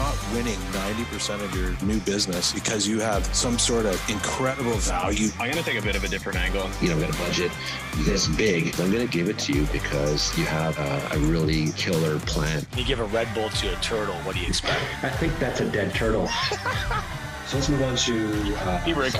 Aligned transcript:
not 0.00 0.16
winning 0.32 0.56
90% 0.72 1.44
of 1.44 1.54
your 1.54 1.76
new 1.86 2.00
business 2.00 2.54
because 2.54 2.88
you 2.88 3.00
have 3.00 3.22
some 3.34 3.58
sort 3.58 3.84
of 3.84 4.00
incredible 4.08 4.72
value. 4.76 5.28
I'm 5.38 5.50
going 5.50 5.62
to 5.62 5.70
take 5.70 5.78
a 5.78 5.82
bit 5.82 5.94
of 5.94 6.02
a 6.04 6.08
different 6.08 6.38
angle. 6.38 6.70
You 6.80 6.88
know, 6.88 6.94
I've 6.94 7.02
got 7.02 7.14
a 7.14 7.18
budget 7.18 7.52
this 7.98 8.26
big. 8.26 8.68
I'm 8.80 8.90
going 8.90 9.06
to 9.06 9.12
give 9.12 9.28
it 9.28 9.38
to 9.40 9.52
you 9.52 9.66
because 9.66 10.36
you 10.38 10.46
have 10.46 10.78
a, 10.78 11.16
a 11.16 11.18
really 11.18 11.72
killer 11.72 12.18
plan. 12.20 12.64
You 12.78 12.84
give 12.84 13.00
a 13.00 13.04
Red 13.04 13.28
Bull 13.34 13.50
to 13.50 13.76
a 13.76 13.76
turtle, 13.82 14.14
what 14.22 14.36
do 14.36 14.40
you 14.40 14.48
expect? 14.48 14.80
I 15.04 15.10
think 15.10 15.38
that's 15.38 15.60
a 15.60 15.70
dead 15.70 15.94
turtle. 15.94 16.28
so 17.46 17.58
let's 17.58 17.68
move 17.68 17.82
on 17.82 17.96
to. 17.96 18.54
Uh, 18.56 18.84
E-break. 18.86 19.12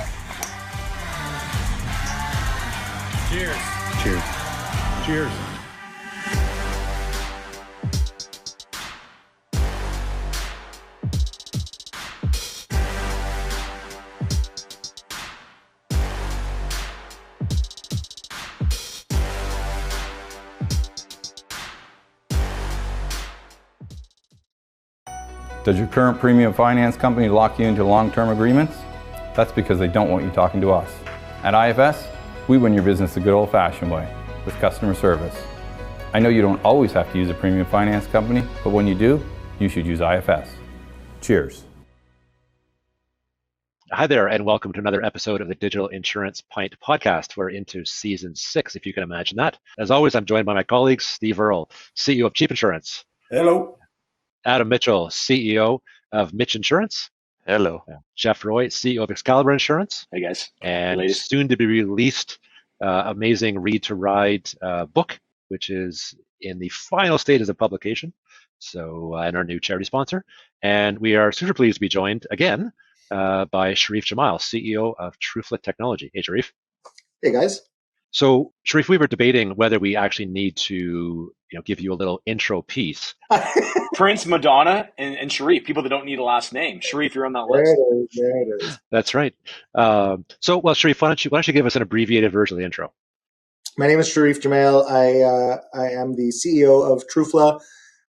Cheers. 3.28 3.56
Cheers. 4.02 4.22
Cheers. 5.04 5.49
Does 25.70 25.78
your 25.78 25.86
current 25.86 26.18
premium 26.18 26.52
finance 26.52 26.96
company 26.96 27.28
lock 27.28 27.56
you 27.60 27.64
into 27.64 27.84
long-term 27.84 28.28
agreements? 28.30 28.76
That's 29.36 29.52
because 29.52 29.78
they 29.78 29.86
don't 29.86 30.10
want 30.10 30.24
you 30.24 30.30
talking 30.32 30.60
to 30.62 30.72
us. 30.72 30.92
At 31.44 31.54
IFS, 31.54 32.08
we 32.48 32.58
win 32.58 32.74
your 32.74 32.82
business 32.82 33.14
the 33.14 33.20
good 33.20 33.34
old-fashioned 33.34 33.88
way, 33.88 34.12
with 34.44 34.56
customer 34.56 34.94
service. 34.94 35.40
I 36.12 36.18
know 36.18 36.28
you 36.28 36.42
don't 36.42 36.60
always 36.64 36.90
have 36.94 37.12
to 37.12 37.18
use 37.18 37.30
a 37.30 37.34
premium 37.34 37.66
finance 37.66 38.08
company, 38.08 38.42
but 38.64 38.70
when 38.70 38.88
you 38.88 38.96
do, 38.96 39.24
you 39.60 39.68
should 39.68 39.86
use 39.86 40.00
IFS. 40.00 40.50
Cheers. 41.20 41.62
Hi 43.92 44.08
there, 44.08 44.26
and 44.26 44.44
welcome 44.44 44.72
to 44.72 44.80
another 44.80 45.04
episode 45.04 45.40
of 45.40 45.46
the 45.46 45.54
Digital 45.54 45.86
Insurance 45.86 46.40
Pint 46.40 46.74
podcast. 46.84 47.36
We're 47.36 47.50
into 47.50 47.84
season 47.84 48.34
six, 48.34 48.74
if 48.74 48.86
you 48.86 48.92
can 48.92 49.04
imagine 49.04 49.36
that. 49.36 49.56
As 49.78 49.92
always, 49.92 50.16
I'm 50.16 50.26
joined 50.26 50.46
by 50.46 50.54
my 50.54 50.64
colleagues, 50.64 51.06
Steve 51.06 51.38
Earle, 51.38 51.70
CEO 51.96 52.26
of 52.26 52.34
Cheap 52.34 52.50
Insurance. 52.50 53.04
Hello. 53.30 53.76
Adam 54.44 54.68
Mitchell, 54.68 55.08
CEO 55.08 55.80
of 56.12 56.32
Mitch 56.32 56.56
Insurance. 56.56 57.10
Hello. 57.46 57.82
Jeff 58.16 58.44
Roy, 58.44 58.66
CEO 58.66 59.02
of 59.02 59.10
Excalibur 59.10 59.52
Insurance. 59.52 60.06
Hey 60.12 60.20
guys. 60.20 60.50
And 60.62 60.98
Ladies. 60.98 61.24
soon 61.24 61.48
to 61.48 61.56
be 61.56 61.66
released 61.66 62.38
uh, 62.80 63.04
amazing 63.06 63.58
Read 63.58 63.82
to 63.84 63.94
Ride 63.94 64.50
uh, 64.62 64.86
book, 64.86 65.18
which 65.48 65.70
is 65.70 66.14
in 66.40 66.58
the 66.58 66.68
final 66.70 67.18
stages 67.18 67.48
of 67.48 67.58
publication. 67.58 68.12
So, 68.58 69.14
uh, 69.14 69.22
and 69.22 69.36
our 69.36 69.44
new 69.44 69.58
charity 69.58 69.84
sponsor. 69.84 70.24
And 70.62 70.98
we 70.98 71.16
are 71.16 71.32
super 71.32 71.54
pleased 71.54 71.76
to 71.76 71.80
be 71.80 71.88
joined 71.88 72.26
again 72.30 72.72
uh, 73.10 73.46
by 73.46 73.72
Sherif 73.72 74.04
Gemayel, 74.04 74.38
CEO 74.38 74.94
of 74.98 75.18
Trufla 75.18 75.60
Technology. 75.62 76.10
Hey, 76.12 76.22
Sherif. 76.22 76.52
Hey 77.22 77.32
guys. 77.32 77.62
So, 78.12 78.52
Sherif, 78.66 78.88
we 78.88 78.98
were 78.98 79.06
debating 79.06 79.50
whether 79.50 79.78
we 79.78 79.96
actually 79.96 80.26
need 80.26 80.56
to, 80.56 80.74
you 80.74 81.34
know, 81.52 81.62
give 81.62 81.80
you 81.80 81.92
a 81.92 81.94
little 81.94 82.20
intro 82.26 82.62
piece. 82.62 83.14
Prince, 83.94 84.26
Madonna, 84.26 84.88
and, 84.98 85.16
and 85.16 85.30
Sherif, 85.30 85.64
people 85.64 85.82
that 85.82 85.88
don't 85.90 86.06
need 86.06 86.18
a 86.18 86.24
last 86.24 86.52
name. 86.52 86.80
Sherif, 86.80 87.14
you're 87.14 87.26
on 87.26 87.34
that 87.34 87.46
there 87.52 87.62
list. 87.62 87.76
it 87.76 87.94
is. 87.94 88.08
There 88.14 88.42
it 88.42 88.62
is. 88.62 88.78
That's 88.90 89.14
right. 89.14 89.34
Um, 89.74 90.24
so, 90.40 90.58
well, 90.58 90.74
Sherif, 90.74 91.00
why 91.00 91.08
don't 91.08 91.24
you 91.24 91.30
why 91.30 91.38
don't 91.38 91.46
you 91.46 91.52
give 91.52 91.66
us 91.66 91.76
an 91.76 91.82
abbreviated 91.82 92.32
version 92.32 92.56
of 92.56 92.58
the 92.58 92.64
intro? 92.64 92.92
My 93.78 93.86
name 93.86 94.00
is 94.00 94.08
Sherif 94.08 94.40
Gemayel. 94.40 94.90
I 94.90 95.22
uh, 95.22 95.60
I 95.72 95.90
am 95.90 96.16
the 96.16 96.32
CEO 96.32 96.90
of 96.90 97.04
Trufla. 97.06 97.60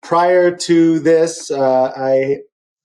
Prior 0.02 0.56
to 0.56 1.00
this, 1.00 1.52
uh, 1.52 1.94
I 1.96 2.40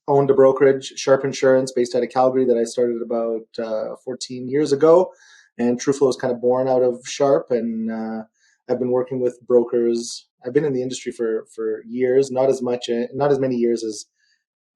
owned 0.06 0.30
a 0.30 0.34
brokerage, 0.34 0.92
Sharp 0.96 1.24
Insurance, 1.24 1.72
based 1.72 1.94
out 1.94 2.02
of 2.02 2.10
Calgary, 2.10 2.44
that 2.44 2.56
I 2.56 2.64
started 2.64 3.02
about 3.02 3.46
uh, 3.58 3.96
14 4.04 4.48
years 4.48 4.72
ago. 4.72 5.12
And 5.58 5.80
Trufla 5.80 6.06
was 6.06 6.16
kind 6.16 6.32
of 6.32 6.40
born 6.40 6.68
out 6.68 6.82
of 6.82 7.00
Sharp, 7.06 7.50
and 7.50 7.90
uh, 7.90 8.22
I've 8.68 8.78
been 8.78 8.90
working 8.90 9.20
with 9.20 9.40
brokers. 9.46 10.28
I've 10.44 10.52
been 10.52 10.64
in 10.64 10.72
the 10.72 10.82
industry 10.82 11.12
for 11.12 11.46
for 11.54 11.82
years, 11.84 12.30
not 12.30 12.48
as 12.48 12.62
much, 12.62 12.88
uh, 12.88 13.06
not 13.14 13.32
as 13.32 13.38
many 13.38 13.56
years 13.56 13.82
as 13.82 14.06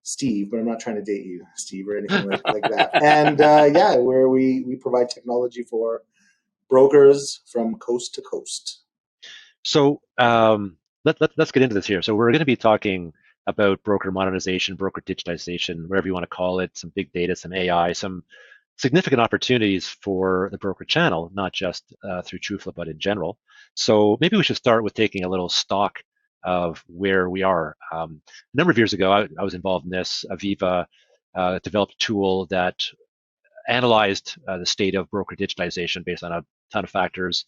Steve, 0.03 0.51
but 0.51 0.59
I'm 0.59 0.67
not 0.67 0.81
trying 0.81 0.97
to 0.97 1.03
date 1.03 1.25
you, 1.25 1.45
Steve, 1.55 1.89
or 1.89 1.97
anything 1.97 2.29
like, 2.29 2.43
like 2.47 2.65
that. 2.71 2.91
And 3.03 3.41
uh, 3.41 3.71
yeah, 3.73 3.97
where 3.97 4.29
we 4.29 4.65
we 4.67 4.77
provide 4.77 5.09
technology 5.09 5.63
for 5.63 6.03
brokers 6.69 7.43
from 7.51 7.77
coast 7.77 8.15
to 8.15 8.23
coast. 8.23 8.81
So 9.63 10.01
um, 10.19 10.77
let, 11.05 11.21
let, 11.21 11.31
let's 11.37 11.53
get 11.53 11.63
into 11.63 11.75
this 11.75 11.87
here. 11.87 12.03
So 12.03 12.15
we're 12.15 12.31
going 12.31 12.41
to 12.41 12.45
be 12.45 12.57
talking 12.57 13.13
about 13.47 13.83
broker 13.83 14.11
modernization, 14.11 14.77
broker 14.77 15.01
digitization, 15.03 15.87
whatever 15.89 16.07
you 16.07 16.15
want 16.15 16.25
to 16.25 16.29
call 16.29 16.61
it, 16.61 16.77
some 16.77 16.91
big 16.95 17.13
data, 17.13 17.37
some 17.37 17.53
AI, 17.53 17.93
some 17.93 18.25
significant 18.83 19.21
opportunities 19.21 19.87
for 19.87 20.49
the 20.51 20.59
broker 20.59 20.85
channel, 20.85 21.31
not 21.33 21.53
just 21.53 21.95
uh, 22.03 22.21
through 22.23 22.41
Trufla, 22.41 22.75
but 22.75 22.89
in 22.89 22.99
general. 22.99 23.39
So 23.75 24.19
maybe 24.21 24.37
we 24.37 24.43
should 24.43 24.57
start 24.57 24.83
with 24.83 24.93
taking 24.93 25.25
a 25.25 25.29
little 25.29 25.49
stock 25.49 26.01
of 26.43 26.83
where 26.89 27.31
we 27.31 27.45
are. 27.45 27.77
Um, 27.93 28.21
a 28.27 28.57
number 28.57 28.73
of 28.73 28.79
years 28.79 28.93
ago, 28.93 29.13
I, 29.13 29.29
I 29.39 29.45
was 29.45 29.55
involved 29.55 29.85
in 29.85 29.93
this. 29.93 30.25
Aviva 30.29 30.87
uh, 31.37 31.61
developed 31.63 31.95
a 31.95 32.05
tool 32.05 32.47
that 32.47 32.75
analyzed 33.69 34.37
uh, 34.49 34.59
the 34.59 34.67
state 34.67 34.97
of 34.97 35.09
broker 35.11 35.37
digitization 35.37 36.05
based 36.05 36.25
on 36.25 36.33
a 36.33 36.45
ton 36.73 36.83
of 36.83 36.91
factors. 36.91 37.45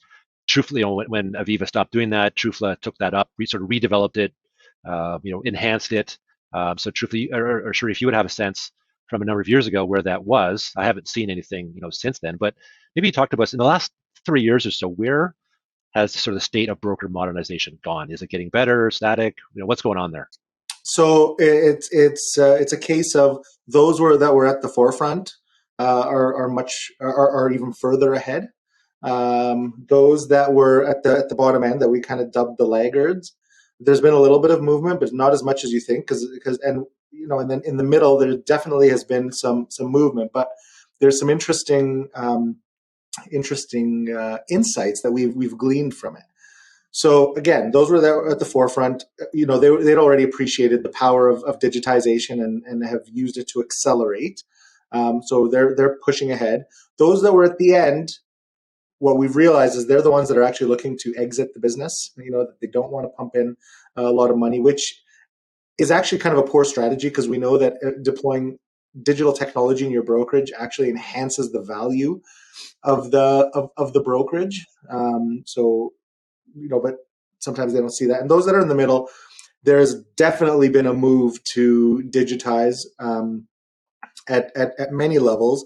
Trufla, 0.49 0.79
you 0.79 0.83
know, 0.83 0.95
when, 0.95 1.09
when 1.09 1.33
Aviva 1.33 1.67
stopped 1.67 1.91
doing 1.91 2.11
that, 2.11 2.37
Trufla 2.37 2.81
took 2.81 2.97
that 2.99 3.13
up, 3.13 3.29
re, 3.39 3.47
sort 3.47 3.65
of 3.65 3.69
redeveloped 3.69 4.19
it, 4.19 4.33
uh, 4.89 5.19
you 5.25 5.33
know, 5.33 5.43
enhanced 5.45 5.91
it. 5.93 6.17
Um, 6.53 6.79
so 6.79 6.93
Trufla, 6.93 7.33
or, 7.33 7.69
or 7.69 7.73
Sherif, 7.73 8.01
you 8.01 8.07
would 8.07 8.15
have 8.15 8.27
a 8.27 8.29
sense 8.29 8.71
from 9.09 9.23
a 9.23 9.25
number 9.25 9.41
of 9.41 9.49
years 9.49 9.67
ago 9.67 9.85
where 9.85 10.03
that 10.03 10.25
was. 10.25 10.73
I 10.77 10.85
haven't 10.85 11.09
seen 11.09 11.31
anything, 11.31 11.73
you 11.75 11.81
know, 11.81 11.91
since 11.91 12.19
then. 12.19 12.37
But 12.39 12.55
maybe 12.95 13.09
you 13.09 13.13
talk 13.13 13.31
to 13.31 13.43
us 13.43 13.53
in 13.53 13.59
the 13.59 13.65
last 13.65 13.93
three 14.25 14.43
years 14.43 14.67
or 14.67 14.71
so. 14.71 14.89
Where 14.89 15.35
has 15.95 16.13
sort 16.13 16.35
of 16.35 16.41
the 16.41 16.45
state 16.45 16.69
of 16.69 16.81
broker 16.81 17.09
modernization 17.09 17.79
gone? 17.85 18.11
Is 18.11 18.23
it 18.23 18.31
getting 18.31 18.49
better, 18.49 18.91
static? 18.91 19.37
You 19.55 19.61
know, 19.61 19.67
what's 19.67 19.83
going 19.83 19.99
on 19.99 20.13
there? 20.13 20.29
So 20.85 21.37
it's 21.39 21.89
it's 21.93 22.37
uh, 22.39 22.57
it's 22.61 22.73
a 22.73 22.79
case 22.79 23.15
of 23.15 23.45
those 23.67 24.01
were 24.01 24.17
that 24.19 24.35
were 24.35 24.47
at 24.47 24.61
the 24.61 24.69
forefront 24.69 25.33
uh, 25.79 26.05
are 26.07 26.35
are 26.35 26.49
much 26.49 26.91
are, 27.01 27.31
are 27.31 27.51
even 27.51 27.73
further 27.73 28.15
ahead. 28.15 28.49
Um, 29.03 29.85
those 29.89 30.29
that 30.29 30.55
were 30.55 30.85
at 30.85 31.03
the 31.03 31.19
at 31.19 31.29
the 31.29 31.35
bottom 31.35 31.63
end 31.63 31.81
that 31.83 31.89
we 31.89 32.01
kind 32.01 32.21
of 32.21 32.33
dubbed 32.33 32.59
the 32.59 32.67
laggards. 32.67 33.35
There's 33.81 34.01
been 34.01 34.15
a 34.15 34.21
little 34.21 34.39
bit 34.39 34.51
of 34.51 34.63
movement, 34.63 35.01
but 35.01 35.13
not 35.13 35.33
as 35.33 35.43
much 35.43 35.65
as 35.65 35.73
you 35.73 35.81
think, 35.81 36.07
because 36.07 36.27
because 36.33 36.59
and 36.61 36.87
you 37.15 37.27
know, 37.27 37.39
and 37.39 37.51
then 37.51 37.63
in 37.65 37.77
the 37.77 37.85
middle 37.85 38.19
there 38.19 38.37
definitely 38.37 38.89
has 38.91 39.05
been 39.05 39.33
some 39.33 39.67
some 39.71 39.87
movement, 39.87 40.33
but 40.33 40.49
there's 41.01 41.19
some 41.19 41.31
interesting 41.31 42.09
um, 42.15 42.57
interesting 43.31 44.15
uh, 44.15 44.39
insights 44.51 45.03
that 45.03 45.13
we've 45.13 45.35
we've 45.35 45.57
gleaned 45.57 45.95
from 45.95 46.17
it. 46.17 46.25
So 46.91 47.35
again, 47.35 47.73
those 47.73 47.91
were 47.91 48.01
there 48.01 48.29
at 48.29 48.39
the 48.39 48.45
forefront. 48.45 49.05
You 49.33 49.47
know, 49.47 49.59
they 49.59 49.85
they'd 49.85 49.99
already 49.99 50.23
appreciated 50.23 50.83
the 50.83 50.91
power 50.91 51.29
of, 51.29 51.43
of 51.45 51.59
digitization 51.59 52.35
and, 52.35 52.63
and 52.67 52.87
have 52.87 53.03
used 53.13 53.37
it 53.37 53.49
to 53.49 53.61
accelerate. 53.61 54.45
Um, 54.93 55.21
so 55.23 55.49
they're 55.49 55.75
they're 55.75 55.99
pushing 56.05 56.31
ahead. 56.31 56.67
Those 56.99 57.23
that 57.23 57.33
were 57.33 57.45
at 57.45 57.59
the 57.59 57.75
end, 57.75 58.19
what 59.01 59.19
we've 59.19 59.35
realized 59.35 59.77
is 59.77 59.89
they're 59.89 60.03
the 60.03 60.11
ones 60.11 60.29
that 60.29 60.39
are 60.39 60.45
actually 60.45 60.69
looking 60.69 60.97
to 61.01 61.13
exit 61.17 61.53
the 61.53 61.61
business. 61.61 62.13
You 62.17 62.31
know, 62.31 62.47
that 62.47 62.61
they 62.61 62.69
don't 62.69 62.93
want 62.93 63.07
to 63.07 63.11
pump 63.11 63.35
in 63.35 63.57
a 63.97 64.13
lot 64.13 64.31
of 64.31 64.39
money, 64.39 64.61
which 64.61 65.03
is 65.79 65.91
actually 65.91 66.19
kind 66.19 66.37
of 66.37 66.45
a 66.45 66.49
poor 66.49 66.65
strategy 66.65 67.09
because 67.09 67.29
we 67.29 67.39
know 67.39 67.59
that 67.59 67.75
uh, 67.85 67.91
deploying 68.03 68.59
digital 69.03 69.33
technology 69.33 69.85
in 69.85 69.91
your 69.91 70.05
brokerage 70.05 70.53
actually 70.57 70.89
enhances 70.89 71.51
the 71.51 71.61
value 71.61 72.21
of 72.83 73.11
the 73.11 73.51
of, 73.55 73.71
of 73.77 73.93
the 73.93 74.01
brokerage. 74.01 74.67
Um, 74.91 75.43
so 75.47 75.93
you 76.55 76.69
know, 76.69 76.81
but 76.81 76.97
sometimes 77.41 77.73
they 77.73 77.81
don't 77.81 77.91
see 77.91 78.07
that. 78.07 78.21
And 78.21 78.31
those 78.31 78.47
that 78.47 78.55
are 78.55 78.61
in 78.61 78.69
the 78.69 78.75
middle, 78.75 79.09
there's 79.65 80.03
definitely 80.17 80.69
been 80.69 80.87
a 80.87 80.95
move 80.95 81.43
to 81.55 82.03
digitize 82.09 82.87
um, 83.01 83.49
at, 84.29 84.57
at 84.57 84.79
at 84.79 84.93
many 84.93 85.19
levels. 85.19 85.65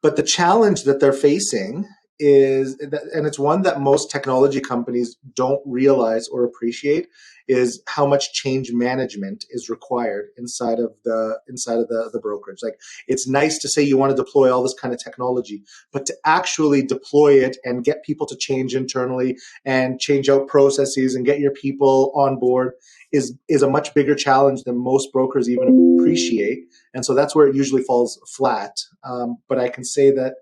But 0.00 0.14
the 0.14 0.22
challenge 0.22 0.84
that 0.84 1.00
they're 1.00 1.12
facing 1.12 1.88
is, 2.18 2.78
and 2.80 3.26
it's 3.26 3.38
one 3.38 3.62
that 3.62 3.80
most 3.80 4.10
technology 4.10 4.60
companies 4.60 5.16
don't 5.34 5.60
realize 5.64 6.28
or 6.28 6.44
appreciate, 6.44 7.08
is 7.46 7.82
how 7.86 8.06
much 8.06 8.32
change 8.32 8.72
management 8.72 9.46
is 9.50 9.70
required 9.70 10.26
inside 10.36 10.78
of 10.78 10.92
the 11.04 11.38
inside 11.48 11.78
of 11.78 11.88
the, 11.88 12.10
the 12.12 12.20
brokerage. 12.20 12.62
Like 12.62 12.78
it's 13.06 13.26
nice 13.26 13.58
to 13.58 13.68
say 13.68 13.82
you 13.82 13.96
want 13.96 14.14
to 14.14 14.22
deploy 14.22 14.52
all 14.52 14.62
this 14.62 14.74
kind 14.74 14.92
of 14.92 15.02
technology, 15.02 15.62
but 15.92 16.04
to 16.06 16.14
actually 16.24 16.82
deploy 16.82 17.34
it 17.34 17.56
and 17.64 17.84
get 17.84 18.04
people 18.04 18.26
to 18.26 18.36
change 18.36 18.74
internally 18.74 19.38
and 19.64 19.98
change 19.98 20.28
out 20.28 20.46
processes 20.46 21.14
and 21.14 21.24
get 21.24 21.40
your 21.40 21.52
people 21.52 22.12
on 22.14 22.38
board 22.38 22.72
is 23.12 23.34
is 23.48 23.62
a 23.62 23.70
much 23.70 23.94
bigger 23.94 24.14
challenge 24.14 24.64
than 24.64 24.76
most 24.76 25.12
brokers 25.12 25.48
even 25.48 25.96
appreciate. 25.98 26.64
And 26.92 27.04
so 27.04 27.14
that's 27.14 27.34
where 27.34 27.46
it 27.46 27.56
usually 27.56 27.82
falls 27.82 28.20
flat. 28.36 28.76
Um, 29.04 29.38
but 29.48 29.58
I 29.58 29.68
can 29.68 29.84
say 29.84 30.10
that 30.10 30.34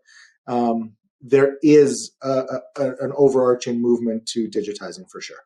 um, 0.49 0.97
there 1.21 1.57
is 1.63 2.13
a, 2.23 2.45
a, 2.77 2.85
an 3.01 3.13
overarching 3.17 3.81
movement 3.81 4.27
to 4.27 4.49
digitizing 4.49 5.11
for 5.11 5.21
sure. 5.21 5.45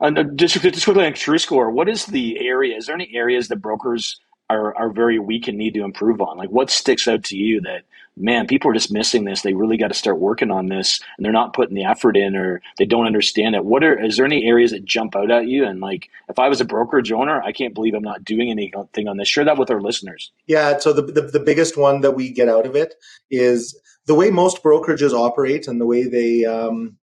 Uh, 0.00 0.10
just, 0.34 0.60
just 0.60 0.84
quickly 0.84 1.06
on 1.06 1.12
TrueScore, 1.12 1.72
what 1.72 1.88
is 1.88 2.06
the 2.06 2.38
area? 2.40 2.76
Is 2.76 2.86
there 2.86 2.96
any 2.96 3.10
areas 3.14 3.48
that 3.48 3.56
brokers 3.56 4.20
are, 4.50 4.76
are 4.76 4.90
very 4.90 5.18
weak 5.18 5.46
and 5.46 5.56
need 5.56 5.74
to 5.74 5.84
improve 5.84 6.20
on? 6.20 6.36
Like, 6.36 6.50
what 6.50 6.70
sticks 6.70 7.06
out 7.06 7.22
to 7.24 7.36
you 7.36 7.60
that, 7.60 7.84
man, 8.16 8.46
people 8.46 8.70
are 8.70 8.74
just 8.74 8.92
missing 8.92 9.24
this. 9.24 9.42
They 9.42 9.54
really 9.54 9.76
got 9.76 9.88
to 9.88 9.94
start 9.94 10.18
working 10.18 10.50
on 10.50 10.66
this 10.66 11.00
and 11.16 11.24
they're 11.24 11.32
not 11.32 11.54
putting 11.54 11.76
the 11.76 11.84
effort 11.84 12.16
in 12.16 12.36
or 12.36 12.60
they 12.78 12.84
don't 12.84 13.06
understand 13.06 13.54
it. 13.54 13.64
What 13.64 13.84
are, 13.84 13.98
is 14.04 14.16
there 14.16 14.26
any 14.26 14.44
areas 14.44 14.72
that 14.72 14.84
jump 14.84 15.14
out 15.14 15.30
at 15.30 15.46
you? 15.46 15.64
And 15.64 15.80
like, 15.80 16.10
if 16.28 16.38
I 16.38 16.48
was 16.48 16.60
a 16.60 16.66
brokerage 16.66 17.12
owner, 17.12 17.40
I 17.40 17.52
can't 17.52 17.72
believe 17.72 17.94
I'm 17.94 18.02
not 18.02 18.24
doing 18.24 18.50
anything 18.50 19.08
on 19.08 19.16
this. 19.16 19.28
Share 19.28 19.44
that 19.44 19.56
with 19.56 19.70
our 19.70 19.80
listeners. 19.80 20.32
Yeah. 20.46 20.78
So 20.78 20.92
the, 20.92 21.02
the, 21.02 21.22
the 21.22 21.40
biggest 21.40 21.78
one 21.78 22.00
that 22.00 22.12
we 22.12 22.28
get 22.28 22.48
out 22.48 22.66
of 22.66 22.74
it 22.76 22.96
is 23.30 23.80
the 24.06 24.14
way 24.14 24.30
most 24.30 24.62
brokerages 24.62 25.12
operate 25.12 25.66
and 25.66 25.80
the 25.80 25.86
way 25.86 26.04
they, 26.04 26.44
um, 26.44 26.96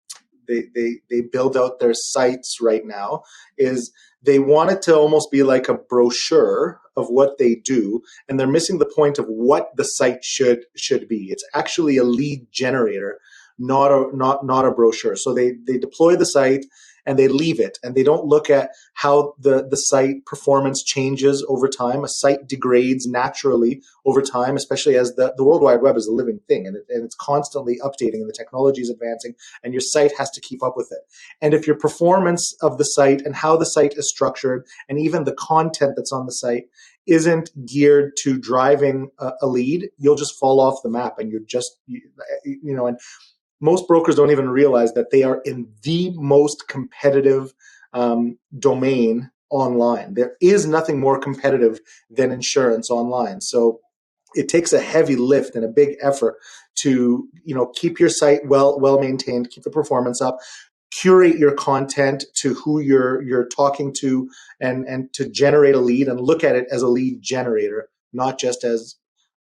they, 0.47 0.63
they, 0.75 0.95
they 1.09 1.21
build 1.21 1.55
out 1.55 1.79
their 1.79 1.93
sites 1.93 2.57
right 2.61 2.85
now 2.85 3.23
is 3.57 3.91
they 4.21 4.39
want 4.39 4.71
it 4.71 4.81
to 4.83 4.95
almost 4.95 5.31
be 5.31 5.43
like 5.43 5.69
a 5.69 5.75
brochure 5.75 6.81
of 6.97 7.07
what 7.07 7.37
they 7.37 7.55
do 7.55 8.01
and 8.27 8.39
they're 8.39 8.47
missing 8.47 8.79
the 8.79 8.91
point 8.93 9.17
of 9.17 9.25
what 9.27 9.69
the 9.77 9.83
site 9.83 10.23
should 10.23 10.65
should 10.75 11.07
be. 11.07 11.27
It's 11.29 11.47
actually 11.53 11.97
a 11.97 12.03
lead 12.03 12.47
generator 12.51 13.19
not 13.59 13.91
a 13.91 14.15
not 14.15 14.45
not 14.45 14.65
a 14.65 14.71
brochure. 14.71 15.15
So 15.15 15.33
they 15.33 15.51
they 15.67 15.77
deploy 15.77 16.15
the 16.15 16.25
site 16.25 16.65
and 17.09 17.17
they 17.17 17.27
leave 17.27 17.59
it 17.59 17.79
and 17.81 17.95
they 17.95 18.03
don't 18.03 18.25
look 18.25 18.51
at 18.51 18.69
how 18.93 19.33
the, 19.39 19.67
the 19.67 19.77
site 19.77 20.23
performance 20.27 20.83
changes 20.83 21.43
over 21.49 21.67
time. 21.67 22.03
A 22.03 22.07
site 22.07 22.47
degrades 22.47 23.07
naturally 23.07 23.81
over 24.05 24.21
time, 24.21 24.55
especially 24.55 24.95
as 24.95 25.15
the, 25.15 25.33
the 25.35 25.43
World 25.43 25.63
Wide 25.63 25.81
Web 25.81 25.97
is 25.97 26.05
a 26.05 26.11
living 26.11 26.39
thing 26.47 26.67
and, 26.67 26.77
it, 26.77 26.85
and 26.87 27.03
it's 27.03 27.15
constantly 27.15 27.79
updating 27.83 28.21
and 28.21 28.29
the 28.29 28.37
technology 28.37 28.81
is 28.81 28.91
advancing 28.91 29.33
and 29.63 29.73
your 29.73 29.81
site 29.81 30.15
has 30.19 30.29
to 30.29 30.39
keep 30.39 30.61
up 30.61 30.77
with 30.77 30.91
it. 30.91 30.99
And 31.41 31.55
if 31.55 31.65
your 31.65 31.77
performance 31.77 32.55
of 32.61 32.77
the 32.77 32.85
site 32.85 33.23
and 33.23 33.35
how 33.35 33.57
the 33.57 33.65
site 33.65 33.95
is 33.97 34.07
structured 34.07 34.67
and 34.87 34.99
even 34.99 35.23
the 35.23 35.33
content 35.33 35.93
that's 35.95 36.13
on 36.13 36.27
the 36.27 36.31
site 36.31 36.65
isn't 37.07 37.49
geared 37.65 38.11
to 38.17 38.37
driving 38.37 39.09
a, 39.17 39.31
a 39.41 39.47
lead, 39.47 39.89
you'll 39.97 40.15
just 40.15 40.37
fall 40.37 40.59
off 40.59 40.83
the 40.83 40.91
map 40.91 41.17
and 41.17 41.31
you're 41.31 41.41
just, 41.41 41.79
you, 41.87 42.01
you 42.45 42.75
know, 42.75 42.85
and 42.85 42.99
most 43.61 43.87
brokers 43.87 44.15
don't 44.15 44.31
even 44.31 44.49
realize 44.49 44.93
that 44.93 45.11
they 45.11 45.23
are 45.23 45.41
in 45.45 45.67
the 45.83 46.11
most 46.15 46.67
competitive 46.67 47.53
um, 47.93 48.37
domain 48.57 49.31
online. 49.49 50.13
There 50.13 50.35
is 50.41 50.65
nothing 50.65 50.99
more 50.99 51.19
competitive 51.19 51.79
than 52.09 52.31
insurance 52.31 52.89
online. 52.89 53.41
So 53.41 53.79
it 54.35 54.47
takes 54.47 54.73
a 54.73 54.79
heavy 54.79 55.15
lift 55.15 55.55
and 55.55 55.65
a 55.65 55.69
big 55.69 55.95
effort 56.01 56.35
to 56.75 57.27
you 57.43 57.55
know 57.55 57.71
keep 57.75 57.99
your 57.99 58.09
site 58.09 58.45
well 58.45 58.79
well 58.79 58.99
maintained, 58.99 59.49
keep 59.49 59.63
the 59.63 59.71
performance 59.71 60.21
up, 60.21 60.37
curate 60.91 61.37
your 61.37 61.53
content 61.53 62.25
to 62.35 62.53
who 62.53 62.79
you're 62.79 63.21
you're 63.23 63.47
talking 63.47 63.93
to, 63.99 64.29
and 64.59 64.85
and 64.87 65.11
to 65.13 65.27
generate 65.29 65.75
a 65.75 65.79
lead 65.79 66.07
and 66.07 66.21
look 66.21 66.43
at 66.43 66.55
it 66.55 66.67
as 66.71 66.81
a 66.81 66.87
lead 66.87 67.21
generator, 67.21 67.89
not 68.13 68.39
just 68.39 68.63
as 68.63 68.95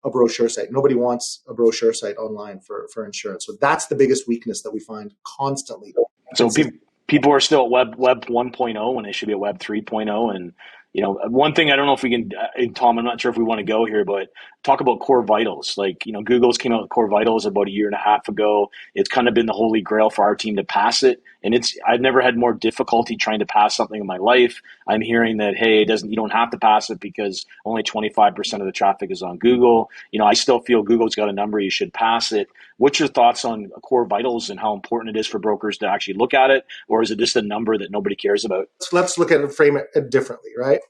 a 0.04 0.10
brochure 0.10 0.48
site. 0.48 0.70
Nobody 0.70 0.94
wants 0.94 1.42
a 1.48 1.54
brochure 1.54 1.92
site 1.92 2.16
online 2.16 2.60
for, 2.60 2.88
for 2.92 3.04
insurance. 3.04 3.46
So 3.46 3.54
that's 3.60 3.86
the 3.86 3.94
biggest 3.94 4.28
weakness 4.28 4.62
that 4.62 4.70
we 4.70 4.80
find 4.80 5.14
constantly. 5.24 5.94
So 6.34 6.50
pe- 6.50 6.70
people 7.06 7.32
are 7.32 7.40
still 7.40 7.64
at 7.64 7.70
web 7.70 7.94
web 7.96 8.26
1.0 8.26 8.94
when 8.94 9.04
they 9.04 9.12
should 9.12 9.26
be 9.26 9.32
at 9.32 9.40
web 9.40 9.58
3.0 9.58 10.34
and 10.34 10.52
you 10.94 11.02
know, 11.02 11.18
one 11.26 11.54
thing 11.54 11.72
I 11.72 11.76
don't 11.76 11.86
know 11.86 11.92
if 11.92 12.04
we 12.04 12.10
can, 12.10 12.30
uh, 12.40 12.72
Tom, 12.76 12.98
I'm 12.98 13.04
not 13.04 13.20
sure 13.20 13.28
if 13.28 13.36
we 13.36 13.42
want 13.42 13.58
to 13.58 13.64
go 13.64 13.84
here, 13.84 14.04
but 14.04 14.28
talk 14.62 14.80
about 14.80 15.00
core 15.00 15.24
vitals. 15.24 15.76
Like, 15.76 16.06
you 16.06 16.12
know, 16.12 16.22
Google's 16.22 16.56
came 16.56 16.72
out 16.72 16.82
with 16.82 16.90
core 16.90 17.08
vitals 17.08 17.46
about 17.46 17.66
a 17.66 17.72
year 17.72 17.86
and 17.86 17.96
a 17.96 17.98
half 17.98 18.28
ago. 18.28 18.70
It's 18.94 19.08
kind 19.08 19.26
of 19.26 19.34
been 19.34 19.46
the 19.46 19.52
holy 19.52 19.80
grail 19.80 20.08
for 20.08 20.24
our 20.24 20.36
team 20.36 20.54
to 20.54 20.62
pass 20.62 21.02
it. 21.02 21.20
And 21.44 21.54
it's, 21.54 21.76
I've 21.86 22.00
never 22.00 22.20
had 22.20 22.36
more 22.36 22.52
difficulty 22.52 23.16
trying 23.16 23.38
to 23.38 23.46
pass 23.46 23.76
something 23.76 24.00
in 24.00 24.06
my 24.06 24.16
life. 24.16 24.60
I'm 24.88 25.02
hearing 25.02 25.36
that, 25.36 25.54
hey, 25.56 25.82
it 25.82 25.84
doesn't, 25.84 26.10
you 26.10 26.16
don't 26.16 26.32
have 26.32 26.50
to 26.50 26.58
pass 26.58 26.90
it 26.90 26.98
because 26.98 27.46
only 27.64 27.82
25% 27.82 28.60
of 28.60 28.66
the 28.66 28.72
traffic 28.72 29.10
is 29.10 29.22
on 29.22 29.38
Google. 29.38 29.90
You 30.10 30.18
know, 30.18 30.26
I 30.26 30.32
still 30.32 30.60
feel 30.60 30.82
Google's 30.82 31.14
got 31.14 31.28
a 31.28 31.32
number, 31.32 31.60
you 31.60 31.70
should 31.70 31.92
pass 31.92 32.32
it. 32.32 32.48
What's 32.78 32.98
your 32.98 33.08
thoughts 33.08 33.44
on 33.44 33.68
core 33.82 34.06
vitals 34.06 34.50
and 34.50 34.58
how 34.58 34.74
important 34.74 35.16
it 35.16 35.20
is 35.20 35.26
for 35.26 35.38
brokers 35.38 35.78
to 35.78 35.86
actually 35.86 36.14
look 36.14 36.34
at 36.34 36.50
it? 36.50 36.64
Or 36.88 37.02
is 37.02 37.10
it 37.10 37.18
just 37.18 37.36
a 37.36 37.42
number 37.42 37.78
that 37.78 37.90
nobody 37.90 38.16
cares 38.16 38.44
about? 38.44 38.68
So 38.80 38.96
let's 38.96 39.18
look 39.18 39.30
at 39.30 39.40
it, 39.40 39.52
frame 39.54 39.76
it 39.76 40.10
differently, 40.10 40.50
right? 40.58 40.80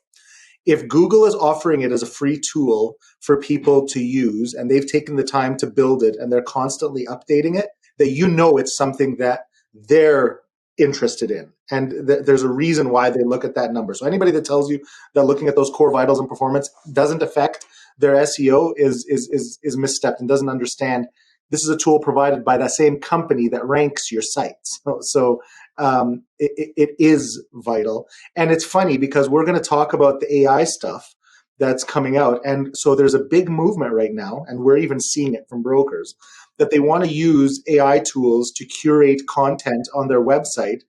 if 0.67 0.89
Google 0.89 1.25
is 1.25 1.35
offering 1.35 1.83
it 1.83 1.93
as 1.93 2.03
a 2.03 2.07
free 2.07 2.41
tool 2.41 2.97
for 3.21 3.39
people 3.39 3.87
to 3.89 4.01
use 4.01 4.55
and 4.55 4.71
they've 4.71 4.87
taken 4.87 5.17
the 5.17 5.25
time 5.25 5.57
to 5.59 5.67
build 5.67 6.03
it 6.03 6.17
and 6.19 6.33
they're 6.33 6.43
constantly 6.43 7.07
updating 7.07 7.59
it, 7.59 7.69
that 7.99 8.11
you 8.11 8.27
know 8.27 8.57
it's 8.57 8.77
something 8.77 9.17
that 9.17 9.41
they're 9.89 10.41
interested 10.79 11.31
in. 11.31 11.53
And 11.71 12.07
th- 12.07 12.25
there's 12.25 12.43
a 12.43 12.49
reason 12.49 12.91
why 12.91 13.11
they 13.11 13.23
look 13.23 13.45
at 13.45 13.55
that 13.55 13.73
number. 13.73 13.95
So 13.95 14.07
anybody 14.07 14.31
that 14.33 14.45
tells 14.45 14.71
you 14.71 14.85
that 15.15 15.25
looking 15.25 15.49
at 15.49 15.57
those 15.57 15.71
core 15.71 15.91
vitals 15.91 16.19
and 16.19 16.29
performance 16.29 16.71
doesn't 16.93 17.23
affect 17.23 17.67
their 17.99 18.15
SEO 18.15 18.73
is 18.77 19.05
is 19.09 19.29
is, 19.31 19.59
is 19.63 19.77
misstepped 19.77 20.19
and 20.19 20.29
doesn't 20.29 20.49
understand 20.49 21.07
this 21.51 21.63
is 21.63 21.69
a 21.69 21.77
tool 21.77 22.01
provided 22.01 22.45
by 22.45 22.57
that 22.57 22.71
same 22.71 22.99
company 22.99 23.49
that 23.49 23.65
ranks 23.65 24.11
your 24.11 24.23
sites. 24.23 24.81
So, 24.85 24.99
so 25.01 25.43
um, 25.79 26.25
it, 26.39 26.73
it 26.77 26.91
is 26.99 27.45
vital. 27.53 28.09
And 28.35 28.51
it's 28.51 28.65
funny 28.65 28.99
because 28.99 29.29
we're 29.29 29.45
going 29.45 29.61
to 29.61 29.69
talk 29.69 29.93
about 29.93 30.21
the 30.21 30.43
AI 30.43 30.65
stuff 30.65 31.15
that's 31.59 31.85
coming 31.85 32.17
out. 32.17 32.41
And 32.45 32.77
so 32.77 32.95
there's 32.95 33.15
a 33.15 33.21
big 33.21 33.49
movement 33.49 33.93
right 33.93 34.13
now, 34.13 34.45
and 34.49 34.61
we're 34.61 34.79
even 34.79 34.99
seeing 35.01 35.35
it 35.35 35.47
from 35.49 35.63
brokers, 35.63 36.15
that 36.59 36.71
they 36.71 36.79
want 36.79 37.05
to 37.05 37.11
use 37.11 37.63
AI 37.69 38.01
tools 38.01 38.51
to 38.53 38.65
curate 38.65 39.23
content 39.29 39.89
on 39.95 40.09
their 40.09 40.23
website. 40.23 40.83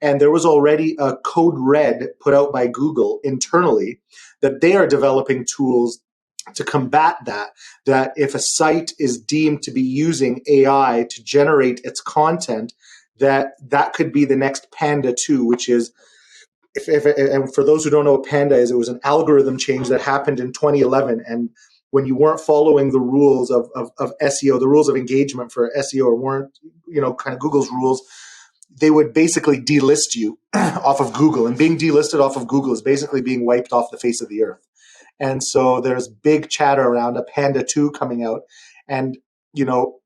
And 0.00 0.20
there 0.20 0.30
was 0.30 0.44
already 0.44 0.96
a 0.98 1.16
code 1.16 1.54
red 1.56 2.08
put 2.20 2.34
out 2.34 2.52
by 2.52 2.66
Google 2.66 3.20
internally 3.22 4.00
that 4.40 4.60
they 4.60 4.74
are 4.74 4.86
developing 4.86 5.46
tools 5.46 6.00
to 6.54 6.64
combat 6.64 7.18
that 7.24 7.50
that 7.86 8.12
if 8.16 8.34
a 8.34 8.40
site 8.40 8.92
is 8.98 9.16
deemed 9.16 9.62
to 9.62 9.70
be 9.70 9.80
using 9.80 10.40
ai 10.48 11.06
to 11.08 11.22
generate 11.22 11.80
its 11.84 12.00
content 12.00 12.72
that 13.22 13.52
that 13.70 13.92
could 13.92 14.12
be 14.12 14.24
the 14.24 14.36
next 14.36 14.70
Panda 14.72 15.14
2, 15.14 15.44
which 15.44 15.68
is 15.68 15.92
if, 16.74 16.88
if, 16.88 17.04
and 17.04 17.54
for 17.54 17.64
those 17.64 17.84
who 17.84 17.90
don't 17.90 18.04
know 18.04 18.14
what 18.14 18.28
Panda 18.28 18.56
is, 18.56 18.70
it 18.70 18.76
was 18.76 18.88
an 18.88 19.00
algorithm 19.04 19.58
change 19.58 19.88
that 19.88 20.00
happened 20.00 20.40
in 20.40 20.52
2011. 20.52 21.22
And 21.26 21.50
when 21.92 22.06
you 22.06 22.16
weren't 22.16 22.40
following 22.40 22.90
the 22.90 22.98
rules 22.98 23.50
of, 23.50 23.68
of, 23.74 23.90
of 23.98 24.14
SEO, 24.22 24.58
the 24.58 24.66
rules 24.66 24.88
of 24.88 24.96
engagement 24.96 25.52
for 25.52 25.70
SEO, 25.76 26.06
or 26.06 26.16
weren't, 26.16 26.58
you 26.88 27.02
know, 27.02 27.12
kind 27.12 27.34
of 27.34 27.40
Google's 27.40 27.70
rules, 27.70 28.02
they 28.80 28.90
would 28.90 29.12
basically 29.12 29.60
delist 29.60 30.14
you 30.14 30.38
off 30.54 31.00
of 31.00 31.12
Google. 31.12 31.46
And 31.46 31.56
being 31.56 31.76
delisted 31.76 32.18
off 32.18 32.34
of 32.34 32.48
Google 32.48 32.72
is 32.72 32.80
basically 32.80 33.20
being 33.20 33.44
wiped 33.44 33.74
off 33.74 33.90
the 33.90 33.98
face 33.98 34.22
of 34.22 34.30
the 34.30 34.42
earth. 34.42 34.66
And 35.20 35.44
so 35.44 35.82
there's 35.82 36.08
big 36.08 36.48
chatter 36.48 36.82
around 36.82 37.18
a 37.18 37.24
Panda 37.24 37.62
2 37.62 37.90
coming 37.90 38.24
out. 38.24 38.40
And, 38.88 39.18
you 39.52 39.66
know, 39.66 39.98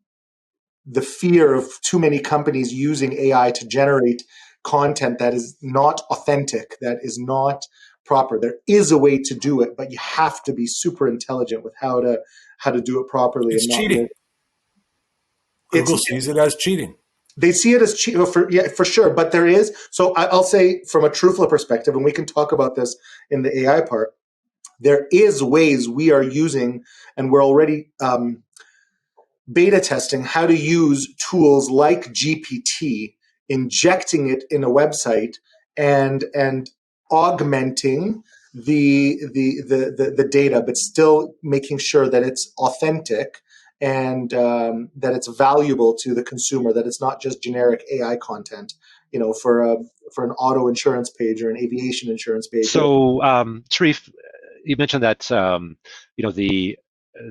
the 0.85 1.03
fear 1.03 1.55
of 1.55 1.69
too 1.83 2.01
many 2.01 2.19
companies 2.19 2.73
using 2.73 3.13
AI 3.13 3.53
to 3.53 3.67
generate 3.69 4.25
content 4.65 5.21
that 5.21 5.35
is 5.35 5.57
not 5.63 6.01
authentic, 6.11 6.79
that 6.81 6.99
is 7.03 7.17
not 7.17 7.63
proper. 8.07 8.39
There 8.39 8.57
is 8.67 8.91
a 8.91 8.99
way 8.99 9.19
to 9.19 9.35
do 9.35 9.61
it, 9.61 9.77
but 9.77 9.91
you 9.93 9.99
have 9.99 10.43
to 10.45 10.53
be 10.53 10.67
super 10.67 11.09
intelligent 11.09 11.65
with 11.65 11.75
how 11.81 12.01
to 12.01 12.21
how 12.59 12.71
to 12.71 12.81
do 12.81 13.01
it 13.01 13.09
properly. 13.09 13.55
It's 13.55 13.67
cheating. 13.67 14.09
Google 15.71 15.95
it's, 15.95 16.09
sees 16.09 16.29
it 16.29 16.37
as 16.37 16.55
cheating. 16.57 16.95
They 17.37 17.53
see 17.53 17.75
it 17.75 17.83
as 17.83 17.95
cheating 17.95 18.25
for 18.25 18.51
yeah 18.51 18.69
for 18.69 18.85
sure, 18.85 19.11
but 19.11 19.33
there 19.33 19.47
is. 19.47 19.75
So 19.91 20.15
I, 20.15 20.25
I'll 20.27 20.45
say 20.45 20.83
from 20.85 21.05
a 21.05 21.11
Trufla 21.11 21.49
perspective, 21.49 21.95
and 21.95 22.05
we 22.05 22.13
can 22.13 22.25
talk 22.25 22.53
about 22.53 22.77
this 22.77 22.97
in 23.31 23.43
the 23.43 23.59
AI 23.61 23.83
part. 23.83 24.15
There 24.79 25.07
is 25.11 25.43
ways 25.43 25.89
we 25.89 26.11
are 26.11 26.23
using, 26.23 26.85
and 27.17 27.31
we're 27.31 27.45
already 27.45 27.91
um, 28.01 28.43
beta 29.51 29.81
testing 29.81 30.23
how 30.23 30.47
to 30.47 30.57
use 30.57 31.15
tools 31.17 31.71
like 31.71 32.13
GPT, 32.13 33.15
injecting 33.49 34.29
it 34.29 34.45
in 34.51 34.65
a 34.65 34.71
website 34.71 35.37
and 35.77 36.25
and 36.35 36.71
augmenting 37.11 38.23
the 38.55 39.19
the 39.33 39.63
the 39.63 39.95
the, 39.97 40.15
the 40.17 40.29
data, 40.29 40.63
but 40.65 40.77
still 40.77 41.35
making 41.43 41.79
sure 41.79 42.09
that 42.09 42.23
it's 42.23 42.53
authentic 42.59 43.43
and 43.81 44.33
um, 44.33 44.89
that 44.97 45.15
it's 45.15 45.29
valuable 45.29 45.95
to 46.01 46.15
the 46.15 46.23
consumer. 46.23 46.73
That 46.73 46.87
it's 46.87 47.01
not 47.01 47.21
just 47.21 47.43
generic 47.43 47.85
AI 47.91 48.17
content. 48.17 48.75
You 49.13 49.21
know, 49.21 49.33
for 49.33 49.63
a 49.63 49.77
for 50.15 50.25
an 50.25 50.33
auto 50.33 50.69
insurance 50.69 51.11
page 51.11 51.43
or 51.43 51.51
an 51.51 51.57
aviation 51.57 52.11
insurance 52.11 52.47
page. 52.47 52.67
So, 52.67 53.23
um, 53.23 53.65
Sherif, 53.71 54.11
you 54.65 54.77
mentioned 54.77 55.03
that 55.03 55.31
um, 55.31 55.77
you 56.17 56.25
know 56.25 56.33
the 56.33 56.79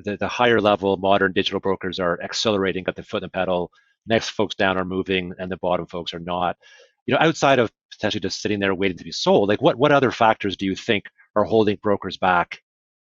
the, 0.03 0.17
the 0.17 0.27
higher 0.27 0.61
level 0.61 0.97
modern 0.97 1.33
digital 1.33 1.59
brokers 1.59 1.99
are 1.99 2.21
accelerating, 2.21 2.83
got 2.83 2.95
the 2.95 3.03
foot 3.03 3.23
in 3.23 3.27
the 3.27 3.29
pedal. 3.29 3.71
Next 4.07 4.29
folks 4.29 4.55
down 4.55 4.77
are 4.77 4.85
moving, 4.85 5.33
and 5.39 5.51
the 5.51 5.57
bottom 5.57 5.87
folks 5.87 6.13
are 6.13 6.19
not. 6.19 6.57
You 7.05 7.13
know, 7.13 7.19
outside 7.21 7.59
of 7.59 7.71
potentially 7.91 8.21
just 8.21 8.41
sitting 8.41 8.59
there 8.59 8.73
waiting 8.73 8.97
to 8.97 9.03
be 9.03 9.11
sold, 9.11 9.49
like 9.49 9.61
what 9.61 9.77
what 9.77 9.91
other 9.91 10.11
factors 10.11 10.57
do 10.57 10.65
you 10.65 10.75
think 10.75 11.05
are 11.35 11.43
holding 11.43 11.77
brokers 11.81 12.17
back 12.17 12.61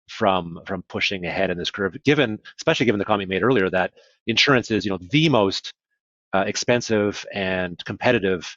from 0.09 0.61
from 0.67 0.83
pushing 0.89 1.25
ahead 1.25 1.51
in 1.51 1.59
this 1.59 1.71
curve? 1.71 1.97
Given, 2.05 2.39
especially 2.59 2.87
given 2.87 2.99
the 2.99 3.05
comment 3.05 3.29
made 3.29 3.43
earlier 3.43 3.71
that 3.71 3.93
insurance 4.27 4.71
is 4.71 4.85
you 4.85 4.91
know 4.91 4.99
the 5.11 5.29
most 5.29 5.73
uh, 6.35 6.45
expensive 6.47 7.25
and 7.33 7.83
competitive 7.85 8.57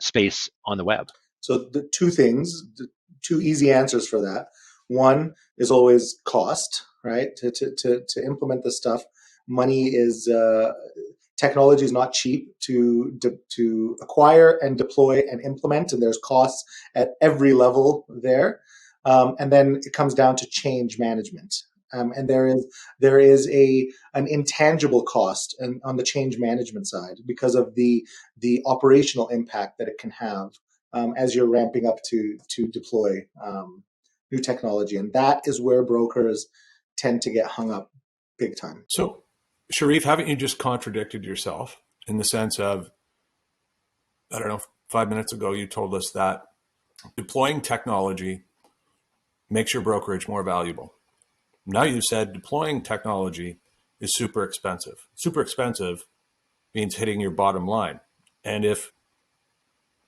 space 0.00 0.48
on 0.66 0.78
the 0.78 0.84
web. 0.84 1.08
So 1.40 1.58
the 1.58 1.88
two 1.92 2.10
things, 2.10 2.62
the 2.76 2.88
two 3.22 3.40
easy 3.40 3.70
answers 3.70 4.08
for 4.08 4.20
that. 4.20 4.46
One 4.88 5.34
is 5.58 5.70
always 5.70 6.18
cost, 6.24 6.84
right? 7.04 7.34
To 7.36 7.50
to 7.50 7.74
to, 7.78 8.02
to 8.08 8.24
implement 8.24 8.64
this 8.64 8.76
stuff, 8.76 9.04
money 9.46 9.88
is 9.88 10.28
uh, 10.28 10.72
technology 11.36 11.84
is 11.84 11.92
not 11.92 12.12
cheap 12.12 12.48
to, 12.60 13.18
to 13.50 13.96
acquire 14.00 14.58
and 14.62 14.78
deploy 14.78 15.22
and 15.30 15.40
implement, 15.40 15.92
and 15.92 16.02
there's 16.02 16.18
costs 16.22 16.64
at 16.94 17.10
every 17.20 17.52
level 17.52 18.06
there. 18.08 18.60
Um, 19.04 19.36
and 19.38 19.52
then 19.52 19.80
it 19.82 19.92
comes 19.92 20.14
down 20.14 20.36
to 20.36 20.46
change 20.46 20.98
management. 20.98 21.54
Um, 21.92 22.12
and 22.16 22.28
there 22.28 22.46
is 22.46 22.66
there 22.98 23.20
is 23.20 23.48
a 23.50 23.88
an 24.14 24.26
intangible 24.26 25.02
cost 25.02 25.54
and 25.60 25.80
on 25.84 25.96
the 25.96 26.02
change 26.02 26.38
management 26.38 26.88
side 26.88 27.18
because 27.24 27.54
of 27.54 27.74
the 27.76 28.04
the 28.38 28.62
operational 28.66 29.28
impact 29.28 29.78
that 29.78 29.86
it 29.86 29.98
can 29.98 30.10
have 30.10 30.50
um, 30.92 31.14
as 31.16 31.34
you're 31.34 31.48
ramping 31.48 31.86
up 31.86 31.98
to 32.10 32.38
to 32.50 32.66
deploy 32.68 33.26
um, 33.44 33.82
new 34.32 34.38
technology, 34.38 34.96
and 34.96 35.12
that 35.12 35.42
is 35.44 35.60
where 35.60 35.84
brokers 35.84 36.46
tend 36.96 37.22
to 37.22 37.30
get 37.30 37.46
hung 37.46 37.70
up 37.70 37.90
big 38.38 38.56
time. 38.56 38.84
So, 38.88 39.23
Sherif, 39.72 40.04
haven't 40.04 40.28
you 40.28 40.36
just 40.36 40.58
contradicted 40.58 41.24
yourself 41.24 41.80
in 42.06 42.18
the 42.18 42.24
sense 42.24 42.58
of 42.58 42.90
I 44.32 44.38
don't 44.38 44.48
know, 44.48 44.60
five 44.88 45.08
minutes 45.08 45.32
ago 45.32 45.52
you 45.52 45.66
told 45.66 45.94
us 45.94 46.10
that 46.14 46.42
deploying 47.16 47.60
technology 47.60 48.44
makes 49.50 49.72
your 49.72 49.82
brokerage 49.82 50.28
more 50.28 50.42
valuable. 50.42 50.94
Now 51.66 51.84
you 51.84 52.00
said 52.02 52.32
deploying 52.32 52.82
technology 52.82 53.58
is 54.00 54.14
super 54.14 54.42
expensive. 54.42 55.06
Super 55.14 55.40
expensive 55.40 56.04
means 56.74 56.96
hitting 56.96 57.20
your 57.20 57.30
bottom 57.30 57.66
line. 57.66 58.00
And 58.44 58.64
if 58.64 58.92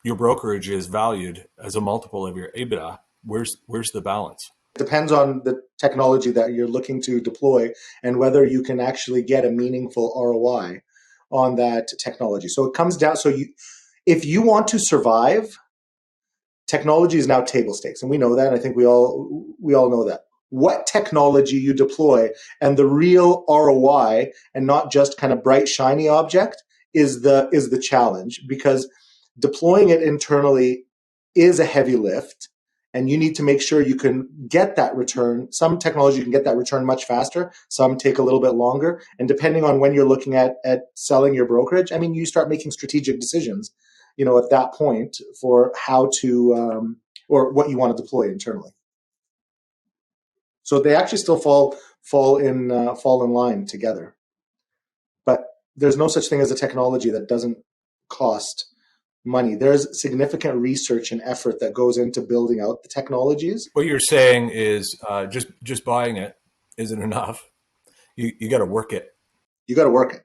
your 0.04 0.16
brokerage 0.16 0.68
is 0.68 0.86
valued 0.86 1.46
as 1.62 1.74
a 1.74 1.80
multiple 1.80 2.26
of 2.26 2.36
your 2.36 2.50
EBITDA, 2.56 2.98
where's 3.24 3.56
where's 3.66 3.90
the 3.92 4.00
balance? 4.00 4.50
Depends 4.78 5.12
on 5.12 5.42
the 5.44 5.60
technology 5.78 6.30
that 6.30 6.52
you're 6.52 6.68
looking 6.68 7.02
to 7.02 7.20
deploy 7.20 7.70
and 8.02 8.18
whether 8.18 8.44
you 8.44 8.62
can 8.62 8.80
actually 8.80 9.22
get 9.22 9.44
a 9.44 9.50
meaningful 9.50 10.12
ROI 10.16 10.82
on 11.30 11.56
that 11.56 11.88
technology. 11.98 12.48
So 12.48 12.64
it 12.64 12.74
comes 12.74 12.96
down 12.96 13.16
so 13.16 13.28
you 13.28 13.48
if 14.06 14.24
you 14.24 14.42
want 14.42 14.68
to 14.68 14.78
survive 14.78 15.58
technology 16.66 17.18
is 17.18 17.26
now 17.26 17.40
table 17.40 17.74
stakes 17.74 18.02
and 18.02 18.10
we 18.10 18.18
know 18.18 18.34
that 18.34 18.48
and 18.48 18.56
i 18.56 18.58
think 18.58 18.76
we 18.76 18.86
all 18.86 19.44
we 19.60 19.74
all 19.74 19.90
know 19.90 20.04
that 20.04 20.22
what 20.50 20.86
technology 20.86 21.56
you 21.56 21.74
deploy 21.74 22.28
and 22.60 22.76
the 22.76 22.86
real 22.86 23.44
roi 23.48 24.30
and 24.54 24.66
not 24.66 24.90
just 24.90 25.18
kind 25.18 25.32
of 25.32 25.42
bright 25.42 25.68
shiny 25.68 26.08
object 26.08 26.62
is 26.94 27.22
the 27.22 27.48
is 27.52 27.70
the 27.70 27.78
challenge 27.78 28.42
because 28.48 28.88
deploying 29.38 29.90
it 29.90 30.02
internally 30.02 30.84
is 31.34 31.60
a 31.60 31.64
heavy 31.64 31.96
lift 31.96 32.48
and 32.96 33.10
you 33.10 33.18
need 33.18 33.36
to 33.36 33.42
make 33.42 33.60
sure 33.60 33.80
you 33.80 33.96
can 33.96 34.28
get 34.48 34.76
that 34.76 34.94
return 34.96 35.52
some 35.52 35.78
technology 35.78 36.22
can 36.22 36.32
get 36.32 36.44
that 36.44 36.56
return 36.56 36.84
much 36.84 37.04
faster 37.04 37.52
some 37.68 37.96
take 37.96 38.18
a 38.18 38.22
little 38.22 38.40
bit 38.40 38.54
longer 38.54 39.02
and 39.18 39.28
depending 39.28 39.64
on 39.64 39.80
when 39.80 39.92
you're 39.94 40.08
looking 40.08 40.34
at 40.34 40.56
at 40.64 40.86
selling 40.94 41.34
your 41.34 41.46
brokerage 41.46 41.92
i 41.92 41.98
mean 41.98 42.14
you 42.14 42.24
start 42.24 42.48
making 42.48 42.70
strategic 42.70 43.20
decisions 43.20 43.72
you 44.16 44.24
know, 44.24 44.38
at 44.38 44.50
that 44.50 44.72
point 44.72 45.18
for 45.40 45.72
how 45.76 46.10
to 46.20 46.54
um, 46.54 46.96
or 47.28 47.52
what 47.52 47.68
you 47.68 47.76
want 47.76 47.96
to 47.96 48.02
deploy 48.02 48.28
internally. 48.28 48.70
So 50.62 50.80
they 50.80 50.94
actually 50.94 51.18
still 51.18 51.38
fall 51.38 51.76
fall 52.02 52.38
in 52.38 52.70
uh, 52.70 52.94
fall 52.94 53.22
in 53.24 53.30
line 53.30 53.66
together, 53.66 54.16
but 55.24 55.44
there's 55.76 55.96
no 55.96 56.08
such 56.08 56.28
thing 56.28 56.40
as 56.40 56.50
a 56.50 56.56
technology 56.56 57.10
that 57.10 57.28
doesn't 57.28 57.58
cost 58.08 58.66
money. 59.26 59.54
There's 59.54 60.00
significant 60.00 60.56
research 60.56 61.12
and 61.12 61.20
effort 61.22 61.60
that 61.60 61.74
goes 61.74 61.98
into 61.98 62.20
building 62.20 62.60
out 62.60 62.82
the 62.82 62.88
technologies. 62.88 63.68
What 63.72 63.86
you're 63.86 64.00
saying 64.00 64.50
is 64.50 64.98
uh, 65.08 65.26
just 65.26 65.48
just 65.62 65.84
buying 65.84 66.16
it 66.16 66.36
isn't 66.76 67.02
enough. 67.10 67.50
You 68.16 68.32
you 68.38 68.48
got 68.48 68.58
to 68.58 68.66
work 68.66 68.92
it. 68.92 69.08
You 69.66 69.74
got 69.74 69.84
to 69.84 69.90
work 69.90 70.14
it, 70.14 70.24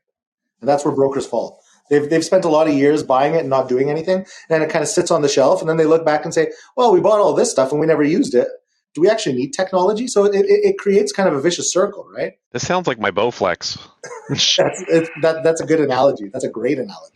and 0.61 0.69
that's 0.69 0.85
where 0.85 0.93
brokers 0.93 1.25
fall. 1.25 1.61
They've, 1.91 2.09
they've 2.09 2.23
spent 2.23 2.45
a 2.45 2.49
lot 2.49 2.69
of 2.69 2.73
years 2.73 3.03
buying 3.03 3.35
it 3.35 3.39
and 3.39 3.49
not 3.49 3.67
doing 3.67 3.89
anything. 3.89 4.19
And 4.19 4.25
then 4.47 4.61
it 4.61 4.69
kind 4.69 4.81
of 4.81 4.87
sits 4.87 5.11
on 5.11 5.21
the 5.21 5.27
shelf. 5.27 5.59
And 5.59 5.69
then 5.69 5.75
they 5.75 5.83
look 5.83 6.05
back 6.05 6.23
and 6.23 6.33
say, 6.33 6.51
well, 6.77 6.93
we 6.93 7.01
bought 7.01 7.19
all 7.19 7.33
this 7.33 7.51
stuff 7.51 7.71
and 7.71 7.81
we 7.81 7.85
never 7.85 8.01
used 8.01 8.33
it. 8.33 8.47
Do 8.93 9.01
we 9.01 9.09
actually 9.09 9.35
need 9.35 9.51
technology? 9.51 10.07
So 10.07 10.23
it, 10.23 10.33
it, 10.33 10.45
it 10.45 10.77
creates 10.77 11.11
kind 11.11 11.27
of 11.27 11.35
a 11.35 11.41
vicious 11.41 11.71
circle, 11.71 12.07
right? 12.15 12.33
This 12.53 12.65
sounds 12.65 12.87
like 12.87 12.97
my 12.97 13.11
Bowflex. 13.11 13.77
that's, 14.29 14.55
that, 15.21 15.41
that's 15.43 15.59
a 15.59 15.65
good 15.65 15.81
analogy. 15.81 16.29
That's 16.29 16.45
a 16.45 16.49
great 16.49 16.79
analogy. 16.79 17.13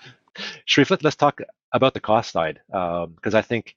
Sherif, 0.68 0.90
let, 0.90 1.06
us 1.06 1.16
talk 1.16 1.40
about 1.76 1.94
the 1.94 2.00
cost 2.00 2.32
side. 2.32 2.62
Because 2.68 3.34
um, 3.34 3.36
I 3.36 3.42
think 3.42 3.76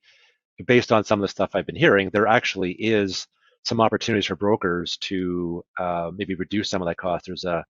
based 0.66 0.92
on 0.92 1.04
some 1.04 1.18
of 1.20 1.22
the 1.22 1.28
stuff 1.28 1.50
I've 1.54 1.66
been 1.66 1.76
hearing, 1.76 2.10
there 2.10 2.26
actually 2.26 2.72
is 2.72 3.26
some 3.64 3.80
opportunities 3.80 4.26
for 4.26 4.36
brokers 4.36 4.96
to 4.98 5.64
uh, 5.78 6.10
maybe 6.16 6.34
reduce 6.34 6.70
some 6.70 6.80
of 6.80 6.86
that 6.88 6.96
cost. 6.96 7.26
There's 7.26 7.44
a 7.44 7.64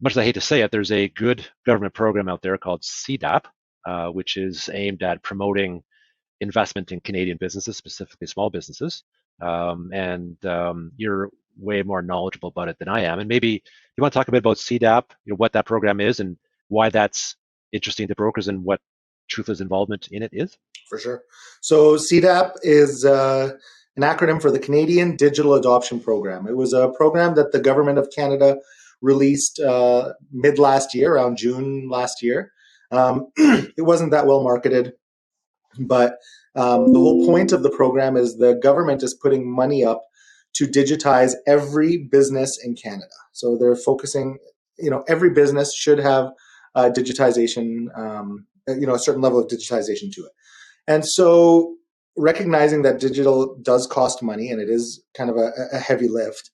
much 0.00 0.12
as 0.12 0.18
I 0.18 0.24
hate 0.24 0.34
to 0.34 0.40
say 0.40 0.60
it, 0.60 0.70
there's 0.70 0.92
a 0.92 1.08
good 1.08 1.46
government 1.64 1.94
program 1.94 2.28
out 2.28 2.42
there 2.42 2.58
called 2.58 2.82
CDAP, 2.82 3.44
uh, 3.86 4.08
which 4.08 4.36
is 4.36 4.68
aimed 4.72 5.02
at 5.02 5.22
promoting 5.22 5.82
investment 6.40 6.92
in 6.92 7.00
Canadian 7.00 7.38
businesses, 7.38 7.78
specifically 7.78 8.26
small 8.26 8.50
businesses. 8.50 9.04
Um, 9.40 9.90
and 9.94 10.44
um, 10.44 10.92
you're 10.96 11.30
way 11.58 11.82
more 11.82 12.02
knowledgeable 12.02 12.50
about 12.50 12.68
it 12.68 12.78
than 12.78 12.88
I 12.88 13.02
am. 13.02 13.20
And 13.20 13.28
maybe 13.28 13.48
you 13.96 14.02
want 14.02 14.12
to 14.12 14.18
talk 14.18 14.28
a 14.28 14.32
bit 14.32 14.38
about 14.38 14.58
CDAP, 14.58 15.04
you 15.24 15.32
know, 15.32 15.36
what 15.36 15.52
that 15.52 15.64
program 15.64 16.00
is 16.00 16.20
and 16.20 16.36
why 16.68 16.90
that's 16.90 17.36
interesting 17.72 18.08
to 18.08 18.14
brokers 18.14 18.48
and 18.48 18.64
what 18.64 18.80
Trufla's 19.30 19.60
involvement 19.60 20.08
in 20.10 20.22
it 20.22 20.30
is? 20.32 20.56
For 20.88 20.98
sure. 20.98 21.22
So 21.60 21.96
CDAP 21.96 22.52
is 22.62 23.04
uh, 23.04 23.52
an 23.96 24.02
acronym 24.02 24.40
for 24.40 24.50
the 24.50 24.58
Canadian 24.58 25.16
Digital 25.16 25.54
Adoption 25.54 26.00
Program. 26.00 26.46
It 26.46 26.56
was 26.56 26.72
a 26.72 26.92
program 26.96 27.34
that 27.34 27.52
the 27.52 27.60
government 27.60 27.98
of 27.98 28.08
Canada 28.14 28.58
released 29.00 29.60
uh, 29.60 30.12
mid 30.32 30.58
last 30.58 30.94
year, 30.94 31.14
around 31.14 31.36
June 31.36 31.88
last 31.90 32.22
year. 32.22 32.52
Um, 32.90 33.28
it 33.36 33.84
wasn't 33.84 34.12
that 34.12 34.26
well 34.26 34.42
marketed, 34.42 34.92
but 35.80 36.18
um, 36.54 36.92
the 36.92 36.98
whole 36.98 37.26
point 37.26 37.52
of 37.52 37.62
the 37.62 37.70
program 37.70 38.16
is 38.16 38.38
the 38.38 38.54
government 38.54 39.02
is 39.02 39.12
putting 39.14 39.50
money 39.50 39.84
up 39.84 40.02
to 40.54 40.66
digitize 40.66 41.34
every 41.46 41.98
business 42.10 42.58
in 42.62 42.74
Canada. 42.74 43.12
So 43.32 43.58
they're 43.58 43.76
focusing, 43.76 44.38
you 44.78 44.90
know, 44.90 45.04
every 45.06 45.30
business 45.30 45.74
should 45.74 45.98
have 45.98 46.30
uh, 46.74 46.90
digitization, 46.94 47.86
um, 47.98 48.46
you 48.68 48.86
know, 48.86 48.94
a 48.94 48.98
certain 48.98 49.22
level 49.22 49.38
of 49.38 49.48
digitization 49.48 50.12
to 50.12 50.24
it. 50.24 50.32
And 50.86 51.06
so 51.06 51.76
recognizing 52.16 52.82
that 52.82 53.00
digital 53.00 53.56
does 53.62 53.86
cost 53.86 54.22
money 54.22 54.50
and 54.50 54.60
it 54.60 54.70
is 54.70 55.02
kind 55.14 55.30
of 55.30 55.36
a, 55.36 55.52
a 55.72 55.78
heavy 55.78 56.08
lift, 56.08 56.50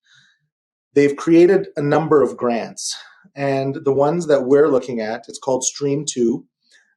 they've 0.95 1.17
created 1.17 1.69
a 1.77 1.83
number 1.83 2.23
of 2.23 2.37
grants. 2.37 2.97
And 3.35 3.79
the 3.85 3.93
ones 3.93 4.27
that 4.27 4.45
we're 4.45 4.69
looking 4.69 5.01
at, 5.01 5.25
it's 5.29 5.39
called 5.39 5.65
Stream 5.65 6.05
2. 6.07 6.45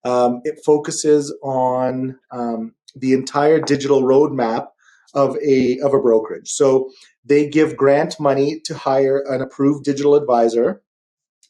Um, 0.04 0.42
it 0.44 0.60
focuses 0.66 1.36
on 1.44 2.20
um, 2.32 2.74
the 2.96 3.14
entire 3.14 3.60
digital 3.60 4.04
roadmap 4.04 4.68
of 5.14 5.38
a, 5.38 5.80
of 5.80 5.94
a 5.94 6.00
brokerage. 6.00 6.50
So 6.50 6.92
they 7.24 7.50
give 7.50 7.78
grant 7.78 8.20
money 8.20 8.60
to 8.66 8.76
hire 8.76 9.24
an 9.30 9.42
approved 9.42 9.86
digital 9.86 10.16
advisor. 10.16 10.82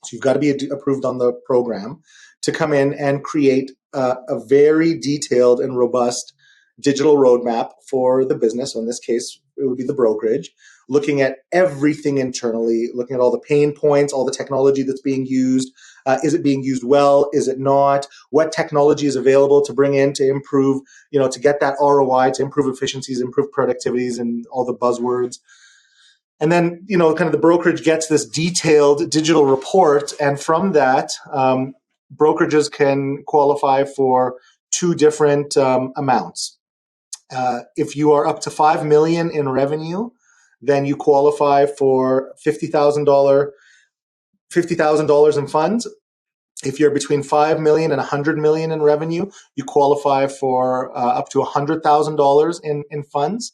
So 0.04 0.10
you've 0.14 0.22
got 0.22 0.34
to 0.34 0.40
be 0.40 0.52
approved 0.70 1.04
on 1.04 1.18
the 1.18 1.34
program 1.46 2.02
to 2.46 2.52
come 2.52 2.74
in 2.74 2.94
and 2.94 3.24
create 3.24 3.72
a, 3.94 4.16
a 4.30 4.40
very 4.46 4.98
detailed 4.98 5.60
and 5.60 5.78
robust 5.78 6.34
digital 6.80 7.18
roadmap 7.18 7.72
for 7.90 8.26
the 8.26 8.36
business. 8.36 8.74
So 8.74 8.80
in 8.80 8.88
this 8.88 9.00
case, 9.00 9.40
it 9.58 9.66
would 9.66 9.78
be 9.78 9.84
the 9.84 9.94
brokerage 9.94 10.52
looking 10.88 11.22
at 11.22 11.38
everything 11.52 12.18
internally, 12.18 12.90
looking 12.94 13.16
at 13.16 13.20
all 13.20 13.32
the 13.32 13.40
pain 13.40 13.74
points, 13.74 14.14
all 14.14 14.26
the 14.26 14.32
technology 14.32 14.84
that's 14.84 15.02
being 15.02 15.26
used. 15.26 15.72
Uh, 16.06 16.18
is 16.24 16.34
it 16.34 16.44
being 16.44 16.64
used 16.64 16.84
well? 16.84 17.30
Is 17.34 17.48
it 17.48 17.60
not? 17.60 18.08
What 18.30 18.52
technology 18.52 19.08
is 19.08 19.16
available 19.16 19.64
to 19.66 19.74
bring 19.74 19.96
in 19.96 20.14
to 20.14 20.28
improve, 20.28 20.82
you 21.12 21.20
know, 21.20 21.30
to 21.30 21.40
get 21.40 21.60
that 21.60 21.78
ROI, 21.82 22.32
to 22.36 22.44
improve 22.44 22.72
efficiencies, 22.72 23.22
improve 23.22 23.48
productivities, 23.52 24.20
and 24.20 24.46
all 24.52 24.66
the 24.66 24.76
buzzwords. 24.76 25.40
And 26.40 26.52
then, 26.52 26.84
you 26.86 26.98
know, 26.98 27.16
kind 27.16 27.28
of 27.28 27.32
the 27.32 27.40
brokerage 27.40 27.84
gets 27.84 28.08
this 28.08 28.28
detailed 28.28 29.10
digital 29.10 29.46
report, 29.46 30.14
and 30.20 30.40
from 30.40 30.74
that, 30.74 31.14
um, 31.32 31.74
brokerages 32.14 32.72
can 32.72 33.24
qualify 33.26 33.84
for 33.84 34.36
two 34.72 34.96
different 34.96 35.56
um, 35.58 35.94
amounts. 35.96 36.58
Uh, 37.32 37.62
if 37.76 37.96
you 37.96 38.12
are 38.12 38.28
up 38.28 38.40
to 38.42 38.50
five 38.50 38.86
million 38.86 39.32
in 39.32 39.50
revenue, 39.50 40.10
then 40.62 40.86
you 40.86 40.96
qualify 40.96 41.66
for 41.66 42.34
$50,000 42.46 43.52
$50,000 44.54 45.38
in 45.38 45.48
funds. 45.48 45.88
If 46.64 46.80
you're 46.80 46.92
between 46.92 47.24
5 47.24 47.60
million 47.60 47.92
and 47.92 48.00
100 48.00 48.38
million 48.38 48.72
in 48.72 48.82
revenue, 48.82 49.30
you 49.56 49.64
qualify 49.66 50.28
for 50.28 50.96
uh, 50.98 51.02
up 51.02 51.30
to 51.30 51.40
$100,000 51.40 52.60
in, 52.64 52.84
in 52.90 53.04
funds. 53.04 53.54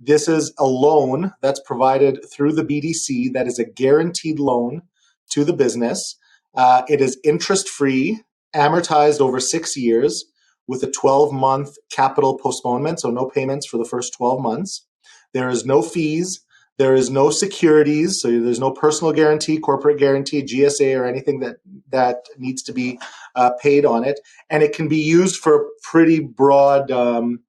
This 0.00 0.26
is 0.26 0.52
a 0.58 0.64
loan 0.64 1.32
that's 1.40 1.60
provided 1.64 2.18
through 2.32 2.52
the 2.52 2.64
BDC 2.64 3.32
that 3.34 3.46
is 3.46 3.60
a 3.60 3.64
guaranteed 3.64 4.40
loan 4.40 4.82
to 5.30 5.44
the 5.44 5.52
business. 5.52 6.16
Uh, 6.54 6.82
it 6.88 7.00
is 7.00 7.18
interest 7.24 7.68
free, 7.68 8.22
amortized 8.54 9.20
over 9.20 9.40
six 9.40 9.76
years 9.76 10.24
with 10.68 10.82
a 10.82 10.90
12 10.90 11.32
month 11.32 11.76
capital 11.90 12.38
postponement, 12.38 13.00
so 13.00 13.10
no 13.10 13.26
payments 13.26 13.66
for 13.66 13.78
the 13.78 13.84
first 13.84 14.14
12 14.14 14.40
months. 14.40 14.86
There 15.32 15.48
is 15.48 15.64
no 15.64 15.82
fees. 15.82 16.44
There 16.78 16.94
is 16.94 17.10
no 17.10 17.30
securities, 17.30 18.20
so 18.20 18.28
there's 18.28 18.58
no 18.58 18.70
personal 18.70 19.12
guarantee, 19.12 19.58
corporate 19.58 19.98
guarantee, 19.98 20.42
GSA, 20.42 20.98
or 20.98 21.04
anything 21.04 21.40
that 21.40 21.56
that 21.90 22.24
needs 22.38 22.62
to 22.64 22.72
be 22.72 22.98
uh, 23.34 23.50
paid 23.62 23.84
on 23.84 24.04
it, 24.04 24.18
and 24.48 24.62
it 24.62 24.74
can 24.74 24.88
be 24.88 24.96
used 24.96 25.36
for 25.36 25.68
pretty 25.82 26.20
broad, 26.20 26.90
um, 26.90 27.40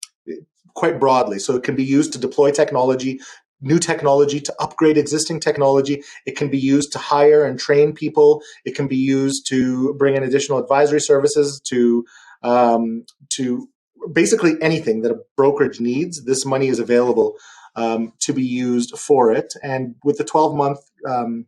quite 0.76 1.00
broadly. 1.00 1.40
So 1.40 1.56
it 1.56 1.64
can 1.64 1.76
be 1.76 1.86
used 1.86 2.12
to 2.14 2.20
deploy 2.20 2.52
technology, 2.52 3.22
new 3.64 3.80
technology, 3.80 4.40
to 4.40 4.54
upgrade 4.60 4.98
existing 4.98 5.40
technology. 5.40 6.04
It 6.26 6.38
can 6.38 6.50
be 6.50 6.60
used 6.60 6.92
to 6.94 7.00
hire 7.00 7.46
and 7.46 7.60
train 7.60 7.94
people. 7.94 8.42
It 8.66 8.76
can 8.76 8.88
be 8.88 8.98
used 8.98 9.48
to 9.50 9.94
bring 9.96 10.16
in 10.16 10.24
additional 10.24 10.60
advisory 10.60 11.02
services 11.02 11.62
to 11.70 12.06
um, 12.44 13.06
to 13.30 13.68
basically 14.12 14.56
anything 14.62 15.02
that 15.02 15.12
a 15.12 15.22
brokerage 15.38 15.80
needs. 15.80 16.24
This 16.26 16.46
money 16.46 16.68
is 16.68 16.80
available 16.80 17.36
um, 17.76 18.14
to 18.20 18.34
be 18.34 18.44
used 18.44 18.98
for 18.98 19.32
it. 19.32 19.54
And 19.64 19.96
with 20.04 20.18
the 20.18 20.24
12 20.24 20.56
month 20.56 20.80
um, 21.08 21.46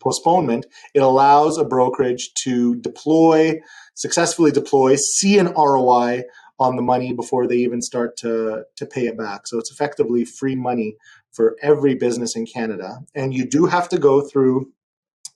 postponement, 0.00 0.66
it 0.94 1.00
allows 1.00 1.58
a 1.58 1.64
brokerage 1.64 2.32
to 2.44 2.76
deploy, 2.76 3.60
successfully 3.94 4.52
deploy, 4.52 4.96
see 4.96 5.38
an 5.38 5.48
ROI 5.48 6.22
on 6.58 6.76
the 6.76 6.82
money 6.82 7.12
before 7.12 7.46
they 7.46 7.56
even 7.56 7.82
start 7.82 8.16
to, 8.16 8.64
to 8.76 8.86
pay 8.86 9.06
it 9.06 9.18
back. 9.18 9.46
So 9.46 9.58
it's 9.58 9.70
effectively 9.70 10.24
free 10.24 10.54
money 10.54 10.96
for 11.36 11.56
every 11.62 11.94
business 11.94 12.34
in 12.34 12.46
Canada. 12.46 13.00
And 13.14 13.34
you 13.34 13.46
do 13.46 13.66
have 13.66 13.88
to 13.90 13.98
go 13.98 14.22
through 14.22 14.72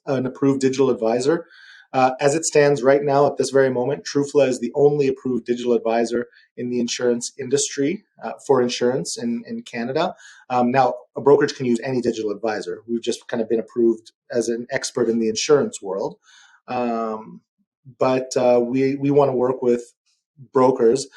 an 0.07 0.25
approved 0.27 0.63
digital 0.63 0.91
advisor. 0.91 1.47
Uh, 1.93 2.13
as 2.21 2.35
it 2.35 2.45
stands 2.45 2.83
right 2.83 3.03
now, 3.03 3.27
at 3.27 3.37
this 3.37 3.51
very 3.51 3.69
moment, 3.69 4.05
Trufla 4.05 4.49
is 4.49 4.61
the 4.61 4.73
only 4.75 5.09
approved 5.09 5.45
digital 5.45 5.73
advisor 5.73 6.29
in 6.57 6.71
the 6.71 6.81
insurance 6.81 7.33
industry 7.39 8.05
uh, 8.23 8.33
for 8.47 8.63
insurance 8.63 9.19
in, 9.19 9.43
in 9.47 9.63
Canada. 9.63 10.15
Um, 10.49 10.71
now, 10.71 10.95
a 11.17 11.21
brokerage 11.21 11.55
can 11.55 11.67
use 11.67 11.81
any 11.83 12.01
digital 12.01 12.31
advisor. 12.31 12.83
We've 12.87 13.03
just 13.03 13.27
kind 13.27 13.43
of 13.43 13.49
been 13.49 13.61
approved 13.61 14.13
as 14.31 14.49
an 14.49 14.69
expert 14.71 15.09
in 15.09 15.19
the 15.19 15.29
insurance 15.29 15.83
world. 15.83 16.17
Um, 16.69 17.41
but 17.99 18.37
uh, 18.37 18.61
we, 18.63 18.95
we 18.95 19.11
want 19.11 19.31
to 19.31 19.37
work 19.37 19.61
with 19.61 19.93
brokers 20.53 21.09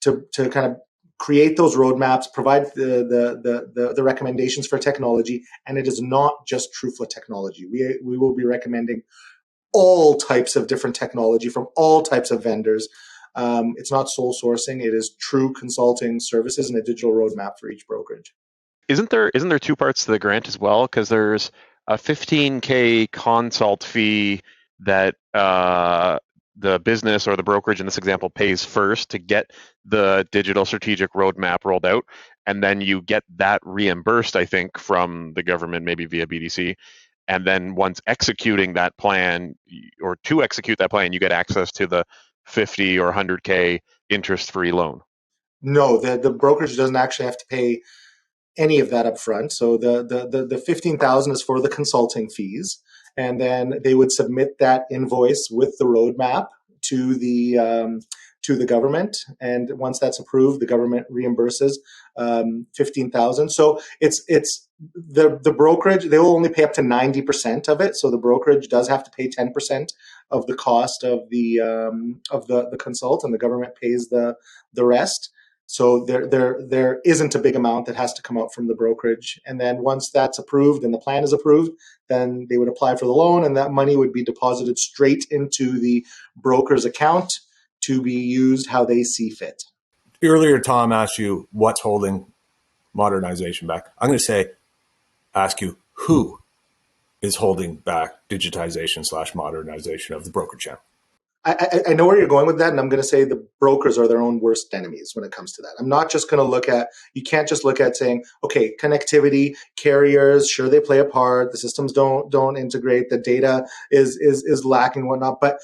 to, 0.00 0.24
to 0.32 0.48
kind 0.48 0.66
of 0.66 0.78
create 1.22 1.56
those 1.56 1.76
roadmaps, 1.76 2.24
provide 2.34 2.66
the, 2.74 3.06
the, 3.44 3.70
the, 3.74 3.94
the, 3.94 4.02
recommendations 4.02 4.66
for 4.66 4.76
technology. 4.76 5.44
And 5.68 5.78
it 5.78 5.86
is 5.86 6.02
not 6.02 6.48
just 6.48 6.70
Trufla 6.74 7.08
technology. 7.08 7.64
We, 7.64 7.96
we 8.02 8.18
will 8.18 8.34
be 8.34 8.44
recommending 8.44 9.02
all 9.72 10.16
types 10.16 10.56
of 10.56 10.66
different 10.66 10.96
technology 10.96 11.48
from 11.48 11.68
all 11.76 12.02
types 12.02 12.32
of 12.32 12.42
vendors. 12.42 12.88
Um, 13.36 13.74
it's 13.76 13.92
not 13.92 14.10
sole 14.10 14.34
sourcing; 14.34 14.82
it 14.82 14.92
is 14.92 15.14
true 15.20 15.52
consulting 15.52 16.18
services 16.20 16.68
and 16.68 16.76
a 16.76 16.82
digital 16.82 17.12
roadmap 17.12 17.52
for 17.58 17.70
each 17.70 17.86
brokerage. 17.86 18.34
Isn't 18.88 19.08
there 19.08 19.30
isn't 19.30 19.48
there 19.48 19.60
two 19.60 19.76
parts 19.76 20.04
to 20.04 20.10
the 20.10 20.18
grant 20.18 20.48
as 20.48 20.58
well? 20.58 20.82
Because 20.82 21.08
there's 21.08 21.50
a 21.86 21.94
15k 21.94 23.10
consult 23.12 23.84
fee 23.84 24.42
that 24.80 25.14
uh, 25.32 26.18
the 26.56 26.78
business 26.80 27.26
or 27.26 27.36
the 27.36 27.42
brokerage 27.42 27.80
in 27.80 27.86
this 27.86 27.98
example 27.98 28.30
pays 28.30 28.64
first 28.64 29.10
to 29.10 29.18
get 29.18 29.50
the 29.84 30.26
digital 30.32 30.64
strategic 30.64 31.12
roadmap 31.14 31.64
rolled 31.64 31.86
out, 31.86 32.04
and 32.46 32.62
then 32.62 32.80
you 32.80 33.00
get 33.02 33.24
that 33.36 33.60
reimbursed, 33.64 34.36
I 34.36 34.44
think, 34.44 34.78
from 34.78 35.32
the 35.34 35.42
government, 35.42 35.84
maybe 35.84 36.06
via 36.06 36.26
BDC 36.26 36.76
and 37.28 37.46
then 37.46 37.74
once 37.74 38.00
executing 38.06 38.74
that 38.74 38.96
plan 38.96 39.54
or 40.00 40.16
to 40.24 40.42
execute 40.42 40.78
that 40.78 40.90
plan 40.90 41.12
you 41.12 41.20
get 41.20 41.32
access 41.32 41.70
to 41.72 41.86
the 41.86 42.04
50 42.46 42.98
or 42.98 43.12
100k 43.12 43.78
interest 44.10 44.50
free 44.50 44.72
loan. 44.72 45.00
No 45.60 46.00
the, 46.00 46.18
the 46.18 46.30
brokerage 46.30 46.76
doesn't 46.76 46.96
actually 46.96 47.26
have 47.26 47.38
to 47.38 47.46
pay 47.48 47.80
any 48.58 48.80
of 48.80 48.90
that 48.90 49.06
up 49.06 49.18
front 49.18 49.52
so 49.52 49.78
the, 49.78 50.02
the, 50.02 50.28
the, 50.28 50.46
the 50.46 50.58
15000 50.58 51.32
is 51.32 51.42
for 51.42 51.60
the 51.60 51.68
consulting 51.68 52.28
fees 52.28 52.80
and 53.16 53.40
then 53.40 53.80
they 53.84 53.94
would 53.94 54.12
submit 54.12 54.58
that 54.58 54.84
invoice 54.90 55.48
with 55.50 55.74
the 55.78 55.84
roadmap 55.84 56.48
to 56.82 57.14
the 57.14 57.58
um, 57.58 58.00
to 58.42 58.56
the 58.56 58.66
government, 58.66 59.16
and 59.40 59.70
once 59.78 60.00
that's 60.00 60.18
approved, 60.18 60.60
the 60.60 60.66
government 60.66 61.06
reimburses 61.10 61.74
um, 62.16 62.66
fifteen 62.74 63.10
thousand. 63.10 63.50
So 63.50 63.80
it's 64.00 64.24
it's 64.26 64.68
the 64.94 65.38
the 65.42 65.52
brokerage 65.52 66.06
they 66.06 66.18
will 66.18 66.34
only 66.34 66.48
pay 66.48 66.64
up 66.64 66.72
to 66.74 66.82
ninety 66.82 67.22
percent 67.22 67.68
of 67.68 67.80
it. 67.80 67.94
So 67.96 68.10
the 68.10 68.18
brokerage 68.18 68.68
does 68.68 68.88
have 68.88 69.04
to 69.04 69.10
pay 69.10 69.28
ten 69.28 69.52
percent 69.52 69.92
of 70.30 70.46
the 70.46 70.56
cost 70.56 71.04
of 71.04 71.28
the 71.30 71.60
um, 71.60 72.20
of 72.30 72.46
the 72.48 72.68
the 72.70 72.78
consult, 72.78 73.22
and 73.24 73.32
the 73.32 73.38
government 73.38 73.74
pays 73.80 74.08
the 74.08 74.36
the 74.72 74.84
rest. 74.84 75.31
So 75.72 76.04
there, 76.04 76.26
there, 76.26 76.60
there 76.60 77.00
isn't 77.02 77.34
a 77.34 77.38
big 77.38 77.56
amount 77.56 77.86
that 77.86 77.96
has 77.96 78.12
to 78.12 78.20
come 78.20 78.36
out 78.36 78.52
from 78.52 78.68
the 78.68 78.74
brokerage. 78.74 79.40
And 79.46 79.58
then 79.58 79.82
once 79.82 80.10
that's 80.10 80.38
approved 80.38 80.84
and 80.84 80.92
the 80.92 80.98
plan 80.98 81.24
is 81.24 81.32
approved, 81.32 81.70
then 82.10 82.46
they 82.50 82.58
would 82.58 82.68
apply 82.68 82.96
for 82.96 83.06
the 83.06 83.12
loan, 83.12 83.42
and 83.42 83.56
that 83.56 83.70
money 83.70 83.96
would 83.96 84.12
be 84.12 84.22
deposited 84.22 84.78
straight 84.78 85.24
into 85.30 85.80
the 85.80 86.04
broker's 86.36 86.84
account 86.84 87.32
to 87.84 88.02
be 88.02 88.12
used 88.12 88.68
how 88.68 88.84
they 88.84 89.02
see 89.02 89.30
fit. 89.30 89.62
Earlier, 90.22 90.60
Tom 90.60 90.92
asked 90.92 91.18
you 91.18 91.48
what's 91.52 91.80
holding 91.80 92.26
modernization 92.92 93.66
back. 93.66 93.94
I'm 93.98 94.08
going 94.08 94.18
to 94.18 94.22
say, 94.22 94.50
ask 95.34 95.62
you 95.62 95.78
who 95.94 96.38
is 97.22 97.36
holding 97.36 97.76
back 97.76 98.28
digitization 98.28 99.06
slash 99.06 99.34
modernization 99.34 100.14
of 100.14 100.24
the 100.24 100.30
broker 100.30 100.58
channel. 100.58 100.82
I, 101.44 101.80
I, 101.88 101.94
know 101.94 102.06
where 102.06 102.16
you're 102.16 102.28
going 102.28 102.46
with 102.46 102.58
that, 102.58 102.70
and 102.70 102.78
I'm 102.78 102.88
going 102.88 103.02
to 103.02 103.08
say 103.08 103.24
the 103.24 103.44
brokers 103.58 103.98
are 103.98 104.06
their 104.06 104.22
own 104.22 104.38
worst 104.38 104.72
enemies 104.72 105.10
when 105.14 105.24
it 105.24 105.32
comes 105.32 105.52
to 105.54 105.62
that. 105.62 105.74
I'm 105.80 105.88
not 105.88 106.08
just 106.08 106.30
going 106.30 106.38
to 106.38 106.48
look 106.48 106.68
at 106.68 106.88
you 107.14 107.22
can't 107.22 107.48
just 107.48 107.64
look 107.64 107.80
at 107.80 107.96
saying, 107.96 108.24
okay, 108.44 108.76
connectivity, 108.80 109.56
carriers, 109.76 110.48
sure 110.48 110.68
they 110.68 110.78
play 110.78 111.00
a 111.00 111.04
part, 111.04 111.50
the 111.50 111.58
systems 111.58 111.92
don't 111.92 112.30
don't 112.30 112.56
integrate, 112.56 113.10
the 113.10 113.18
data 113.18 113.66
is 113.90 114.16
is 114.18 114.44
is 114.44 114.64
lacking, 114.64 115.08
whatnot. 115.08 115.40
But 115.40 115.58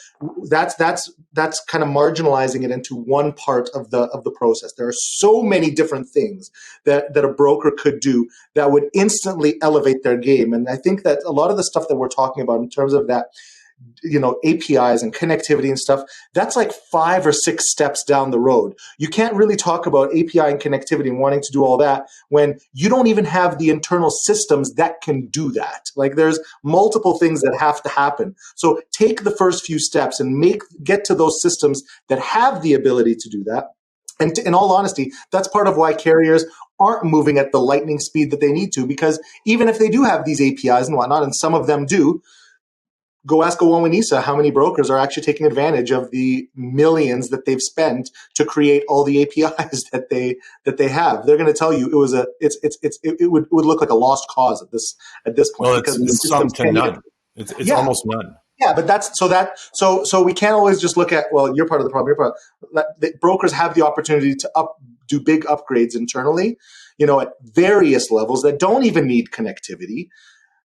that's 0.48 0.74
that's 0.74 1.12
that's 1.32 1.62
kind 1.66 1.84
of 1.84 1.90
marginalizing 1.90 2.64
it 2.64 2.72
into 2.72 2.96
one 2.96 3.32
part 3.32 3.70
of 3.72 3.90
the 3.90 4.02
of 4.08 4.24
the 4.24 4.32
process. 4.32 4.72
There 4.76 4.88
are 4.88 4.92
so 4.92 5.42
many 5.42 5.70
different 5.70 6.08
things 6.08 6.50
that 6.86 7.14
that 7.14 7.24
a 7.24 7.32
broker 7.32 7.70
could 7.70 8.00
do 8.00 8.28
that 8.56 8.72
would 8.72 8.88
instantly 8.94 9.62
elevate 9.62 10.02
their 10.02 10.16
game, 10.16 10.52
and 10.52 10.68
I 10.68 10.74
think 10.74 11.04
that 11.04 11.20
a 11.24 11.30
lot 11.30 11.52
of 11.52 11.56
the 11.56 11.64
stuff 11.64 11.86
that 11.88 11.96
we're 11.96 12.08
talking 12.08 12.42
about 12.42 12.60
in 12.60 12.68
terms 12.68 12.94
of 12.94 13.06
that 13.06 13.26
you 14.02 14.18
know 14.18 14.38
apis 14.44 15.02
and 15.02 15.14
connectivity 15.14 15.68
and 15.68 15.78
stuff 15.78 16.02
that's 16.34 16.56
like 16.56 16.72
five 16.72 17.26
or 17.26 17.32
six 17.32 17.70
steps 17.70 18.04
down 18.04 18.30
the 18.30 18.38
road. 18.38 18.74
You 18.98 19.08
can't 19.08 19.34
really 19.34 19.56
talk 19.56 19.86
about 19.86 20.10
api 20.10 20.38
and 20.38 20.60
connectivity 20.60 21.08
and 21.08 21.18
wanting 21.18 21.42
to 21.42 21.52
do 21.52 21.64
all 21.64 21.76
that 21.78 22.08
when 22.28 22.58
you 22.72 22.88
don't 22.88 23.06
even 23.06 23.24
have 23.24 23.58
the 23.58 23.70
internal 23.70 24.10
systems 24.10 24.74
that 24.74 25.00
can 25.00 25.26
do 25.26 25.50
that. 25.52 25.90
Like 25.96 26.16
there's 26.16 26.38
multiple 26.62 27.18
things 27.18 27.40
that 27.42 27.56
have 27.58 27.82
to 27.82 27.88
happen. 27.88 28.34
So 28.56 28.80
take 28.92 29.24
the 29.24 29.30
first 29.30 29.64
few 29.64 29.78
steps 29.78 30.20
and 30.20 30.38
make 30.38 30.62
get 30.82 31.04
to 31.06 31.14
those 31.14 31.40
systems 31.42 31.82
that 32.08 32.18
have 32.18 32.62
the 32.62 32.74
ability 32.74 33.16
to 33.16 33.28
do 33.28 33.44
that. 33.44 33.68
And 34.20 34.36
in 34.38 34.54
all 34.54 34.72
honesty, 34.72 35.12
that's 35.30 35.48
part 35.48 35.68
of 35.68 35.76
why 35.76 35.94
carriers 35.94 36.44
aren't 36.80 37.04
moving 37.04 37.38
at 37.38 37.52
the 37.52 37.60
lightning 37.60 37.98
speed 37.98 38.30
that 38.30 38.40
they 38.40 38.52
need 38.52 38.72
to, 38.72 38.86
because 38.86 39.20
even 39.44 39.68
if 39.68 39.78
they 39.78 39.88
do 39.88 40.04
have 40.04 40.24
these 40.24 40.40
APIs 40.40 40.88
and 40.88 40.96
whatnot, 40.96 41.22
and 41.22 41.34
some 41.34 41.54
of 41.54 41.66
them 41.66 41.86
do, 41.86 42.20
go 43.26 43.42
ask 43.42 43.60
a 43.60 43.64
Wawanesa 43.64 44.22
how 44.22 44.36
many 44.36 44.50
brokers 44.50 44.90
are 44.90 44.98
actually 44.98 45.24
taking 45.24 45.46
advantage 45.46 45.90
of 45.90 46.10
the 46.10 46.48
millions 46.54 47.28
that 47.28 47.44
they've 47.44 47.60
spent 47.60 48.10
to 48.34 48.44
create 48.44 48.84
all 48.88 49.04
the 49.04 49.22
APIs 49.22 49.84
that 49.92 50.08
they 50.10 50.36
that 50.64 50.76
they 50.76 50.88
have. 50.88 51.26
They're 51.26 51.36
going 51.36 51.52
to 51.52 51.58
tell 51.58 51.72
you 51.72 51.86
it 51.86 51.96
was 51.96 52.14
a 52.14 52.26
it's 52.40 52.58
it's 52.62 52.78
it's 52.82 52.98
it, 53.02 53.16
it 53.20 53.26
would 53.28 53.44
it 53.44 53.52
would 53.52 53.66
look 53.66 53.80
like 53.80 53.90
a 53.90 53.94
lost 53.94 54.28
cause 54.28 54.62
at 54.62 54.70
this 54.70 54.94
at 55.26 55.36
this 55.36 55.50
point. 55.52 55.70
Well, 55.70 55.78
it's, 55.80 55.98
it's 55.98 56.28
some 56.28 56.48
to 56.48 56.72
none. 56.72 57.00
It's, 57.36 57.52
it's 57.52 57.68
yeah. 57.68 57.74
almost 57.74 58.04
none. 58.06 58.36
Yeah, 58.60 58.72
but 58.74 58.88
that's 58.88 59.16
so 59.18 59.28
that 59.28 59.58
so 59.72 60.02
so 60.02 60.22
we 60.22 60.34
can't 60.34 60.54
always 60.54 60.80
just 60.80 60.96
look 60.96 61.12
at 61.12 61.26
well, 61.30 61.54
you're 61.54 61.66
part 61.66 61.80
of 61.80 61.84
the 61.84 61.90
problem. 61.90 62.08
You're 62.08 62.16
part. 62.16 62.34
Of, 62.62 62.84
the 62.98 63.14
brokers 63.20 63.52
have 63.52 63.74
the 63.74 63.86
opportunity 63.86 64.34
to 64.34 64.50
up 64.56 64.76
do 65.06 65.20
big 65.20 65.44
upgrades 65.44 65.94
internally, 65.94 66.58
you 66.98 67.06
know, 67.06 67.20
at 67.20 67.30
various 67.40 68.10
levels 68.10 68.42
that 68.42 68.58
don't 68.58 68.84
even 68.84 69.06
need 69.06 69.30
connectivity 69.30 70.08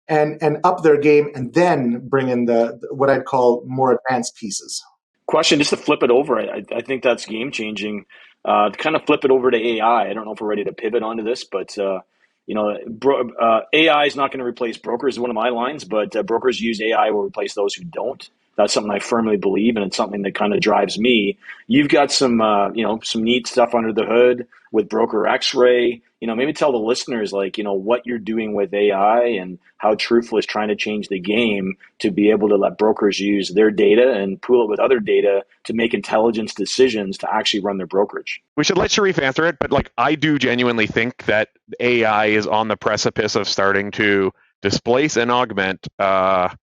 and 0.07 0.41
and 0.41 0.57
up 0.63 0.83
their 0.83 0.97
game 0.97 1.31
and 1.35 1.53
then 1.53 2.07
bring 2.07 2.29
in 2.29 2.45
the, 2.45 2.79
what 2.91 3.09
I'd 3.09 3.25
call 3.25 3.63
more 3.65 3.93
advanced 3.93 4.35
pieces. 4.35 4.83
Question, 5.25 5.59
just 5.59 5.69
to 5.69 5.77
flip 5.77 6.03
it 6.03 6.11
over, 6.11 6.39
I, 6.39 6.63
I 6.75 6.81
think 6.81 7.03
that's 7.03 7.25
game 7.25 7.51
changing. 7.51 8.05
Uh, 8.45 8.69
to 8.69 8.77
kind 8.77 8.95
of 8.95 9.05
flip 9.05 9.23
it 9.23 9.31
over 9.31 9.49
to 9.49 9.57
AI. 9.57 10.09
I 10.09 10.13
don't 10.13 10.25
know 10.25 10.33
if 10.33 10.41
we're 10.41 10.47
ready 10.47 10.65
to 10.65 10.73
pivot 10.73 11.01
onto 11.01 11.23
this, 11.23 11.45
but 11.45 11.77
uh, 11.77 12.01
you 12.45 12.55
know, 12.55 12.77
bro, 12.87 13.29
uh, 13.29 13.61
AI 13.71 14.03
is 14.05 14.15
not 14.17 14.31
going 14.31 14.39
to 14.39 14.45
replace 14.45 14.77
brokers. 14.77 15.15
Is 15.15 15.19
one 15.19 15.29
of 15.29 15.35
my 15.35 15.49
lines, 15.49 15.85
but 15.85 16.15
uh, 16.15 16.23
brokers 16.23 16.59
use 16.59 16.81
AI 16.81 17.11
will 17.11 17.23
replace 17.23 17.53
those 17.53 17.73
who 17.73 17.85
don't. 17.85 18.29
that's 18.57 18.73
something 18.73 18.91
I 18.91 18.99
firmly 18.99 19.37
believe, 19.37 19.77
and 19.77 19.85
it's 19.85 19.97
something 19.97 20.23
that 20.23 20.35
kind 20.35 20.53
of 20.53 20.59
drives 20.59 20.99
me. 20.99 21.37
You've 21.67 21.87
got 21.89 22.11
some, 22.11 22.41
uh, 22.41 22.71
you 22.73 22.83
know, 22.83 22.99
some 23.03 23.23
neat 23.23 23.47
stuff 23.47 23.73
under 23.73 23.93
the 23.93 24.05
hood 24.05 24.47
with 24.71 24.89
Broker 24.89 25.25
X-Ray. 25.25 26.01
You 26.23 26.27
know, 26.27 26.35
maybe 26.35 26.53
tell 26.53 26.71
the 26.71 26.77
listeners 26.77 27.33
like, 27.33 27.57
you 27.57 27.65
know, 27.65 27.73
what 27.73 28.07
you're 28.07 28.17
doing 28.17 28.53
with 28.53 28.73
AI 28.73 29.25
and 29.25 29.59
how 29.77 29.95
Trufla 29.95 30.39
is 30.39 30.45
trying 30.45 30.69
to 30.69 30.75
change 30.77 31.09
the 31.09 31.19
game 31.19 31.75
to 31.99 32.11
be 32.11 32.31
able 32.31 32.47
to 32.47 32.55
let 32.55 32.77
brokers 32.77 33.19
use 33.19 33.49
their 33.49 33.69
data 33.69 34.13
and 34.13 34.41
pool 34.41 34.63
it 34.63 34.69
with 34.69 34.79
other 34.79 35.01
data 35.01 35.43
to 35.65 35.73
make 35.73 35.93
intelligence 35.93 36.53
decisions 36.53 37.17
to 37.17 37.29
actually 37.29 37.59
run 37.59 37.75
their 37.75 37.87
brokerage. 37.87 38.41
We 38.55 38.63
should 38.63 38.77
let 38.77 38.89
Sherif 38.89 39.21
answer 39.21 39.45
it, 39.45 39.57
but 39.59 39.71
like 39.71 39.91
I 39.97 40.15
do 40.15 40.39
genuinely 40.39 40.87
think 40.87 41.25
that 41.25 41.49
AI 41.81 42.27
is 42.27 42.47
on 42.47 42.69
the 42.69 42.77
precipice 42.77 43.35
of 43.35 43.45
starting 43.45 43.91
to 43.91 44.31
displace 44.61 45.17
and 45.17 45.29
augment 45.29 45.85
uh, 45.99 46.55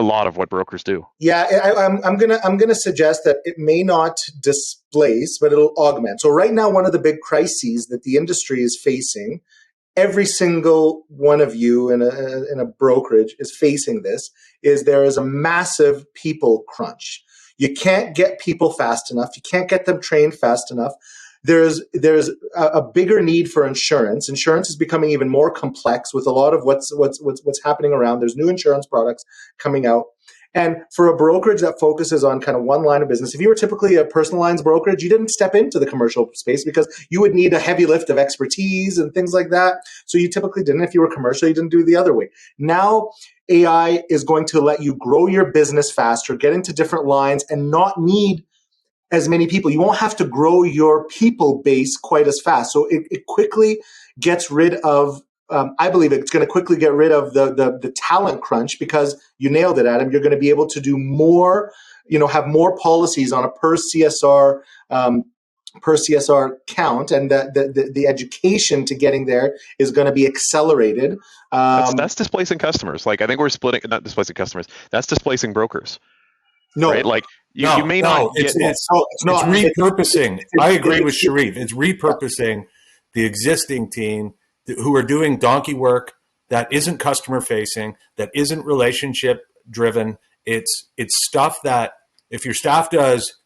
a 0.00 0.02
lot 0.02 0.26
of 0.26 0.36
what 0.36 0.48
brokers 0.48 0.82
do. 0.82 1.06
Yeah, 1.18 1.46
I, 1.50 1.84
am 1.84 1.96
I'm, 1.96 2.04
I'm 2.04 2.16
gonna 2.16 2.40
I'm 2.42 2.56
gonna 2.56 2.74
suggest 2.74 3.22
that 3.24 3.36
it 3.44 3.56
may 3.58 3.82
not 3.82 4.18
displace, 4.40 5.38
but 5.38 5.52
it'll 5.52 5.74
augment. 5.76 6.20
So 6.20 6.30
right 6.30 6.52
now, 6.52 6.70
one 6.70 6.86
of 6.86 6.92
the 6.92 6.98
big 6.98 7.20
crises 7.20 7.86
that 7.90 8.02
the 8.02 8.16
industry 8.16 8.62
is 8.62 8.80
facing, 8.82 9.40
every 9.96 10.26
single 10.26 11.04
one 11.08 11.40
of 11.40 11.54
you 11.54 11.90
in 11.90 12.02
a 12.02 12.08
in 12.50 12.58
a 12.58 12.64
brokerage 12.64 13.36
is 13.38 13.54
facing 13.54 14.02
this, 14.02 14.30
is 14.62 14.84
there 14.84 15.04
is 15.04 15.16
a 15.16 15.24
massive 15.24 16.12
people 16.14 16.64
crunch. 16.66 17.22
You 17.58 17.74
can't 17.74 18.16
get 18.16 18.40
people 18.40 18.72
fast 18.72 19.10
enough. 19.10 19.36
You 19.36 19.42
can't 19.42 19.68
get 19.68 19.84
them 19.84 20.00
trained 20.00 20.34
fast 20.34 20.70
enough 20.70 20.92
there's 21.44 21.82
there's 21.94 22.28
a, 22.54 22.66
a, 22.66 22.82
bigger 22.82 23.22
need 23.22 23.50
for 23.50 23.66
insurance. 23.66 24.28
Insurance 24.28 24.68
is 24.68 24.76
becoming 24.76 25.10
even 25.10 25.28
more 25.28 25.50
complex 25.50 26.12
with 26.12 26.26
a 26.26 26.32
lot 26.32 26.52
of 26.52 26.64
what's 26.64 26.94
what's 26.94 27.20
what's 27.22 27.42
what's 27.44 27.62
happening 27.62 27.92
around. 27.92 28.20
There's 28.20 28.36
new 28.36 28.48
insurance 28.48 28.86
products 28.86 29.24
coming 29.58 29.86
out. 29.86 30.06
And 30.52 30.78
for 30.92 31.06
a 31.06 31.16
brokerage 31.16 31.60
that 31.60 31.78
focuses 31.78 32.24
on 32.24 32.40
kind 32.40 32.56
of 32.56 32.64
one 32.64 32.82
line 32.82 33.02
of 33.02 33.08
business, 33.08 33.34
if 33.34 33.40
you 33.40 33.48
were 33.48 33.54
typically 33.54 33.94
a 33.94 34.04
personal 34.04 34.40
lines 34.40 34.62
brokerage, 34.62 35.00
you 35.00 35.08
didn't 35.08 35.28
step 35.28 35.54
into 35.54 35.78
the 35.78 35.86
commercial 35.86 36.28
space 36.34 36.64
because 36.64 36.88
you 37.08 37.20
would 37.20 37.34
need 37.34 37.52
a 37.52 37.60
heavy 37.60 37.86
lift 37.86 38.10
of 38.10 38.18
expertise 38.18 38.98
and 38.98 39.14
things 39.14 39.32
like 39.32 39.50
that. 39.50 39.76
So 40.06 40.18
you 40.18 40.28
typically 40.28 40.64
didn't. 40.64 40.82
If 40.82 40.92
you 40.92 41.02
were 41.02 41.10
commercial, 41.10 41.46
you 41.46 41.54
didn't 41.54 41.70
do 41.70 41.84
the 41.84 41.94
other 41.94 42.12
way. 42.12 42.30
Now, 42.58 43.10
AI 43.48 44.02
is 44.10 44.24
going 44.24 44.44
to 44.46 44.60
let 44.60 44.82
you 44.82 44.96
grow 44.96 45.28
your 45.28 45.52
business 45.52 45.90
faster, 45.90 46.36
get 46.36 46.52
into 46.52 46.72
different 46.72 47.06
lines, 47.06 47.44
and 47.48 47.70
not 47.70 48.00
need 48.00 48.44
as 49.10 49.28
many 49.28 49.46
people. 49.46 49.70
You 49.70 49.80
won't 49.80 49.98
have 49.98 50.16
to 50.16 50.24
grow 50.24 50.62
your 50.62 51.04
people 51.06 51.62
base 51.62 51.96
quite 51.96 52.28
as 52.28 52.40
fast. 52.40 52.72
So 52.72 52.86
it, 52.86 53.06
it 53.10 53.26
quickly 53.26 53.80
gets 54.18 54.50
rid 54.50 54.74
of. 54.76 55.20
Um, 55.50 55.74
I 55.80 55.90
believe 55.90 56.12
it's 56.12 56.30
going 56.30 56.46
to 56.46 56.50
quickly 56.50 56.76
get 56.76 56.92
rid 56.92 57.10
of 57.10 57.34
the, 57.34 57.52
the 57.52 57.76
the 57.82 57.92
talent 57.96 58.40
crunch 58.40 58.78
because 58.78 59.20
you 59.38 59.50
nailed 59.50 59.80
it, 59.80 59.86
Adam. 59.86 60.12
You're 60.12 60.20
going 60.20 60.30
to 60.30 60.38
be 60.38 60.50
able 60.50 60.68
to 60.68 60.80
do 60.80 60.96
more. 60.96 61.72
You 62.06 62.18
know, 62.18 62.28
have 62.28 62.46
more 62.46 62.76
policies 62.76 63.32
on 63.32 63.44
a 63.44 63.50
per 63.50 63.76
CSR 63.76 64.60
um, 64.90 65.24
per 65.82 65.96
CSR 65.96 66.56
count, 66.66 67.10
and 67.10 67.30
the, 67.30 67.50
the, 67.54 67.90
the 67.92 68.06
education 68.06 68.84
to 68.86 68.94
getting 68.94 69.26
there 69.26 69.56
is 69.78 69.90
going 69.90 70.06
to 70.06 70.12
be 70.12 70.26
accelerated. 70.26 71.12
Um, 71.52 71.80
that's, 71.80 71.94
that's, 71.94 72.14
displacing 72.14 72.58
customers. 72.58 73.06
Like 73.06 73.20
I 73.20 73.26
think 73.26 73.40
we're 73.40 73.48
splitting, 73.48 73.82
not 73.88 74.02
displacing 74.02 74.34
customers. 74.34 74.66
That's 74.90 75.06
displacing 75.06 75.52
brokers. 75.52 75.98
No, 76.76 76.90
right? 76.90 77.04
Like 77.04 77.24
you, 77.52 77.66
no, 77.66 77.76
you 77.78 77.84
may 77.84 78.00
no, 78.00 78.08
not. 78.08 78.32
It's, 78.34 78.54
it's, 78.56 78.86
it's, 78.90 79.24
not, 79.24 79.48
it's 79.48 79.78
repurposing. 79.78 80.40
It's, 80.40 80.50
I 80.60 80.70
agree 80.70 81.00
with 81.00 81.14
Sherif. 81.14 81.56
It's 81.56 81.74
repurposing 81.74 82.66
the 83.12 83.24
existing 83.24 83.90
team 83.90 84.34
who 84.66 84.94
are 84.94 85.02
doing 85.02 85.38
donkey 85.38 85.74
work 85.74 86.12
that 86.48 86.72
isn't 86.72 86.98
customer 86.98 87.40
facing, 87.40 87.96
that 88.16 88.30
isn't 88.34 88.64
relationship 88.64 89.42
driven. 89.68 90.18
It's 90.44 90.88
it's 90.96 91.14
stuff 91.26 91.60
that 91.62 91.92
if 92.30 92.44
your 92.44 92.54
staff 92.54 92.90
does 92.90 93.36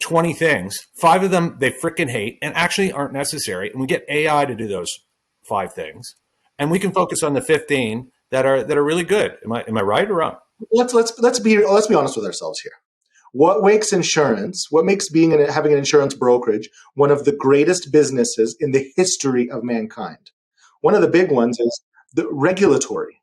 20 0.00 0.32
things, 0.32 0.78
five 1.00 1.22
of 1.22 1.30
them 1.30 1.56
they 1.60 1.70
freaking 1.70 2.10
hate 2.10 2.38
and 2.42 2.54
actually 2.54 2.90
aren't 2.90 3.12
necessary, 3.12 3.70
and 3.70 3.80
we 3.80 3.86
get 3.86 4.04
AI 4.08 4.44
to 4.44 4.54
do 4.54 4.66
those 4.66 4.88
five 5.48 5.72
things, 5.72 6.14
and 6.58 6.70
we 6.70 6.78
can 6.78 6.92
focus 6.92 7.22
on 7.22 7.34
the 7.34 7.40
15 7.40 8.10
that 8.30 8.46
are 8.46 8.62
that 8.62 8.76
are 8.76 8.84
really 8.84 9.04
good. 9.04 9.36
Am 9.44 9.52
I 9.52 9.62
am 9.68 9.76
I 9.76 9.82
right 9.82 10.10
or 10.10 10.14
wrong? 10.14 10.36
Let's 10.72 10.94
let's 10.94 11.12
let's 11.18 11.38
be 11.38 11.64
let's 11.64 11.86
be 11.86 11.94
honest 11.94 12.16
with 12.16 12.26
ourselves 12.26 12.60
here. 12.60 12.72
What 13.32 13.62
makes 13.62 13.92
insurance, 13.92 14.66
what 14.70 14.84
makes 14.84 15.08
being 15.08 15.32
an, 15.32 15.46
having 15.48 15.72
an 15.72 15.78
insurance 15.78 16.14
brokerage 16.14 16.68
one 16.94 17.10
of 17.10 17.24
the 17.24 17.32
greatest 17.32 17.92
businesses 17.92 18.56
in 18.58 18.72
the 18.72 18.92
history 18.96 19.48
of 19.50 19.62
mankind? 19.62 20.32
One 20.80 20.94
of 20.94 21.02
the 21.02 21.08
big 21.08 21.30
ones 21.30 21.60
is 21.60 21.80
the 22.12 22.28
regulatory. 22.32 23.20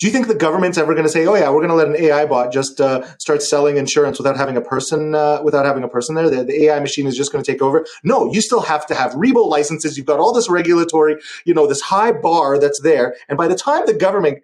Do 0.00 0.06
you 0.06 0.12
think 0.12 0.26
the 0.26 0.34
government's 0.34 0.76
ever 0.76 0.92
going 0.92 1.06
to 1.06 1.10
say, 1.10 1.26
"Oh 1.26 1.34
yeah, 1.34 1.50
we're 1.50 1.60
going 1.64 1.68
to 1.68 1.74
let 1.74 1.86
an 1.88 1.96
AI 1.96 2.26
bot 2.26 2.52
just 2.52 2.80
uh, 2.80 3.04
start 3.18 3.42
selling 3.42 3.76
insurance 3.76 4.18
without 4.18 4.36
having 4.36 4.56
a 4.56 4.60
person 4.60 5.14
uh, 5.14 5.40
without 5.42 5.66
having 5.66 5.84
a 5.84 5.88
person 5.88 6.16
there? 6.16 6.28
The, 6.28 6.42
the 6.44 6.64
AI 6.64 6.80
machine 6.80 7.06
is 7.06 7.16
just 7.16 7.30
going 7.30 7.44
to 7.44 7.50
take 7.50 7.62
over." 7.62 7.86
No, 8.02 8.32
you 8.32 8.40
still 8.40 8.62
have 8.62 8.86
to 8.86 8.94
have 8.94 9.12
RIBO 9.12 9.48
licenses. 9.48 9.96
You've 9.96 10.06
got 10.06 10.18
all 10.18 10.32
this 10.32 10.50
regulatory, 10.50 11.16
you 11.44 11.54
know, 11.54 11.68
this 11.68 11.80
high 11.80 12.10
bar 12.10 12.58
that's 12.58 12.80
there. 12.82 13.14
And 13.28 13.38
by 13.38 13.46
the 13.46 13.54
time 13.54 13.86
the 13.86 13.94
government 13.94 14.42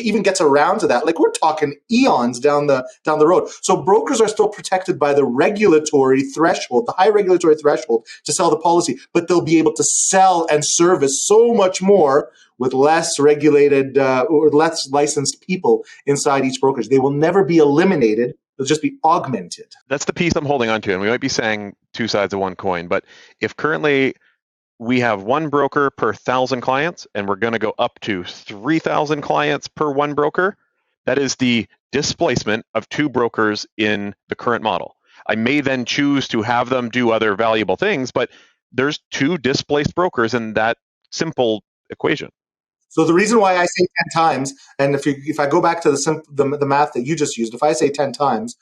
even 0.00 0.22
gets 0.22 0.40
around 0.40 0.80
to 0.80 0.86
that. 0.86 1.06
Like 1.06 1.18
we're 1.18 1.30
talking 1.30 1.76
eons 1.90 2.38
down 2.38 2.66
the 2.66 2.88
down 3.04 3.18
the 3.18 3.26
road. 3.26 3.48
So 3.62 3.82
brokers 3.82 4.20
are 4.20 4.28
still 4.28 4.48
protected 4.48 4.98
by 4.98 5.14
the 5.14 5.24
regulatory 5.24 6.22
threshold 6.22 6.86
the 6.86 6.92
high 6.92 7.08
regulatory 7.08 7.56
threshold 7.56 8.06
to 8.24 8.32
sell 8.32 8.50
the 8.50 8.58
policy 8.58 8.98
but 9.12 9.28
they'll 9.28 9.44
be 9.44 9.58
able 9.58 9.74
to 9.74 9.84
sell 9.84 10.46
and 10.50 10.64
service 10.64 11.24
so 11.24 11.52
much 11.52 11.82
more 11.82 12.30
with 12.58 12.72
less 12.72 13.18
regulated 13.18 13.98
uh, 13.98 14.24
or 14.28 14.50
less 14.50 14.88
licensed 14.90 15.40
people 15.46 15.84
inside 16.06 16.44
each 16.44 16.60
brokerage. 16.60 16.88
They 16.88 16.98
will 16.98 17.10
never 17.10 17.44
be 17.44 17.58
eliminated. 17.58 18.34
They'll 18.56 18.66
just 18.66 18.82
be 18.82 18.96
augmented. 19.04 19.72
That's 19.88 20.04
the 20.04 20.12
piece 20.12 20.36
i'm 20.36 20.46
holding 20.46 20.70
on 20.70 20.80
to 20.82 20.92
and 20.92 21.00
we 21.00 21.08
might 21.08 21.20
be 21.20 21.28
saying 21.28 21.74
two 21.92 22.08
sides 22.08 22.32
of 22.32 22.40
one 22.40 22.54
coin 22.54 22.88
but 22.88 23.04
if 23.40 23.56
currently 23.56 24.14
we 24.78 25.00
have 25.00 25.22
one 25.22 25.48
broker 25.48 25.90
per 25.90 26.12
thousand 26.12 26.60
clients, 26.60 27.06
and 27.14 27.28
we're 27.28 27.36
going 27.36 27.52
to 27.52 27.58
go 27.58 27.74
up 27.78 28.00
to 28.00 28.24
3,000 28.24 29.20
clients 29.22 29.68
per 29.68 29.90
one 29.90 30.14
broker. 30.14 30.56
That 31.06 31.18
is 31.18 31.36
the 31.36 31.66
displacement 31.92 32.66
of 32.74 32.88
two 32.88 33.08
brokers 33.08 33.66
in 33.76 34.14
the 34.28 34.34
current 34.34 34.62
model. 34.62 34.96
I 35.28 35.36
may 35.36 35.60
then 35.60 35.84
choose 35.84 36.28
to 36.28 36.42
have 36.42 36.68
them 36.68 36.88
do 36.88 37.10
other 37.10 37.34
valuable 37.36 37.76
things, 37.76 38.10
but 38.10 38.30
there's 38.72 39.00
two 39.10 39.38
displaced 39.38 39.94
brokers 39.94 40.34
in 40.34 40.54
that 40.54 40.76
simple 41.10 41.62
equation. 41.90 42.30
So 42.88 43.04
the 43.04 43.14
reason 43.14 43.40
why 43.40 43.56
I 43.56 43.64
say 43.64 43.86
10 44.14 44.22
times, 44.22 44.54
and 44.78 44.94
if 44.94 45.06
you 45.06 45.14
if 45.24 45.40
I 45.40 45.46
go 45.46 45.60
back 45.60 45.82
to 45.82 45.90
the, 45.90 46.22
the, 46.30 46.56
the 46.58 46.66
math 46.66 46.92
that 46.92 47.04
you 47.04 47.16
just 47.16 47.36
used, 47.36 47.54
if 47.54 47.62
I 47.62 47.72
say 47.72 47.90
10 47.90 48.12
times, 48.12 48.56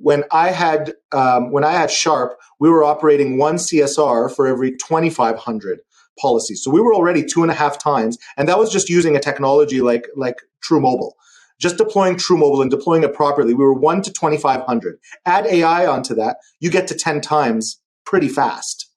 when 0.00 0.24
I 0.30 0.50
had 0.50 0.94
um, 1.12 1.50
when 1.50 1.64
I 1.64 1.72
had 1.72 1.90
Sharp, 1.90 2.38
we 2.58 2.70
were 2.70 2.84
operating 2.84 3.38
one 3.38 3.56
CSR 3.56 4.34
for 4.34 4.46
every 4.46 4.72
2,500 4.72 5.80
policies. 6.18 6.62
So 6.62 6.70
we 6.70 6.80
were 6.80 6.94
already 6.94 7.24
two 7.24 7.42
and 7.42 7.50
a 7.50 7.54
half 7.54 7.78
times, 7.78 8.18
and 8.36 8.48
that 8.48 8.58
was 8.58 8.72
just 8.72 8.88
using 8.88 9.16
a 9.16 9.20
technology 9.20 9.80
like 9.80 10.08
like 10.16 10.36
True 10.62 10.80
Mobile. 10.80 11.16
Just 11.60 11.76
deploying 11.76 12.16
True 12.16 12.38
Mobile 12.38 12.62
and 12.62 12.70
deploying 12.70 13.02
it 13.02 13.14
properly, 13.14 13.52
we 13.52 13.64
were 13.64 13.74
one 13.74 14.00
to 14.02 14.12
2,500. 14.12 14.98
Add 15.26 15.46
AI 15.46 15.86
onto 15.86 16.14
that, 16.14 16.36
you 16.60 16.70
get 16.70 16.86
to 16.88 16.94
10 16.94 17.20
times 17.20 17.80
pretty 18.04 18.28
fast 18.28 18.87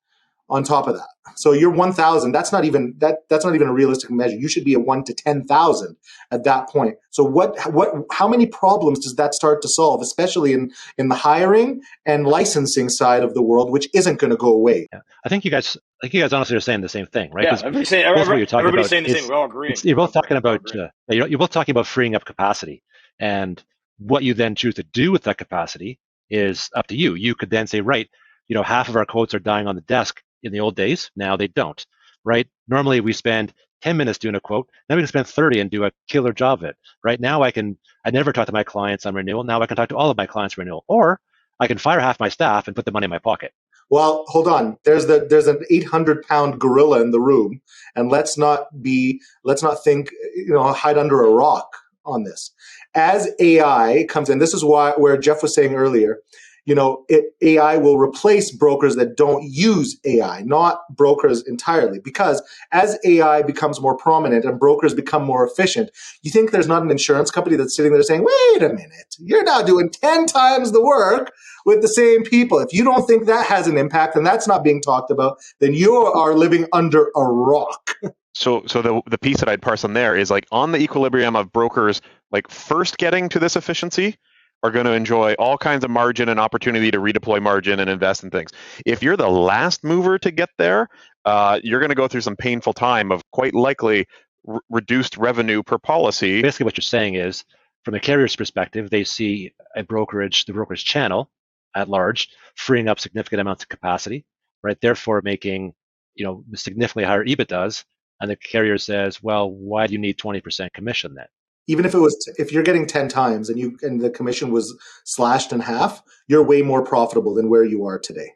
on 0.52 0.64
top 0.64 0.88
of 0.88 0.96
that. 0.96 1.08
So 1.38 1.54
you're 1.54 1.72
1,000. 1.72 2.34
That's 2.34 2.52
not 2.52 2.66
even 2.66 2.94
that. 2.98 3.20
That's 3.30 3.46
not 3.46 3.56
even 3.56 3.68
a 3.68 3.74
realistic 3.74 4.12
measure. 4.12 4.36
You 4.36 4.50
should 4.50 4.66
be 4.66 4.74
a 4.74 4.80
one 4.80 5.04
to 5.06 5.14
10,000 5.14 5.96
at 6.30 6.44
that 6.44 6.68
point. 6.68 6.96
So 7.10 7.24
what? 7.24 7.58
What? 7.72 7.94
How 8.12 8.28
many 8.28 8.46
problems 8.46 9.00
does 9.00 9.16
that 9.16 9.34
start 9.34 9.62
to 9.62 9.70
solve, 9.70 10.02
especially 10.02 10.54
in 10.54 10.72
in 10.98 11.08
the 11.08 11.16
hiring 11.16 11.82
and 12.06 12.28
licensing 12.28 12.90
side 12.90 13.24
of 13.24 13.34
the 13.34 13.42
world, 13.42 13.72
which 13.72 13.88
isn't 13.94 14.20
going 14.20 14.32
to 14.32 14.38
go 14.38 14.50
away? 14.50 14.88
Yeah. 14.92 15.00
I 15.26 15.30
think 15.30 15.46
you 15.46 15.52
guys. 15.52 15.78
I 15.78 16.06
think 16.06 16.16
you 16.16 16.22
guys 16.22 16.34
honestly 16.34 16.58
are 16.58 16.62
saying 16.62 16.82
the 16.82 16.90
same 16.90 17.06
thing, 17.06 17.32
right? 17.32 17.46
Yeah, 17.46 17.54
everybody's 17.54 17.90
saying, 17.90 18.06
everybody, 18.06 18.48
everybody's 18.52 18.90
saying 18.90 19.04
the 19.04 19.14
same. 19.14 19.30
We're 19.30 19.36
all 19.36 19.46
agreeing. 19.46 19.76
You're 19.84 19.96
both 19.96 20.14
talking 20.14 20.38
about. 20.38 20.76
Uh, 20.76 20.88
you're, 21.10 21.28
you're 21.28 21.40
both 21.40 21.52
talking 21.52 21.74
about 21.74 21.88
freeing 21.88 22.16
up 22.16 22.26
capacity, 22.26 22.84
and 23.20 23.64
what 24.00 24.24
you 24.24 24.34
then 24.34 24.56
choose 24.56 24.76
to 24.76 24.84
do 24.84 25.12
with 25.12 25.24
that 25.24 25.38
capacity 25.38 26.00
is 26.30 26.70
up 26.76 26.88
to 26.88 26.96
you. 26.96 27.14
You 27.14 27.36
could 27.36 27.52
then 27.52 27.68
say, 27.68 27.82
right, 27.82 28.10
you 28.48 28.56
know, 28.56 28.64
half 28.64 28.90
of 28.90 28.96
our 28.96 29.06
quotes 29.06 29.34
are 29.34 29.40
dying 29.40 29.68
on 29.68 29.76
the 29.76 29.82
desk 29.82 30.22
in 30.44 30.52
the 30.52 30.60
old 30.60 30.76
days. 30.76 31.12
Now 31.16 31.36
they 31.36 31.48
don't, 31.48 31.86
right? 32.24 32.48
Normally 32.68 33.02
we 33.02 33.14
spend 33.14 33.54
10 33.82 33.98
minutes 33.98 34.20
doing 34.20 34.36
a 34.36 34.40
quote. 34.40 34.70
Now 34.90 34.96
we 34.96 35.02
can 35.02 35.08
spend 35.08 35.28
30 35.28 35.60
and 35.60 35.72
do 35.72 35.86
a 35.86 35.92
killer 36.08 36.34
job 36.34 36.60
of 36.60 36.66
it. 36.66 36.76
Right 37.04 37.20
now 37.20 37.42
I 37.44 37.52
can, 37.52 37.78
I 38.06 38.12
never 38.12 38.32
talk 38.32 38.48
to 38.48 38.54
my 38.54 38.64
clients 38.64 39.06
on 39.06 39.16
renewal. 39.16 39.44
Now 39.44 39.62
I 39.62 39.66
can 39.66 39.78
talk 39.78 39.90
to 39.90 39.98
all 39.98 40.10
of 40.10 40.18
my 40.18 40.26
clients 40.26 40.58
renewal. 40.58 40.86
Or 40.88 41.20
I 41.60 41.68
can 41.68 41.78
fire 41.78 42.00
half 42.00 42.20
my 42.20 42.30
staff 42.30 42.68
and 42.68 42.76
put 42.76 42.86
the 42.86 42.92
money 42.92 43.06
in 43.06 43.12
my 43.12 43.20
pocket. 43.20 43.54
Well, 43.92 44.24
hold 44.28 44.48
on. 44.48 44.78
There's 44.86 45.08
the 45.08 45.28
there's 45.30 45.48
an 45.48 45.64
800 45.70 46.26
pound 46.26 46.60
gorilla 46.60 47.02
in 47.02 47.12
the 47.12 47.20
room, 47.20 47.62
and 47.94 48.10
let's 48.10 48.38
not 48.38 48.82
be 48.82 49.20
let's 49.44 49.62
not 49.62 49.84
think 49.84 50.12
you 50.34 50.54
know 50.54 50.72
hide 50.72 50.98
under 50.98 51.24
a 51.24 51.30
rock 51.30 51.76
on 52.06 52.24
this. 52.24 52.52
As 52.96 53.30
AI 53.40 54.06
comes 54.10 54.30
in, 54.30 54.40
this 54.40 54.54
is 54.54 54.64
why 54.64 54.92
where 54.92 55.18
Jeff 55.18 55.44
was 55.44 55.54
saying 55.54 55.76
earlier, 55.76 56.20
you 56.66 56.76
know, 56.76 57.06
it, 57.10 57.26
AI 57.42 57.78
will 57.78 57.98
replace 57.98 58.52
brokers 58.52 58.96
that 58.96 59.18
don't 59.18 59.44
use 59.44 59.98
AI, 60.06 60.42
not 60.42 60.82
brokers 60.96 61.42
entirely. 61.48 62.00
Because 62.00 62.42
as 62.72 63.00
AI 63.04 63.42
becomes 63.42 63.82
more 63.82 63.98
prominent 63.98 64.46
and 64.46 64.60
brokers 64.60 64.94
become 64.94 65.24
more 65.24 65.46
efficient, 65.46 65.90
you 66.22 66.32
think 66.32 66.52
there's 66.52 66.68
not 66.68 66.84
an 66.84 66.92
insurance 66.92 67.32
company 67.32 67.56
that's 67.56 67.76
sitting 67.76 67.94
there 67.94 68.04
saying, 68.04 68.24
wait 68.24 68.64
a 68.64 68.70
minute, 68.70 69.16
you're 69.20 69.44
now 69.44 69.62
doing 69.62 69.90
10 69.90 70.28
times 70.28 70.72
the 70.72 70.84
work 70.84 71.32
with 71.66 71.82
the 71.82 71.88
same 71.88 72.24
people. 72.24 72.60
If 72.60 72.74
you 72.74 72.84
don't 72.84 73.08
think 73.08 73.26
that 73.26 73.46
has 73.48 73.68
an 73.68 73.78
impact 73.78 74.16
and 74.16 74.26
that's 74.26 74.48
not 74.48 74.64
being 74.64 74.82
talked 74.82 75.12
about, 75.12 75.38
then 75.60 75.74
you 75.74 75.96
are 75.96 76.36
living 76.36 76.68
under 76.74 77.12
a 77.16 77.24
rock. 77.24 77.96
So, 78.34 78.64
so 78.66 78.82
the 78.82 79.02
the 79.08 79.18
piece 79.18 79.42
that 79.42 79.50
I'd 79.50 79.62
parse 79.62 79.84
on 79.84 79.94
there 79.94 80.16
is 80.16 80.32
like 80.32 80.48
on 80.54 80.72
the 80.72 80.80
equilibrium 80.80 81.36
of 81.36 81.52
brokers, 81.52 82.02
like 82.32 82.50
first 82.50 82.98
getting 82.98 83.28
to 83.28 83.40
this 83.40 83.58
efficiency, 83.58 84.16
are 84.64 84.72
going 84.72 84.86
to 84.86 84.94
enjoy 84.94 85.34
all 85.34 85.58
kinds 85.58 85.84
of 85.84 85.90
margin 85.90 86.30
and 86.30 86.40
opportunity 86.40 86.92
to 86.92 87.00
redeploy 87.00 87.42
margin 87.42 87.80
and 87.80 87.90
invest 87.90 88.24
in 88.24 88.30
things. 88.30 88.52
If 88.86 89.02
you're 89.02 89.18
the 89.18 89.30
last 89.30 89.84
mover 89.84 90.20
to 90.20 90.32
get 90.32 90.50
there, 90.58 90.88
uh, 91.26 91.60
you're 91.64 91.80
going 91.80 91.90
to 91.90 91.96
go 91.96 92.08
through 92.08 92.22
some 92.22 92.36
painful 92.36 92.74
time 92.74 93.12
of 93.12 93.22
quite 93.32 93.54
likely 93.54 94.06
r- 94.48 94.62
reduced 94.70 95.18
revenue 95.18 95.64
per 95.64 95.78
policy. 95.78 96.42
Basically, 96.42 96.66
what 96.66 96.78
you're 96.78 96.84
saying 96.84 97.16
is, 97.16 97.44
from 97.84 97.96
a 97.96 98.00
carrier's 98.00 98.36
perspective, 98.36 98.90
they 98.90 99.04
see 99.04 99.52
a 99.76 99.84
brokerage, 99.84 100.46
the 100.46 100.54
brokerage 100.54 100.86
channel 100.86 101.32
at 101.76 101.90
large, 101.90 102.30
freeing 102.56 102.88
up 102.88 103.00
significant 103.00 103.42
amounts 103.42 103.64
of 103.64 103.70
capacity, 103.70 104.26
right? 104.64 104.80
Therefore, 104.82 105.22
making 105.24 105.74
you 106.16 106.26
know 106.26 106.44
significantly 106.56 107.06
higher 107.06 107.26
EBITDAs. 107.26 107.84
And 108.20 108.30
the 108.30 108.36
carrier 108.36 108.78
says, 108.78 109.24
well, 109.24 109.50
why 109.50 109.88
do 109.88 109.94
you 109.94 110.00
need 110.00 110.20
20% 110.20 110.72
commission 110.74 111.16
then? 111.16 111.26
Even 111.68 111.86
if 111.86 111.94
it 111.94 112.00
was 112.00 112.16
if 112.38 112.52
you're 112.52 112.64
getting 112.64 112.86
10 112.86 113.08
times 113.08 113.50
and 113.50 113.60
you 113.60 113.78
and 113.82 114.02
the 114.02 114.10
commission 114.10 114.52
was 114.52 114.78
slashed 115.06 115.52
in 115.52 115.60
half 115.60 116.02
you're 116.28 116.44
way 116.44 116.62
more 116.62 116.84
profitable 116.84 117.34
than 117.34 117.50
where 117.50 117.64
you 117.64 117.86
are 117.86 118.00
today. 118.00 118.32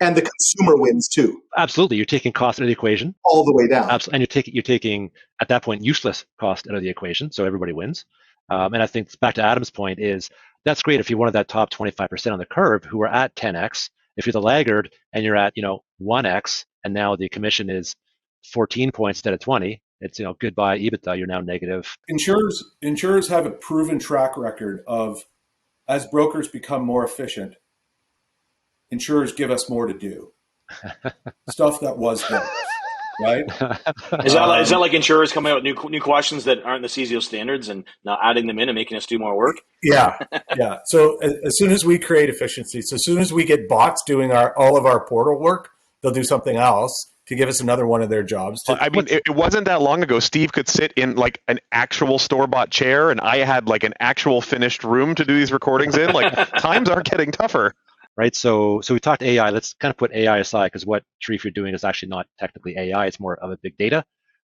And 0.00 0.16
the 0.16 0.22
consumer 0.22 0.74
wins 0.76 1.08
too. 1.08 1.40
Absolutely. 1.56 1.96
You're 1.96 2.06
taking 2.06 2.32
cost 2.32 2.58
out 2.58 2.64
of 2.64 2.66
the 2.66 2.72
equation. 2.72 3.14
All 3.24 3.44
the 3.44 3.54
way 3.54 3.68
down. 3.68 3.88
Absolutely 3.90 4.16
and 4.16 4.20
you're 4.22 4.26
taking 4.26 4.54
you're 4.54 4.62
taking 4.62 5.10
at 5.40 5.48
that 5.48 5.62
point 5.62 5.84
useless 5.84 6.24
cost 6.40 6.66
out 6.68 6.74
of 6.74 6.82
the 6.82 6.88
equation 6.88 7.30
so 7.30 7.44
everybody 7.44 7.72
wins. 7.72 8.04
Um, 8.50 8.74
and 8.74 8.82
i 8.82 8.86
think 8.86 9.18
back 9.20 9.36
to 9.36 9.42
adam's 9.42 9.70
point 9.70 9.98
is 9.98 10.28
that's 10.66 10.82
great 10.82 11.00
if 11.00 11.08
you're 11.08 11.18
one 11.18 11.28
of 11.28 11.34
that 11.34 11.48
top 11.48 11.70
25% 11.70 12.32
on 12.32 12.38
the 12.38 12.44
curve 12.44 12.84
who 12.84 13.02
are 13.02 13.08
at 13.08 13.34
10x 13.36 13.88
if 14.16 14.26
you're 14.26 14.32
the 14.32 14.40
laggard 14.40 14.92
and 15.12 15.24
you're 15.24 15.36
at 15.36 15.52
you 15.56 15.62
know 15.62 15.82
1x 16.02 16.64
and 16.84 16.92
now 16.92 17.16
the 17.16 17.28
commission 17.28 17.70
is 17.70 17.96
14 18.52 18.92
points 18.92 19.18
instead 19.18 19.34
of 19.34 19.40
20 19.40 19.80
it's 20.04 20.18
you 20.18 20.24
know 20.24 20.36
goodbye 20.38 20.78
EBITDA. 20.78 21.16
You're 21.16 21.26
now 21.26 21.40
negative. 21.40 21.96
Insurers 22.08 22.62
insurers 22.82 23.28
have 23.28 23.46
a 23.46 23.50
proven 23.50 23.98
track 23.98 24.36
record 24.36 24.84
of 24.86 25.24
as 25.88 26.06
brokers 26.06 26.46
become 26.46 26.84
more 26.84 27.04
efficient, 27.04 27.54
insurers 28.90 29.32
give 29.32 29.50
us 29.50 29.68
more 29.68 29.86
to 29.86 29.94
do. 29.94 30.32
Stuff 31.50 31.80
that 31.80 31.96
was 31.96 32.26
done. 32.28 32.46
Right? 33.22 33.44
is 34.24 34.32
that 34.34 34.44
like, 34.48 34.62
is 34.62 34.70
that 34.70 34.74
um, 34.74 34.80
like 34.80 34.92
insurers 34.92 35.32
coming 35.32 35.52
out 35.52 35.62
with 35.62 35.64
new 35.64 35.88
new 35.88 36.00
questions 36.00 36.44
that 36.44 36.62
aren't 36.64 36.82
the 36.82 36.88
CSIO 36.88 37.22
standards 37.22 37.68
and 37.68 37.84
now 38.04 38.18
adding 38.22 38.46
them 38.46 38.58
in 38.58 38.68
and 38.68 38.76
making 38.76 38.96
us 38.96 39.06
do 39.06 39.18
more 39.18 39.36
work? 39.36 39.56
Yeah, 39.82 40.18
yeah. 40.56 40.78
So 40.86 41.16
as, 41.18 41.34
as 41.44 41.56
soon 41.56 41.70
as 41.70 41.84
we 41.84 41.98
create 41.98 42.28
efficiencies, 42.28 42.90
so 42.90 42.96
as 42.96 43.04
soon 43.04 43.18
as 43.18 43.32
we 43.32 43.44
get 43.44 43.68
bots 43.68 44.02
doing 44.04 44.32
our 44.32 44.56
all 44.58 44.76
of 44.76 44.84
our 44.84 45.06
portal 45.06 45.40
work, 45.40 45.70
they'll 46.02 46.12
do 46.12 46.24
something 46.24 46.56
else 46.56 47.13
to 47.26 47.34
give 47.34 47.48
us 47.48 47.60
another 47.60 47.86
one 47.86 48.02
of 48.02 48.10
their 48.10 48.22
jobs. 48.22 48.62
To, 48.64 48.72
I 48.72 48.90
mean, 48.90 49.06
it, 49.08 49.30
wasn't 49.30 49.64
that 49.66 49.80
long 49.80 50.02
ago. 50.02 50.20
Steve 50.20 50.52
could 50.52 50.68
sit 50.68 50.92
in 50.92 51.16
like 51.16 51.40
an 51.48 51.58
actual 51.72 52.18
store 52.18 52.46
bought 52.46 52.70
chair, 52.70 53.10
and 53.10 53.20
I 53.20 53.38
had 53.38 53.68
like 53.68 53.84
an 53.84 53.94
actual 54.00 54.40
finished 54.40 54.84
room 54.84 55.14
to 55.14 55.24
do 55.24 55.34
these 55.34 55.52
recordings 55.52 55.96
in. 55.96 56.12
Like 56.12 56.32
times 56.58 56.88
are 56.88 57.02
getting 57.02 57.30
tougher. 57.30 57.74
Right. 58.16 58.34
So, 58.36 58.80
so 58.80 58.94
we 58.94 59.00
talked 59.00 59.22
AI. 59.22 59.50
Let's 59.50 59.74
kind 59.74 59.90
of 59.90 59.96
put 59.96 60.12
AI 60.12 60.38
aside 60.38 60.66
because 60.68 60.86
what 60.86 61.02
Sherif 61.20 61.42
you're 61.42 61.50
doing 61.50 61.74
is 61.74 61.82
actually 61.82 62.10
not 62.10 62.26
technically 62.38 62.76
AI. 62.78 63.06
It's 63.06 63.18
more 63.18 63.34
of 63.36 63.50
a 63.50 63.58
big 63.60 63.76
data 63.76 64.04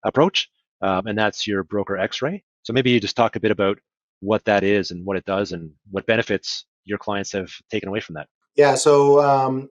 approach, 0.04 0.50
um, 0.82 1.06
and 1.06 1.18
that's 1.18 1.46
your 1.46 1.64
broker 1.64 1.96
X-ray. 1.98 2.44
So 2.64 2.74
maybe 2.74 2.90
you 2.90 3.00
just 3.00 3.16
talk 3.16 3.36
a 3.36 3.40
bit 3.40 3.52
about 3.52 3.78
what 4.20 4.44
that 4.46 4.64
is 4.64 4.90
and 4.90 5.06
what 5.06 5.18
it 5.18 5.26
does 5.26 5.52
and 5.52 5.72
what 5.92 6.08
benefits 6.08 6.66
your 6.86 6.98
clients 6.98 7.34
have 7.34 7.52
taken 7.70 7.88
away 7.88 8.00
from 8.00 8.16
that. 8.16 8.28
Yeah. 8.56 8.74
So 8.76 9.22
um, 9.22 9.70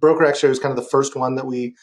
broker 0.00 0.24
X-ray 0.24 0.50
was 0.50 0.58
kind 0.58 0.76
of 0.76 0.82
the 0.82 0.90
first 0.90 1.16
one 1.16 1.34
that 1.36 1.46
we 1.46 1.74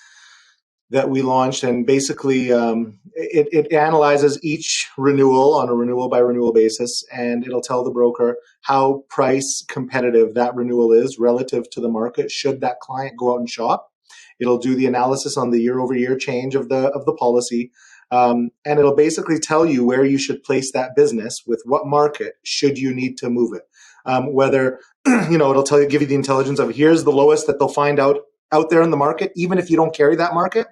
that 0.89 1.10
we 1.10 1.21
launched, 1.21 1.63
and 1.63 1.86
basically 1.86 2.52
um, 2.52 3.00
it, 3.13 3.47
it, 3.52 3.73
analyzes 3.73 4.39
each 4.41 4.89
renewal 4.97 5.56
on 5.56 5.67
a 5.69 5.73
renewal 5.73 6.08
by 6.08 6.19
renewal 6.19 6.54
basis, 6.54 7.04
and 7.12 7.45
it'll 7.45 7.62
tell 7.62 7.84
the 7.84 7.91
broker 7.91 8.38
how 8.62 9.04
price 9.10 9.65
competitive 9.67 10.34
that 10.36 10.56
renewal 10.56 10.93
is 10.93 11.17
relative 11.19 11.69
to 11.71 11.82
the 11.82 11.89
market. 11.89 12.32
Should 12.32 12.62
that 12.62 12.80
client 12.80 13.17
go 13.17 13.34
out 13.34 13.39
and 13.39 13.50
shop, 13.50 13.91
it'll 14.39 14.58
do 14.58 14.76
the 14.76 14.86
analysis 14.86 15.36
on 15.36 15.52
the 15.52 15.62
year 15.62 15.80
over 15.80 15.93
year 15.93 16.15
change 16.15 16.56
of 16.56 16.69
the 16.69 16.88
of 16.91 17.06
the 17.06 17.13
policy, 17.13 17.71
um, 18.12 18.52
and 18.63 18.80
it'll 18.80 18.95
basically 18.95 19.39
tell 19.39 19.65
you 19.65 19.84
where 19.84 20.06
you 20.06 20.17
should 20.17 20.43
place 20.43 20.71
that 20.71 20.95
business 20.95 21.43
with 21.45 21.62
what 21.65 21.86
market 21.86 22.36
should 22.43 22.78
you 22.78 22.93
need 22.93 23.17
to 23.17 23.30
move 23.30 23.54
it. 23.54 23.63
Um, 24.06 24.34
whether 24.34 24.80
you 25.06 25.38
know 25.38 25.50
it'll 25.50 25.63
tell 25.63 25.82
you 25.82 25.88
give 25.88 26.02
you 26.02 26.08
the 26.08 26.15
intelligence 26.15 26.60
of 26.60 26.76
here's 26.76 27.04
the 27.04 27.12
lowest 27.12 27.45
that 27.47 27.60
they'll 27.60 27.67
find 27.67 28.00
out 28.00 28.21
out 28.51 28.69
there 28.69 28.81
in 28.81 28.91
the 28.91 28.97
market, 28.97 29.31
even 29.36 29.57
if 29.57 29.69
you 29.69 29.75
don't 29.75 29.95
carry 29.95 30.15
that 30.15 30.33
market 30.33 30.67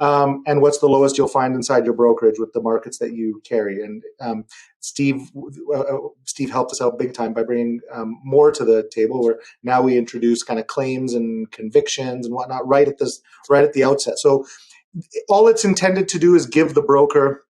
um, 0.00 0.42
and 0.46 0.60
what's 0.60 0.78
the 0.78 0.88
lowest 0.88 1.16
you'll 1.16 1.28
find 1.28 1.54
inside 1.54 1.84
your 1.84 1.94
brokerage 1.94 2.38
with 2.38 2.52
the 2.52 2.60
markets 2.60 2.98
that 2.98 3.12
you 3.12 3.40
carry. 3.44 3.82
And 3.82 4.02
um, 4.20 4.44
Steve, 4.80 5.30
uh, 5.74 5.80
uh, 5.80 5.98
Steve 6.24 6.50
helped 6.50 6.72
us 6.72 6.82
out 6.82 6.98
big 6.98 7.14
time 7.14 7.32
by 7.32 7.42
bringing 7.42 7.80
um, 7.92 8.20
more 8.22 8.52
to 8.52 8.64
the 8.64 8.88
table. 8.92 9.22
Where 9.22 9.40
now 9.62 9.82
we 9.82 9.96
introduce 9.96 10.42
kind 10.42 10.60
of 10.60 10.66
claims 10.66 11.14
and 11.14 11.50
convictions 11.50 12.26
and 12.26 12.34
whatnot 12.34 12.66
right 12.66 12.88
at 12.88 12.98
this, 12.98 13.20
right 13.48 13.64
at 13.64 13.72
the 13.72 13.84
outset. 13.84 14.18
So 14.18 14.46
all 15.28 15.48
it's 15.48 15.64
intended 15.64 16.08
to 16.08 16.18
do 16.18 16.34
is 16.34 16.46
give 16.46 16.74
the 16.74 16.82
broker 16.82 17.44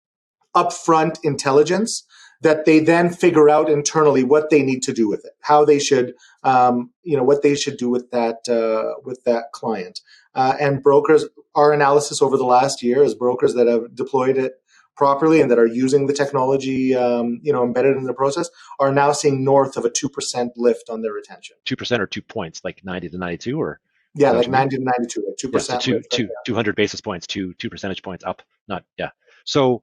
upfront 0.54 1.18
intelligence 1.22 2.04
that 2.42 2.64
they 2.64 2.78
then 2.78 3.10
figure 3.10 3.48
out 3.48 3.70
internally 3.70 4.24
what 4.24 4.50
they 4.50 4.62
need 4.62 4.82
to 4.82 4.92
do 4.92 5.08
with 5.08 5.24
it, 5.24 5.32
how 5.40 5.64
they 5.64 5.78
should, 5.78 6.14
um, 6.44 6.90
you 7.02 7.16
know, 7.16 7.22
what 7.24 7.42
they 7.42 7.54
should 7.54 7.76
do 7.76 7.88
with 7.88 8.10
that 8.10 8.48
uh, 8.48 9.00
with 9.04 9.22
that 9.24 9.52
client. 9.52 10.00
Uh, 10.34 10.54
and 10.60 10.82
brokers, 10.82 11.24
our 11.54 11.72
analysis 11.72 12.20
over 12.20 12.36
the 12.36 12.44
last 12.44 12.82
year 12.82 13.02
is 13.02 13.14
brokers 13.14 13.54
that 13.54 13.66
have 13.66 13.94
deployed 13.94 14.36
it 14.36 14.60
properly 14.96 15.40
and 15.40 15.50
that 15.50 15.58
are 15.58 15.66
using 15.66 16.06
the 16.06 16.12
technology, 16.12 16.94
um, 16.94 17.38
you 17.42 17.52
know, 17.52 17.62
embedded 17.62 17.96
in 17.96 18.04
the 18.04 18.14
process, 18.14 18.50
are 18.80 18.92
now 18.92 19.12
seeing 19.12 19.44
north 19.44 19.76
of 19.76 19.84
a 19.84 19.90
two 19.90 20.08
percent 20.08 20.52
lift 20.56 20.90
on 20.90 21.02
their 21.02 21.12
retention. 21.12 21.56
Two 21.64 21.76
percent 21.76 22.02
or 22.02 22.06
two 22.06 22.22
points, 22.22 22.62
like 22.64 22.84
ninety 22.84 23.08
to 23.08 23.18
ninety-two, 23.18 23.60
or 23.60 23.80
yeah, 24.14 24.30
like 24.30 24.48
ninety 24.48 24.76
to 24.76 24.82
ninety-two, 24.82 25.24
like 25.26 25.36
two 25.36 25.50
percent. 25.50 25.86
Yeah, 25.86 25.94
so 25.94 26.00
two, 26.10 26.26
two, 26.26 26.28
200 26.46 26.74
basis 26.74 27.00
points, 27.00 27.26
two 27.26 27.54
two 27.54 27.70
percentage 27.70 28.02
points 28.02 28.24
up. 28.24 28.42
Not 28.68 28.84
yeah. 28.98 29.10
So 29.44 29.82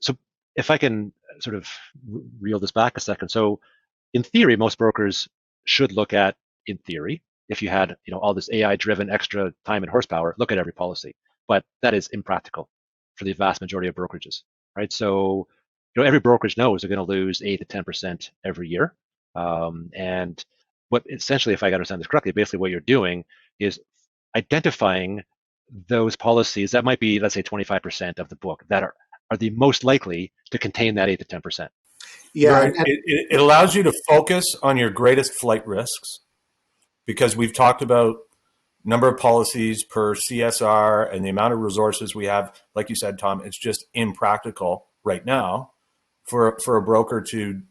so 0.00 0.16
if 0.56 0.70
I 0.70 0.78
can 0.78 1.12
sort 1.40 1.56
of 1.56 1.68
reel 2.40 2.60
this 2.60 2.72
back 2.72 2.96
a 2.96 3.00
second, 3.00 3.28
so 3.28 3.60
in 4.14 4.22
theory, 4.22 4.56
most 4.56 4.78
brokers 4.78 5.28
should 5.64 5.92
look 5.92 6.12
at, 6.12 6.36
in 6.66 6.78
theory, 6.78 7.22
if 7.48 7.62
you 7.62 7.68
had 7.68 7.96
you 8.06 8.12
know 8.12 8.20
all 8.20 8.34
this 8.34 8.50
AI 8.52 8.76
driven 8.76 9.10
extra 9.10 9.52
time 9.64 9.82
and 9.82 9.90
horsepower, 9.90 10.34
look 10.38 10.52
at 10.52 10.58
every 10.58 10.72
policy. 10.72 11.14
But 11.46 11.64
that 11.82 11.94
is 11.94 12.08
impractical 12.08 12.68
for 13.16 13.24
the 13.24 13.32
vast 13.32 13.60
majority 13.60 13.88
of 13.88 13.94
brokerages, 13.94 14.42
right? 14.76 14.92
So 14.92 15.46
you 15.94 16.02
know 16.02 16.06
every 16.06 16.20
brokerage 16.20 16.56
knows 16.56 16.82
they're 16.82 16.88
going 16.88 17.04
to 17.04 17.12
lose 17.12 17.42
eight 17.42 17.58
to 17.58 17.64
ten 17.64 17.84
percent 17.84 18.30
every 18.44 18.68
year. 18.68 18.94
Um, 19.34 19.90
and 19.94 20.42
what 20.90 21.04
essentially, 21.10 21.54
if 21.54 21.62
I 21.62 21.72
understand 21.72 22.00
this 22.00 22.06
correctly, 22.06 22.32
basically 22.32 22.60
what 22.60 22.70
you're 22.70 22.80
doing 22.80 23.24
is 23.58 23.80
identifying 24.36 25.22
those 25.88 26.16
policies 26.16 26.70
that 26.72 26.84
might 26.84 27.00
be, 27.00 27.20
let's 27.20 27.34
say, 27.34 27.42
25% 27.42 28.18
of 28.18 28.28
the 28.28 28.36
book 28.36 28.64
that 28.68 28.82
are, 28.82 28.94
are 29.30 29.36
the 29.36 29.50
most 29.50 29.84
likely 29.84 30.32
to 30.50 30.58
contain 30.58 30.94
that 30.96 31.08
8 31.08 31.18
to 31.18 31.24
10%. 31.24 31.68
Yeah. 32.34 32.50
Right. 32.50 32.72
It, 32.76 33.26
it, 33.30 33.40
allows 33.40 33.74
you 33.74 33.82
to 33.82 33.92
focus 34.06 34.44
on 34.62 34.76
your 34.76 34.90
greatest 34.90 35.32
flight 35.32 35.66
risks 35.66 36.20
because 37.06 37.36
we've 37.36 37.54
talked 37.54 37.82
about 37.82 38.16
number 38.84 39.08
of 39.08 39.18
policies 39.18 39.84
per 39.84 40.14
CSR 40.14 41.12
and 41.12 41.24
the 41.24 41.30
amount 41.30 41.54
of 41.54 41.60
resources 41.60 42.14
we 42.14 42.26
have. 42.26 42.52
Like 42.74 42.90
you 42.90 42.96
said, 42.96 43.18
Tom, 43.18 43.42
it's 43.44 43.58
just 43.58 43.86
impractical 43.94 44.86
right 45.04 45.24
now 45.24 45.72
for 46.24 46.58
for 46.64 46.76
a 46.76 46.82
broker 46.82 47.22
to, 47.30 47.62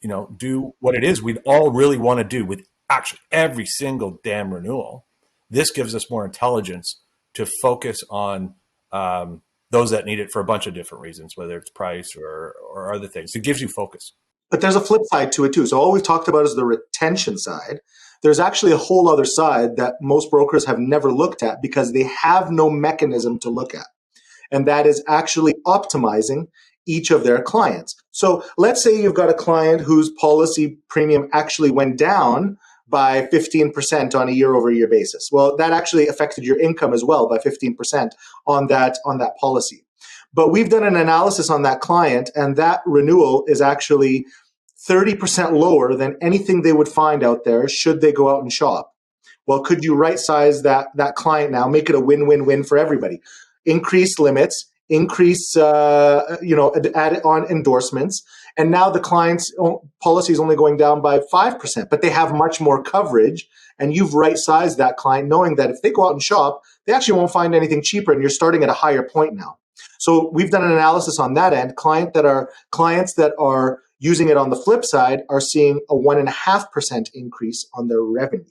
you 0.00 0.08
know, 0.08 0.34
do 0.36 0.74
what 0.80 0.94
it 0.94 1.04
is 1.04 1.22
we'd 1.22 1.40
all 1.44 1.70
really 1.70 1.98
want 1.98 2.18
to 2.18 2.24
do 2.24 2.44
with 2.44 2.66
actually 2.88 3.20
every 3.30 3.66
single 3.66 4.18
damn 4.24 4.52
renewal. 4.52 5.06
This 5.48 5.70
gives 5.70 5.94
us 5.94 6.10
more 6.10 6.24
intelligence 6.24 7.00
to 7.34 7.46
focus 7.62 8.00
on 8.10 8.54
um, 8.92 9.42
those 9.70 9.90
that 9.90 10.04
need 10.04 10.18
it 10.18 10.32
for 10.32 10.40
a 10.40 10.44
bunch 10.44 10.66
of 10.66 10.74
different 10.74 11.02
reasons, 11.02 11.36
whether 11.36 11.56
it's 11.56 11.70
price 11.70 12.16
or 12.16 12.54
or 12.74 12.94
other 12.94 13.08
things. 13.08 13.34
It 13.34 13.44
gives 13.44 13.60
you 13.60 13.68
focus. 13.68 14.14
But 14.50 14.60
there's 14.60 14.76
a 14.76 14.80
flip 14.80 15.02
side 15.12 15.30
to 15.32 15.44
it 15.44 15.52
too. 15.52 15.66
So 15.66 15.78
all 15.78 15.92
we've 15.92 16.02
talked 16.02 16.26
about 16.26 16.44
is 16.44 16.56
the 16.56 16.64
retention 16.64 17.38
side 17.38 17.80
there's 18.22 18.40
actually 18.40 18.72
a 18.72 18.76
whole 18.76 19.08
other 19.08 19.24
side 19.24 19.76
that 19.76 19.94
most 20.00 20.30
brokers 20.30 20.66
have 20.66 20.78
never 20.78 21.12
looked 21.12 21.42
at 21.42 21.62
because 21.62 21.92
they 21.92 22.02
have 22.04 22.50
no 22.50 22.68
mechanism 22.68 23.38
to 23.40 23.50
look 23.50 23.74
at. 23.74 23.86
And 24.50 24.66
that 24.66 24.86
is 24.86 25.02
actually 25.06 25.54
optimizing 25.66 26.48
each 26.86 27.10
of 27.10 27.24
their 27.24 27.40
clients. 27.40 27.94
So 28.10 28.44
let's 28.58 28.82
say 28.82 29.00
you've 29.00 29.14
got 29.14 29.30
a 29.30 29.34
client 29.34 29.82
whose 29.82 30.10
policy 30.10 30.78
premium 30.88 31.28
actually 31.32 31.70
went 31.70 31.98
down 31.98 32.58
by 32.90 33.22
15% 33.32 34.14
on 34.14 34.28
a 34.28 34.32
year 34.32 34.54
over 34.54 34.70
year 34.70 34.88
basis. 34.88 35.30
Well, 35.30 35.56
that 35.56 35.72
actually 35.72 36.08
affected 36.08 36.44
your 36.44 36.58
income 36.58 36.92
as 36.92 37.04
well 37.04 37.28
by 37.28 37.38
15% 37.38 38.10
on 38.46 38.66
that 38.66 38.98
on 39.04 39.18
that 39.18 39.36
policy. 39.38 39.84
But 40.32 40.50
we've 40.50 40.68
done 40.68 40.84
an 40.84 40.96
analysis 40.96 41.50
on 41.50 41.62
that 41.62 41.80
client 41.80 42.30
and 42.34 42.56
that 42.56 42.80
renewal 42.86 43.44
is 43.48 43.60
actually 43.60 44.26
30% 44.88 45.52
lower 45.52 45.94
than 45.94 46.16
anything 46.20 46.62
they 46.62 46.72
would 46.72 46.88
find 46.88 47.22
out 47.22 47.44
there 47.44 47.68
should 47.68 48.00
they 48.00 48.12
go 48.12 48.34
out 48.34 48.42
and 48.42 48.52
shop. 48.52 48.92
Well, 49.46 49.60
could 49.60 49.82
you 49.84 49.94
right 49.94 50.18
size 50.18 50.62
that 50.62 50.88
that 50.94 51.16
client 51.16 51.50
now, 51.50 51.66
make 51.68 51.88
it 51.88 51.96
a 51.96 52.00
win-win-win 52.00 52.64
for 52.64 52.78
everybody? 52.78 53.20
Increase 53.64 54.18
limits, 54.18 54.70
increase 54.88 55.56
uh, 55.56 56.36
you 56.40 56.54
know 56.54 56.74
add 56.94 57.20
on 57.24 57.46
endorsements 57.46 58.22
and 58.60 58.70
now 58.70 58.90
the 58.90 59.00
client's 59.00 59.52
policy 60.02 60.32
is 60.32 60.40
only 60.40 60.54
going 60.54 60.76
down 60.76 61.00
by 61.00 61.20
5% 61.32 61.90
but 61.90 62.02
they 62.02 62.10
have 62.10 62.34
much 62.34 62.60
more 62.60 62.82
coverage. 62.82 63.48
And 63.78 63.96
you've 63.96 64.12
right 64.12 64.36
sized 64.36 64.76
that 64.76 64.98
client 64.98 65.28
knowing 65.28 65.54
that 65.56 65.70
if 65.70 65.80
they 65.82 65.90
go 65.90 66.06
out 66.06 66.12
and 66.12 66.22
shop 66.22 66.62
they 66.84 66.92
actually 66.92 67.18
won't 67.18 67.32
find 67.32 67.54
anything 67.54 67.82
cheaper 67.82 68.12
and 68.12 68.20
you're 68.20 68.30
starting 68.30 68.62
at 68.62 68.68
a 68.68 68.74
higher 68.74 69.02
point 69.02 69.34
now. 69.34 69.56
So 69.98 70.30
we've 70.32 70.50
done 70.50 70.64
an 70.64 70.72
analysis 70.72 71.18
on 71.18 71.34
that 71.34 71.54
end. 71.54 71.76
Client 71.76 72.12
that 72.12 72.26
are 72.26 72.50
clients 72.70 73.14
that 73.14 73.32
are 73.38 73.80
using 73.98 74.28
it 74.28 74.36
on 74.36 74.50
the 74.50 74.56
flip 74.56 74.84
side 74.84 75.22
are 75.30 75.40
seeing 75.40 75.80
a 75.88 75.94
1.5% 75.94 77.10
increase 77.14 77.66
on 77.74 77.88
their 77.88 78.02
revenue. 78.02 78.44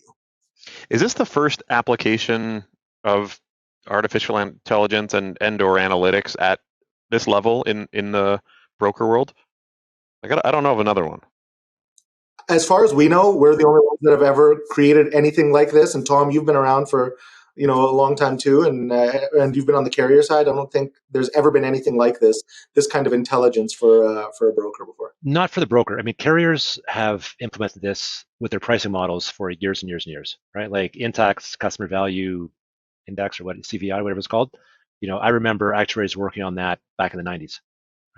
Is 0.89 1.01
this 1.01 1.15
the 1.15 1.25
first 1.25 1.61
application 1.69 2.63
of 3.03 3.39
artificial 3.87 4.37
intelligence 4.37 5.13
and 5.13 5.37
and 5.41 5.61
or 5.61 5.77
analytics 5.77 6.35
at 6.39 6.59
this 7.09 7.27
level 7.27 7.63
in 7.63 7.87
in 7.93 8.11
the 8.11 8.41
broker 8.79 9.07
world? 9.07 9.33
Like 10.23 10.39
I 10.43 10.51
don't 10.51 10.63
know 10.63 10.73
of 10.73 10.79
another 10.79 11.07
one. 11.07 11.21
As 12.49 12.65
far 12.65 12.83
as 12.83 12.93
we 12.93 13.07
know, 13.07 13.35
we're 13.35 13.55
the 13.55 13.67
only 13.67 13.81
ones 13.85 13.99
that 14.01 14.11
have 14.11 14.23
ever 14.23 14.59
created 14.71 15.13
anything 15.13 15.51
like 15.51 15.71
this. 15.71 15.93
And 15.93 16.05
Tom, 16.05 16.31
you've 16.31 16.45
been 16.45 16.55
around 16.55 16.89
for 16.89 17.15
you 17.55 17.67
know 17.67 17.89
a 17.89 17.91
long 17.91 18.15
time 18.15 18.37
too, 18.37 18.63
and 18.63 18.91
uh, 18.91 19.19
and 19.33 19.55
you've 19.55 19.65
been 19.65 19.75
on 19.75 19.83
the 19.83 19.89
carrier 19.89 20.21
side. 20.21 20.47
I 20.47 20.51
don't 20.51 20.71
think 20.71 20.93
there's 21.11 21.29
ever 21.35 21.51
been 21.51 21.65
anything 21.65 21.97
like 21.97 22.19
this, 22.19 22.41
this 22.73 22.87
kind 22.87 23.05
of 23.05 23.13
intelligence 23.13 23.73
for 23.73 24.05
uh, 24.05 24.27
for 24.37 24.49
a 24.49 24.53
broker 24.53 24.85
before. 24.85 25.13
Not 25.23 25.51
for 25.51 25.59
the 25.59 25.67
broker. 25.67 25.99
I 25.99 26.01
mean, 26.01 26.15
carriers 26.17 26.79
have 26.87 27.33
implemented 27.39 27.81
this 27.81 28.25
with 28.39 28.51
their 28.51 28.59
pricing 28.59 28.91
models 28.91 29.29
for 29.29 29.49
years 29.49 29.83
and 29.83 29.89
years 29.89 30.05
and 30.05 30.11
years, 30.11 30.37
right? 30.55 30.71
Like 30.71 30.95
Intact 30.95 31.59
customer 31.59 31.87
value 31.87 32.49
index 33.07 33.39
or 33.39 33.43
what 33.43 33.57
CVI, 33.57 34.01
whatever 34.01 34.19
it's 34.19 34.27
called. 34.27 34.51
You 35.01 35.09
know, 35.09 35.17
I 35.17 35.29
remember 35.29 35.73
actuaries 35.73 36.15
working 36.15 36.43
on 36.43 36.55
that 36.55 36.79
back 36.97 37.13
in 37.13 37.23
the 37.23 37.29
90s. 37.29 37.59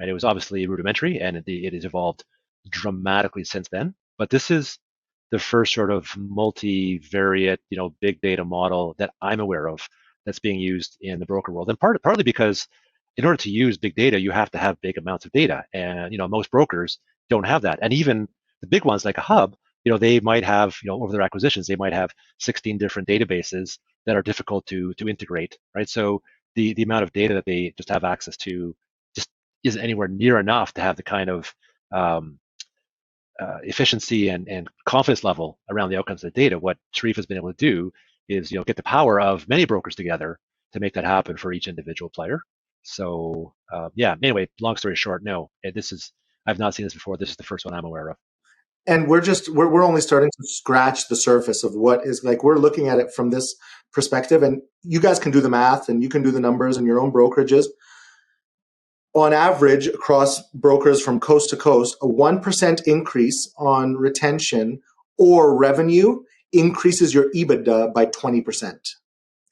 Right, 0.01 0.09
it 0.09 0.13
was 0.13 0.25
obviously 0.25 0.67
rudimentary, 0.67 1.21
and 1.21 1.37
it, 1.37 1.45
it 1.47 1.73
has 1.73 1.85
evolved 1.85 2.25
dramatically 2.69 3.45
since 3.45 3.69
then. 3.69 3.95
But 4.17 4.31
this 4.31 4.51
is 4.51 4.79
the 5.31 5.39
first 5.39 5.73
sort 5.73 5.91
of 5.91 6.07
multivariate, 6.17 7.59
you 7.69 7.77
know, 7.77 7.95
big 8.01 8.21
data 8.21 8.43
model 8.45 8.95
that 8.99 9.13
I'm 9.21 9.39
aware 9.39 9.69
of 9.69 9.87
that's 10.25 10.39
being 10.39 10.59
used 10.59 10.97
in 11.01 11.19
the 11.19 11.27
broker 11.27 11.53
world, 11.53 11.69
and 11.69 11.79
part, 11.79 12.01
partly 12.03 12.23
because 12.23 12.67
in 13.17 13.25
order 13.25 13.37
to 13.37 13.51
use 13.51 13.77
big 13.77 13.95
data, 13.95 14.19
you 14.19 14.31
have 14.31 14.51
to 14.51 14.59
have 14.59 14.81
big 14.81 14.97
amounts 14.97 15.25
of 15.25 15.31
data, 15.33 15.65
and 15.73 16.11
you 16.11 16.19
know, 16.19 16.27
most 16.27 16.51
brokers 16.51 16.99
don't 17.29 17.47
have 17.47 17.63
that, 17.63 17.79
and 17.83 17.93
even 17.93 18.27
the 18.61 18.67
big 18.67 18.85
ones 18.85 19.05
like 19.05 19.19
a 19.19 19.21
hub, 19.21 19.55
you 19.85 19.91
know, 19.91 19.99
they 19.99 20.19
might 20.21 20.43
have, 20.45 20.77
you 20.83 20.89
know, 20.89 21.03
over 21.03 21.13
their 21.13 21.23
acquisitions, 21.23 21.67
they 21.67 21.75
might 21.77 21.93
have 21.93 22.11
16 22.39 22.77
different 22.79 23.07
databases 23.07 23.79
that 24.07 24.17
are 24.17 24.23
difficult 24.23 24.65
to 24.67 24.93
to 24.95 25.09
integrate, 25.09 25.57
right? 25.75 25.89
So 25.89 26.23
the 26.55 26.73
the 26.75 26.83
amount 26.83 27.03
of 27.05 27.13
data 27.13 27.35
that 27.35 27.45
they 27.45 27.73
just 27.77 27.89
have 27.89 28.03
access 28.05 28.37
to 28.37 28.75
isn't 29.63 29.81
anywhere 29.81 30.07
near 30.07 30.39
enough 30.39 30.73
to 30.73 30.81
have 30.81 30.95
the 30.95 31.03
kind 31.03 31.29
of 31.29 31.53
um, 31.91 32.39
uh, 33.39 33.57
efficiency 33.63 34.29
and, 34.29 34.47
and 34.47 34.69
confidence 34.85 35.23
level 35.23 35.59
around 35.69 35.89
the 35.89 35.97
outcomes 35.97 36.23
of 36.23 36.33
the 36.33 36.39
data. 36.39 36.59
What 36.59 36.77
Sherif 36.95 37.15
has 37.15 37.25
been 37.25 37.37
able 37.37 37.53
to 37.53 37.57
do 37.57 37.91
is 38.29 38.51
you 38.51 38.57
know 38.57 38.63
get 38.63 38.75
the 38.75 38.83
power 38.83 39.19
of 39.19 39.47
many 39.49 39.65
brokers 39.65 39.95
together 39.95 40.39
to 40.73 40.79
make 40.79 40.93
that 40.93 41.05
happen 41.05 41.37
for 41.37 41.51
each 41.51 41.67
individual 41.67 42.09
player. 42.09 42.41
So 42.83 43.53
uh, 43.71 43.89
yeah. 43.95 44.15
Anyway, 44.21 44.49
long 44.59 44.77
story 44.77 44.95
short, 44.95 45.23
no, 45.23 45.49
this 45.73 45.91
is 45.91 46.11
I've 46.45 46.59
not 46.59 46.73
seen 46.73 46.85
this 46.85 46.93
before. 46.93 47.17
This 47.17 47.29
is 47.29 47.35
the 47.35 47.43
first 47.43 47.65
one 47.65 47.73
I'm 47.73 47.85
aware 47.85 48.09
of 48.09 48.17
and 48.87 49.07
we're 49.07 49.21
just 49.21 49.49
we're, 49.49 49.67
we're 49.67 49.85
only 49.85 50.01
starting 50.01 50.29
to 50.29 50.47
scratch 50.47 51.07
the 51.07 51.15
surface 51.15 51.63
of 51.63 51.73
what 51.75 52.05
is 52.05 52.23
like 52.23 52.43
we're 52.43 52.57
looking 52.57 52.87
at 52.87 52.99
it 52.99 53.13
from 53.13 53.29
this 53.29 53.55
perspective 53.93 54.43
and 54.43 54.61
you 54.83 54.99
guys 54.99 55.19
can 55.19 55.31
do 55.31 55.41
the 55.41 55.49
math 55.49 55.89
and 55.89 56.01
you 56.01 56.09
can 56.09 56.23
do 56.23 56.31
the 56.31 56.39
numbers 56.39 56.77
in 56.77 56.85
your 56.85 56.99
own 56.99 57.11
brokerages 57.11 57.65
on 59.13 59.33
average 59.33 59.87
across 59.87 60.41
brokers 60.51 61.01
from 61.01 61.19
coast 61.19 61.49
to 61.49 61.57
coast 61.57 61.97
a 62.01 62.07
1% 62.07 62.81
increase 62.87 63.53
on 63.57 63.95
retention 63.95 64.79
or 65.17 65.57
revenue 65.57 66.23
increases 66.53 67.13
your 67.13 67.31
ebitda 67.33 67.93
by 67.93 68.05
20% 68.05 68.77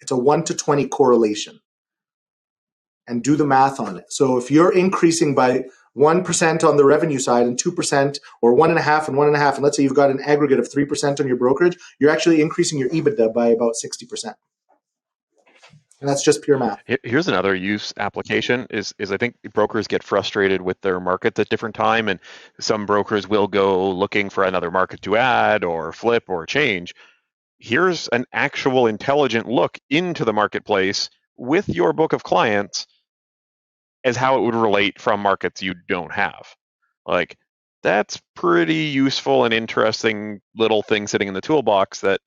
it's 0.01 0.11
a 0.11 0.17
1 0.17 0.43
to 0.45 0.55
20 0.55 0.87
correlation. 0.87 1.59
And 3.07 3.23
do 3.23 3.35
the 3.35 3.45
math 3.45 3.79
on 3.79 3.97
it. 3.97 4.05
So 4.09 4.37
if 4.37 4.51
you're 4.51 4.71
increasing 4.71 5.33
by 5.33 5.65
1% 5.97 6.63
on 6.63 6.77
the 6.77 6.85
revenue 6.85 7.17
side 7.17 7.47
and 7.47 7.57
2% 7.61 8.19
or 8.41 8.53
1.5 8.53 9.07
and 9.07 9.17
1.5, 9.17 9.53
and 9.55 9.63
let's 9.63 9.77
say 9.77 9.83
you've 9.83 9.95
got 9.95 10.11
an 10.11 10.21
aggregate 10.23 10.59
of 10.59 10.69
3% 10.69 11.19
on 11.19 11.27
your 11.27 11.37
brokerage, 11.37 11.75
you're 11.99 12.11
actually 12.11 12.39
increasing 12.39 12.77
your 12.77 12.89
EBITDA 12.89 13.33
by 13.33 13.47
about 13.47 13.73
60%. 13.83 14.33
And 16.01 16.09
that's 16.09 16.23
just 16.23 16.41
pure 16.41 16.57
math. 16.57 16.81
Here's 17.03 17.27
another 17.27 17.53
use 17.53 17.93
application 17.97 18.67
is, 18.69 18.93
is 18.99 19.11
I 19.11 19.17
think 19.17 19.35
brokers 19.53 19.87
get 19.87 20.01
frustrated 20.01 20.61
with 20.61 20.79
their 20.81 20.99
markets 20.99 21.39
at 21.39 21.49
different 21.49 21.75
time 21.75 22.07
and 22.07 22.19
some 22.59 22.85
brokers 22.85 23.27
will 23.27 23.47
go 23.47 23.89
looking 23.91 24.29
for 24.29 24.45
another 24.45 24.71
market 24.71 25.01
to 25.01 25.17
add 25.17 25.65
or 25.65 25.91
flip 25.91 26.23
or 26.29 26.45
change. 26.45 26.93
Here's 27.57 28.07
an 28.09 28.25
actual 28.31 28.87
intelligent 28.87 29.47
look 29.47 29.77
into 29.89 30.23
the 30.23 30.31
marketplace 30.31 31.09
with 31.35 31.67
your 31.67 31.91
book 31.91 32.13
of 32.13 32.23
clients 32.23 32.87
as 34.05 34.15
how 34.15 34.37
it 34.37 34.41
would 34.43 34.55
relate 34.55 35.01
from 35.01 35.19
markets 35.19 35.61
you 35.61 35.73
don't 35.89 36.13
have. 36.13 36.55
Like 37.05 37.37
that's 37.83 38.21
pretty 38.35 38.85
useful 38.85 39.43
and 39.43 39.53
interesting 39.53 40.39
little 40.55 40.81
thing 40.81 41.07
sitting 41.07 41.27
in 41.27 41.33
the 41.33 41.41
toolbox 41.41 42.01
that 42.01 42.21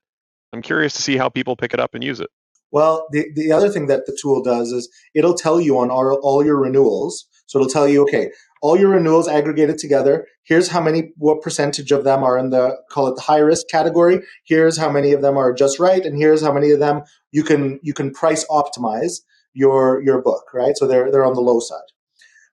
I'm 0.52 0.60
curious 0.60 0.92
to 0.94 1.02
see 1.02 1.16
how 1.16 1.30
people 1.30 1.56
pick 1.56 1.72
it 1.72 1.80
up 1.80 1.94
and 1.94 2.04
use 2.04 2.20
it. 2.20 2.28
Well, 2.72 3.06
the, 3.12 3.26
the 3.34 3.52
other 3.52 3.68
thing 3.68 3.86
that 3.86 4.06
the 4.06 4.18
tool 4.20 4.42
does 4.42 4.72
is 4.72 4.88
it'll 5.14 5.34
tell 5.34 5.60
you 5.60 5.78
on 5.78 5.90
all, 5.90 6.18
all 6.22 6.44
your 6.44 6.58
renewals. 6.58 7.26
So 7.46 7.58
it'll 7.58 7.70
tell 7.70 7.86
you, 7.86 8.02
okay, 8.02 8.30
all 8.62 8.78
your 8.78 8.90
renewals 8.90 9.28
aggregated 9.28 9.78
together. 9.78 10.26
Here's 10.44 10.68
how 10.68 10.80
many, 10.80 11.12
what 11.16 11.42
percentage 11.42 11.92
of 11.92 12.04
them 12.04 12.24
are 12.24 12.38
in 12.38 12.50
the, 12.50 12.76
call 12.90 13.06
it 13.08 13.16
the 13.16 13.22
high 13.22 13.38
risk 13.38 13.68
category. 13.68 14.22
Here's 14.44 14.78
how 14.78 14.90
many 14.90 15.12
of 15.12 15.22
them 15.22 15.36
are 15.36 15.52
just 15.52 15.78
right. 15.78 16.04
And 16.04 16.16
here's 16.16 16.42
how 16.42 16.52
many 16.52 16.70
of 16.70 16.80
them 16.80 17.02
you 17.30 17.44
can, 17.44 17.78
you 17.82 17.92
can 17.92 18.12
price 18.12 18.44
optimize 18.46 19.20
your 19.54 20.02
your 20.02 20.22
book, 20.22 20.44
right? 20.54 20.76
So 20.76 20.86
they're 20.86 21.10
they're 21.10 21.24
on 21.24 21.34
the 21.34 21.40
low 21.40 21.60
side. 21.60 21.78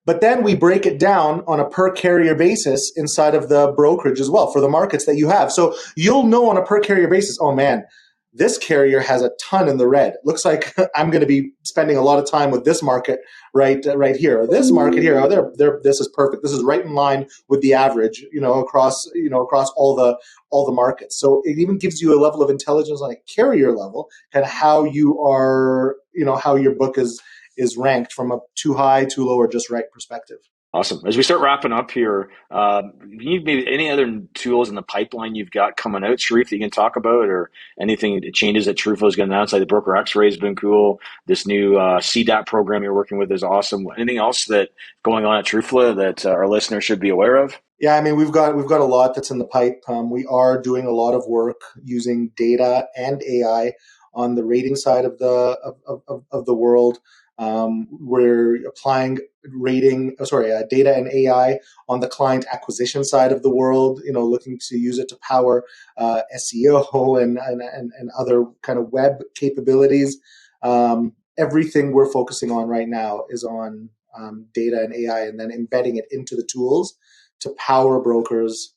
But 0.05 0.21
then 0.21 0.43
we 0.43 0.55
break 0.55 0.86
it 0.86 0.99
down 0.99 1.43
on 1.45 1.60
a 1.60 1.69
per 1.69 1.91
carrier 1.91 2.34
basis 2.34 2.91
inside 2.95 3.36
of 3.36 3.49
the 3.49 3.73
brokerage 3.75 4.19
as 4.19 4.29
well 4.29 4.51
for 4.51 4.60
the 4.60 4.69
markets 4.69 5.05
that 5.05 5.17
you 5.17 5.29
have. 5.29 5.51
So 5.51 5.75
you'll 5.95 6.25
know 6.25 6.49
on 6.49 6.58
a 6.58 6.65
per 6.65 6.79
carrier 6.79 7.08
basis, 7.08 7.38
oh 7.39 7.53
man, 7.53 7.84
this 8.33 8.57
carrier 8.57 8.99
has 8.99 9.21
a 9.23 9.31
ton 9.41 9.67
in 9.67 9.77
the 9.77 9.87
red. 9.87 10.15
Looks 10.23 10.45
like 10.45 10.75
I'm 10.95 11.09
going 11.09 11.21
to 11.21 11.27
be 11.27 11.51
spending 11.63 11.97
a 11.97 12.01
lot 12.01 12.19
of 12.19 12.29
time 12.29 12.51
with 12.51 12.63
this 12.63 12.83
market 12.83 13.19
right 13.53 13.85
uh, 13.85 13.97
right 13.97 14.15
here. 14.15 14.41
Or 14.41 14.47
this 14.47 14.71
market 14.71 15.01
here, 15.01 15.19
oh, 15.19 15.27
they're, 15.27 15.51
they're, 15.55 15.79
this 15.83 15.99
is 15.99 16.09
perfect. 16.13 16.43
This 16.43 16.51
is 16.51 16.63
right 16.63 16.83
in 16.83 16.93
line 16.93 17.27
with 17.47 17.61
the 17.61 17.73
average, 17.73 18.23
you 18.31 18.39
know, 18.39 18.53
across 18.55 19.09
you 19.15 19.29
know 19.29 19.41
across 19.41 19.69
all 19.75 19.95
the 19.95 20.17
all 20.51 20.65
the 20.65 20.71
markets. 20.71 21.19
So 21.19 21.41
it 21.43 21.57
even 21.57 21.77
gives 21.77 22.01
you 22.01 22.17
a 22.17 22.21
level 22.21 22.43
of 22.43 22.49
intelligence 22.49 23.01
on 23.01 23.11
a 23.11 23.33
carrier 23.33 23.75
level 23.75 24.09
and 24.33 24.45
how 24.45 24.83
you 24.83 25.19
are, 25.21 25.95
you 26.13 26.25
know, 26.25 26.35
how 26.35 26.55
your 26.55 26.75
book 26.75 26.97
is 26.97 27.21
is 27.57 27.77
ranked 27.77 28.13
from 28.13 28.31
a 28.31 28.39
too 28.55 28.75
high, 28.75 29.05
too 29.05 29.25
low, 29.25 29.35
or 29.35 29.47
just 29.47 29.69
right 29.69 29.85
perspective. 29.91 30.37
Awesome. 30.71 31.01
As 31.08 31.17
we 31.17 31.23
start 31.23 31.41
wrapping 31.41 31.73
up 31.73 31.89
here, 31.89 32.29
um, 32.51 32.93
you 33.10 33.41
maybe 33.41 33.65
any 33.67 33.89
other 33.89 34.21
tools 34.36 34.69
in 34.69 34.75
the 34.75 34.84
pipeline 34.84 35.34
you've 35.34 35.49
got 35.49 35.77
coming 35.77 36.03
out, 36.03 36.19
Sherif, 36.19 36.49
that 36.49 36.51
you 36.51 36.60
can 36.60 36.69
talk 36.69 36.95
about, 36.95 37.27
or 37.27 37.49
anything 37.82 38.21
changes 38.36 38.67
that 38.67 38.77
Trufla 38.77 39.08
is 39.08 39.15
going 39.15 39.29
to 39.29 39.36
announce? 39.36 39.51
Like 39.51 39.63
the 39.63 39.65
Broker 39.65 39.97
X-ray 39.97 40.27
has 40.27 40.38
been 40.38 40.55
cool. 40.55 40.99
This 41.25 41.47
new 41.47 41.77
uh, 41.77 41.99
CDAP 41.99 42.45
program 42.45 42.84
you're 42.84 42.93
working 42.93 43.17
with 43.17 43.32
is 43.32 43.43
awesome. 43.43 43.88
Anything 43.97 44.19
else 44.19 44.45
that 44.45 44.69
going 45.03 45.25
on 45.25 45.39
at 45.39 45.45
Trufla 45.45 45.95
that 45.95 46.23
uh, 46.23 46.29
our 46.29 46.47
listeners 46.47 46.86
should 46.86 46.99
be 46.99 47.10
aware 47.10 47.38
of? 47.38 47.60
Yeah, 47.79 47.95
I 47.95 48.01
mean 48.01 48.15
we've 48.15 48.32
got 48.32 48.55
we've 48.55 48.67
got 48.67 48.82
a 48.82 48.86
lot 48.86 49.15
that's 49.15 49.32
in 49.32 49.39
the 49.39 49.47
pipe. 49.47 49.82
Um, 49.88 50.12
we 50.12 50.25
are 50.25 50.62
doing 50.62 50.86
a 50.86 50.91
lot 50.91 51.13
of 51.13 51.25
work 51.27 51.62
using 51.84 52.32
data 52.36 52.88
and 52.95 53.23
AI 53.23 53.73
on 54.13 54.36
the 54.36 54.43
rating 54.43 54.75
side 54.75 55.05
of 55.05 55.17
the 55.17 55.58
of, 55.88 56.01
of, 56.08 56.23
of 56.32 56.45
the 56.45 56.53
world. 56.53 56.99
Um, 57.39 57.88
we're 57.89 58.67
applying 58.67 59.19
rating, 59.45 60.15
oh, 60.19 60.25
sorry, 60.25 60.52
uh, 60.54 60.63
data 60.69 60.95
and 60.95 61.08
AI 61.12 61.60
on 61.88 62.02
the 62.02 62.08
client 62.08 62.45
acquisition 62.52 63.04
side 63.06 63.32
of 63.32 63.41
the 63.41 63.49
world. 63.49 64.02
You 64.04 64.12
know, 64.12 64.25
looking 64.25 64.60
to 64.67 64.78
use 64.78 64.99
it 64.99 65.08
to 65.10 65.17
power 65.28 65.63
uh, 65.97 66.21
SEO 66.36 67.21
and, 67.21 67.40
and 67.40 67.62
and 67.98 68.12
other 68.17 68.46
kind 68.62 68.77
of 68.77 68.92
web 68.92 69.21
capabilities. 69.35 70.17
Um, 70.62 71.13
everything 71.37 71.94
we're 71.94 72.12
focusing 72.12 72.52
on 72.52 72.67
right 72.67 72.87
now 72.87 73.23
is 73.29 73.44
on 73.46 73.90
um, 74.17 74.46
data 74.54 74.81
and 74.83 74.94
AI, 74.94 75.21
and 75.21 75.40
then 75.40 75.52
embedding 75.52 75.96
it 75.96 76.06
into 76.12 76.35
the 76.35 76.48
tools 76.52 76.96
to 77.40 77.56
power 77.58 78.02
brokers 78.02 78.75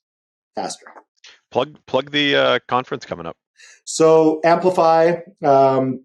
faster. 0.55 0.87
plug 1.51 1.79
plug 1.87 2.11
the 2.13 2.37
uh, 2.37 2.59
conference 2.69 3.05
coming 3.05 3.27
up. 3.27 3.37
So 3.85 4.41
Amplify, 4.45 5.17
um, 5.45 6.05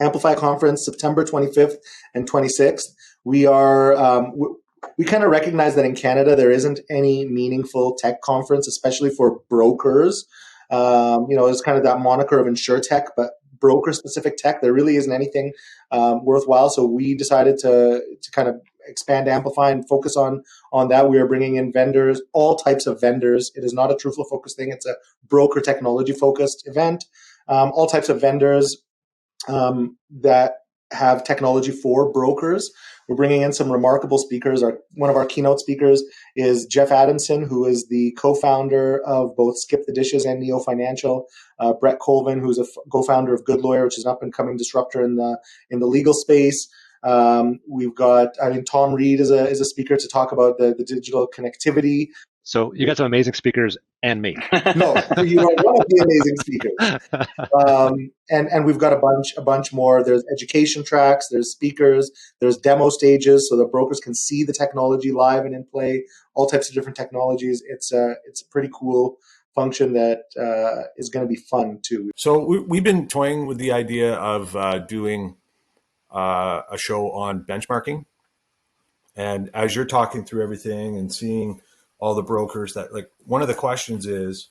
Amplify 0.00 0.34
conference, 0.34 0.84
September 0.84 1.24
25th 1.24 1.76
and 2.14 2.30
26th. 2.30 2.84
We 3.24 3.46
are 3.46 3.96
um, 3.96 4.32
we, 4.36 4.48
we 4.98 5.04
kind 5.04 5.24
of 5.24 5.30
recognize 5.30 5.74
that 5.74 5.84
in 5.84 5.94
Canada 5.94 6.36
there 6.36 6.50
isn't 6.50 6.80
any 6.90 7.26
meaningful 7.26 7.96
tech 7.96 8.22
conference, 8.22 8.68
especially 8.68 9.10
for 9.10 9.40
brokers. 9.48 10.26
Um, 10.70 11.26
you 11.28 11.36
know, 11.36 11.46
it's 11.46 11.62
kind 11.62 11.78
of 11.78 11.84
that 11.84 11.98
moniker 12.00 12.38
of 12.38 12.46
insure 12.46 12.80
tech, 12.80 13.08
but 13.16 13.32
broker 13.58 13.92
specific 13.92 14.36
tech, 14.36 14.60
there 14.60 14.72
really 14.72 14.96
isn't 14.96 15.12
anything 15.12 15.52
um, 15.90 16.24
worthwhile. 16.24 16.70
So 16.70 16.84
we 16.84 17.14
decided 17.14 17.58
to 17.58 18.02
to 18.22 18.30
kind 18.30 18.48
of 18.48 18.60
expand 18.88 19.28
amplify 19.28 19.70
and 19.70 19.86
focus 19.86 20.16
on 20.16 20.42
on 20.72 20.88
that 20.88 21.10
we 21.10 21.18
are 21.18 21.26
bringing 21.26 21.56
in 21.56 21.70
vendors 21.70 22.22
all 22.32 22.56
types 22.56 22.86
of 22.86 22.98
vendors 22.98 23.52
it 23.54 23.62
is 23.62 23.74
not 23.74 23.90
a 23.90 23.94
Trufla 23.94 24.24
focus 24.30 24.54
thing 24.54 24.70
it's 24.72 24.86
a 24.86 24.94
broker 25.28 25.60
technology 25.60 26.12
focused 26.14 26.66
event 26.66 27.04
um, 27.48 27.70
all 27.74 27.86
types 27.86 28.08
of 28.08 28.18
vendors 28.18 28.78
um, 29.46 29.96
that 30.20 30.54
have 30.90 31.22
technology 31.22 31.70
for 31.70 32.10
brokers. 32.10 32.70
We're 33.08 33.16
bringing 33.16 33.42
in 33.42 33.52
some 33.52 33.70
remarkable 33.70 34.18
speakers. 34.18 34.62
Our 34.62 34.78
one 34.94 35.10
of 35.10 35.16
our 35.16 35.26
keynote 35.26 35.60
speakers 35.60 36.02
is 36.34 36.66
jeff 36.66 36.90
adamson 36.90 37.42
who 37.42 37.66
is 37.66 37.88
the 37.88 38.12
co-founder 38.12 39.02
of 39.04 39.36
both 39.36 39.58
skip 39.58 39.84
the 39.86 39.92
dishes 39.92 40.24
and 40.24 40.40
neo 40.40 40.58
financial. 40.58 41.26
Uh, 41.58 41.72
brett 41.74 41.98
colvin 41.98 42.40
who's 42.40 42.58
a 42.58 42.62
f- 42.62 42.84
co-founder 42.90 43.34
of 43.34 43.44
good 43.44 43.60
lawyer 43.60 43.84
which 43.84 43.98
is 43.98 44.04
an 44.04 44.10
up 44.10 44.22
and 44.22 44.32
coming 44.32 44.56
disruptor 44.56 45.02
in 45.02 45.16
the 45.16 45.38
in 45.70 45.80
the 45.80 45.86
legal 45.86 46.14
space. 46.14 46.68
Um, 47.02 47.60
we've 47.68 47.94
got, 47.94 48.30
I 48.42 48.50
mean, 48.50 48.64
Tom 48.64 48.92
Reed 48.92 49.20
is 49.20 49.30
a 49.30 49.48
is 49.48 49.60
a 49.60 49.64
speaker 49.64 49.96
to 49.96 50.08
talk 50.08 50.32
about 50.32 50.58
the, 50.58 50.74
the 50.76 50.84
digital 50.84 51.28
connectivity. 51.28 52.08
So 52.48 52.72
you 52.72 52.86
got 52.86 52.96
some 52.96 53.04
amazing 53.04 53.34
speakers 53.34 53.76
and 54.02 54.22
me. 54.22 54.34
no, 54.74 54.94
you 55.22 55.38
are 55.38 55.54
one 55.62 55.82
of 55.82 55.86
the 55.86 56.00
amazing 56.02 56.36
speakers. 56.40 57.28
Um, 57.58 58.10
and 58.30 58.48
and 58.48 58.64
we've 58.64 58.78
got 58.78 58.92
a 58.92 58.98
bunch 58.98 59.34
a 59.36 59.42
bunch 59.42 59.72
more. 59.72 60.02
There's 60.02 60.24
education 60.32 60.84
tracks. 60.84 61.28
There's 61.30 61.50
speakers. 61.50 62.10
There's 62.40 62.56
demo 62.56 62.88
stages 62.88 63.48
so 63.48 63.56
that 63.56 63.70
brokers 63.70 64.00
can 64.00 64.14
see 64.14 64.44
the 64.44 64.52
technology 64.52 65.12
live 65.12 65.44
and 65.44 65.54
in 65.54 65.64
play. 65.64 66.04
All 66.34 66.46
types 66.46 66.68
of 66.68 66.74
different 66.74 66.96
technologies. 66.96 67.62
It's 67.66 67.92
a 67.92 68.14
it's 68.26 68.40
a 68.40 68.46
pretty 68.46 68.70
cool 68.72 69.18
function 69.54 69.92
that 69.94 70.22
uh, 70.38 70.88
is 70.96 71.10
going 71.10 71.26
to 71.26 71.28
be 71.28 71.36
fun 71.36 71.80
too. 71.82 72.10
So 72.16 72.44
we, 72.44 72.60
we've 72.60 72.84
been 72.84 73.08
toying 73.08 73.46
with 73.46 73.58
the 73.58 73.72
idea 73.72 74.14
of 74.14 74.56
uh, 74.56 74.78
doing 74.78 75.36
uh, 76.10 76.62
a 76.70 76.78
show 76.78 77.10
on 77.10 77.44
benchmarking. 77.44 78.06
And 79.16 79.50
as 79.52 79.74
you're 79.74 79.84
talking 79.84 80.24
through 80.24 80.42
everything 80.42 80.96
and 80.96 81.12
seeing 81.12 81.60
all 81.98 82.14
the 82.14 82.22
brokers 82.22 82.74
that 82.74 82.92
like 82.92 83.10
one 83.24 83.42
of 83.42 83.48
the 83.48 83.54
questions 83.54 84.06
is 84.06 84.50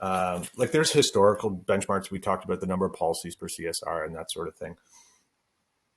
um, 0.00 0.44
like 0.56 0.72
there's 0.72 0.92
historical 0.92 1.50
benchmarks. 1.50 2.10
We 2.10 2.18
talked 2.18 2.44
about 2.44 2.60
the 2.60 2.66
number 2.66 2.86
of 2.86 2.94
policies 2.94 3.36
per 3.36 3.46
CSR 3.46 4.04
and 4.04 4.14
that 4.14 4.30
sort 4.30 4.48
of 4.48 4.56
thing. 4.56 4.76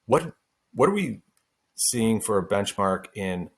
What 0.06 0.34
what 0.74 0.90
are 0.90 0.94
we 0.94 1.22
seeing 1.76 2.22
for 2.22 2.38
a 2.38 2.48
benchmark 2.48 3.06
in 3.14 3.50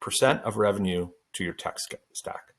percent 0.00 0.42
of 0.42 0.56
revenue 0.56 1.10
to 1.34 1.44
your 1.44 1.52
tech 1.52 1.78
stack? 2.12 2.54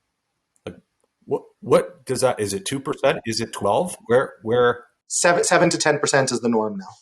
Like 0.66 0.76
what 1.24 1.42
what 1.60 2.04
does 2.04 2.20
that 2.20 2.38
is 2.40 2.52
it 2.52 2.64
two 2.64 2.80
percent? 2.80 3.18
Is 3.26 3.40
it 3.40 3.52
twelve? 3.52 3.96
Where 4.06 4.34
where 4.42 4.84
seven 5.08 5.44
seven 5.44 5.70
to 5.70 5.78
ten 5.78 5.98
percent 5.98 6.32
is 6.32 6.40
the 6.40 6.48
norm 6.48 6.76
now 6.78 6.94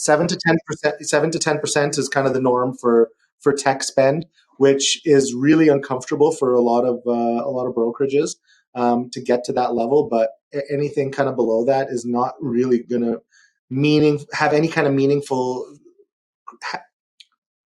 seven 0.00 0.26
to 0.28 0.38
ten 0.46 0.56
percent 0.66 0.96
seven 1.06 1.30
to 1.30 1.38
ten 1.38 1.58
percent 1.58 1.98
is 1.98 2.08
kind 2.08 2.26
of 2.26 2.34
the 2.34 2.40
norm 2.40 2.76
for 2.76 3.10
for 3.40 3.52
tech 3.52 3.82
spend, 3.82 4.26
which 4.60 5.00
is 5.06 5.34
really 5.34 5.68
uncomfortable 5.68 6.32
for 6.32 6.52
a 6.52 6.60
lot 6.60 6.84
of 6.84 6.96
uh, 7.06 7.42
a 7.42 7.50
lot 7.50 7.66
of 7.66 7.74
brokerages 7.74 8.36
um, 8.74 9.08
to 9.08 9.18
get 9.18 9.42
to 9.42 9.54
that 9.54 9.74
level. 9.74 10.06
But 10.06 10.32
anything 10.70 11.10
kind 11.10 11.30
of 11.30 11.36
below 11.36 11.64
that 11.64 11.88
is 11.88 12.04
not 12.04 12.34
really 12.42 12.80
going 12.82 13.00
to 13.00 13.22
meaning 13.70 14.20
have 14.34 14.52
any 14.52 14.68
kind 14.68 14.86
of 14.86 14.92
meaningful 14.92 15.78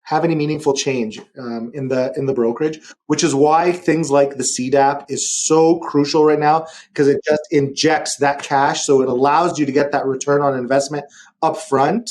have 0.05 0.25
any 0.25 0.35
meaningful 0.35 0.73
change 0.73 1.21
um, 1.39 1.71
in 1.75 1.89
the 1.89 2.15
in 2.17 2.25
the 2.25 2.33
brokerage, 2.33 2.81
which 3.09 3.23
is 3.23 3.35
why 3.35 3.73
things 3.73 4.11
like 4.11 4.39
the 4.39 4.49
CDAP 4.59 5.05
is 5.11 5.31
so 5.47 5.81
crucial 5.81 6.25
right 6.25 6.39
now 6.39 6.67
because 6.89 7.09
it 7.09 7.21
just 7.29 7.43
injects 7.51 8.17
that 8.17 8.43
cash, 8.43 8.87
so 8.87 9.03
it 9.03 9.09
allows 9.11 9.59
you 9.59 9.67
to 9.67 9.73
get 9.73 9.93
that 9.93 10.07
return 10.07 10.41
on 10.41 10.57
investment 10.57 11.05
up 11.43 11.59
front 11.59 12.09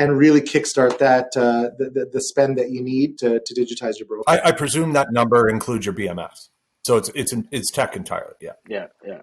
and 0.00 0.16
really 0.16 0.40
kickstart 0.40 0.96
that 0.96 1.26
uh, 1.36 1.76
the, 1.76 1.90
the, 1.92 2.10
the 2.10 2.20
spend 2.22 2.56
that 2.56 2.70
you 2.70 2.82
need 2.82 3.18
to, 3.18 3.38
to 3.44 3.54
digitize 3.54 3.98
your 3.98 4.08
broker. 4.08 4.24
I, 4.26 4.40
I, 4.46 4.52
presume 4.52 4.94
that 4.94 5.12
number 5.12 5.46
includes 5.46 5.84
your 5.84 5.94
BMS, 5.94 6.48
so 6.86 6.96
it's 6.96 7.10
it's 7.14 7.34
it's 7.50 7.70
tech 7.70 7.96
entirely. 7.96 8.32
Yeah, 8.40 8.52
yeah, 8.66 8.86
yeah, 9.06 9.20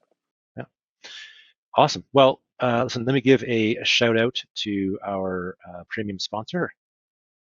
yeah. 0.55 0.63
Awesome. 1.75 2.03
Well, 2.13 2.41
uh, 2.59 2.83
listen. 2.83 3.05
Let 3.05 3.13
me 3.13 3.21
give 3.21 3.43
a, 3.43 3.77
a 3.77 3.85
shout 3.85 4.19
out 4.19 4.43
to 4.57 4.99
our 5.03 5.57
uh, 5.67 5.83
premium 5.89 6.19
sponsor, 6.19 6.71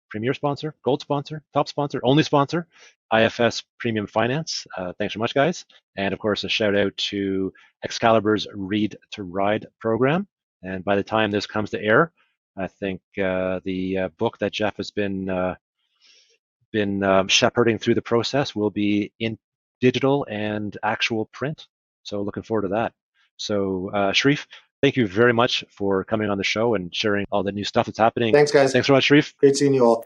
premier 0.09 0.33
sponsor, 0.33 0.73
gold 0.83 1.01
sponsor, 1.01 1.43
top 1.53 1.67
sponsor, 1.67 1.99
only 2.03 2.23
sponsor, 2.23 2.65
IFS 3.13 3.63
Premium 3.77 4.07
Finance. 4.07 4.65
Uh, 4.77 4.93
thanks 4.97 5.13
so 5.13 5.19
much, 5.19 5.33
guys. 5.33 5.65
And 5.97 6.13
of 6.13 6.19
course, 6.19 6.45
a 6.45 6.49
shout 6.49 6.77
out 6.77 6.95
to 6.95 7.51
Excalibur's 7.83 8.47
Read 8.53 8.97
to 9.11 9.23
Ride 9.23 9.65
program. 9.81 10.27
And 10.63 10.85
by 10.85 10.95
the 10.95 11.03
time 11.03 11.29
this 11.29 11.45
comes 11.45 11.71
to 11.71 11.81
air, 11.81 12.13
I 12.57 12.67
think 12.67 13.01
uh, 13.21 13.59
the 13.63 13.97
uh, 13.97 14.07
book 14.17 14.39
that 14.39 14.51
Jeff 14.51 14.77
has 14.77 14.91
been 14.91 15.29
uh, 15.29 15.55
been 16.71 17.03
um, 17.03 17.27
shepherding 17.27 17.77
through 17.77 17.95
the 17.95 18.01
process 18.01 18.55
will 18.55 18.69
be 18.69 19.11
in 19.19 19.37
digital 19.79 20.25
and 20.29 20.77
actual 20.83 21.25
print. 21.25 21.67
So 22.03 22.21
looking 22.21 22.43
forward 22.43 22.63
to 22.63 22.67
that. 22.69 22.93
So 23.37 23.91
uh, 23.93 24.11
Sherif, 24.11 24.47
thank 24.81 24.97
you 24.97 25.07
very 25.07 25.33
much 25.33 25.63
for 25.69 26.03
coming 26.03 26.29
on 26.29 26.37
the 26.37 26.43
show 26.43 26.75
and 26.75 26.93
sharing 26.93 27.25
all 27.31 27.43
the 27.43 27.51
new 27.51 27.63
stuff 27.63 27.85
that's 27.85 27.99
happening. 27.99 28.33
Thanks, 28.33 28.51
guys. 28.51 28.73
Thanks 28.73 28.87
so 28.87 28.93
much, 28.93 29.07
Sherif. 29.07 29.35
Great 29.37 29.55
seeing 29.55 29.73
you 29.73 29.85
all. 29.85 30.05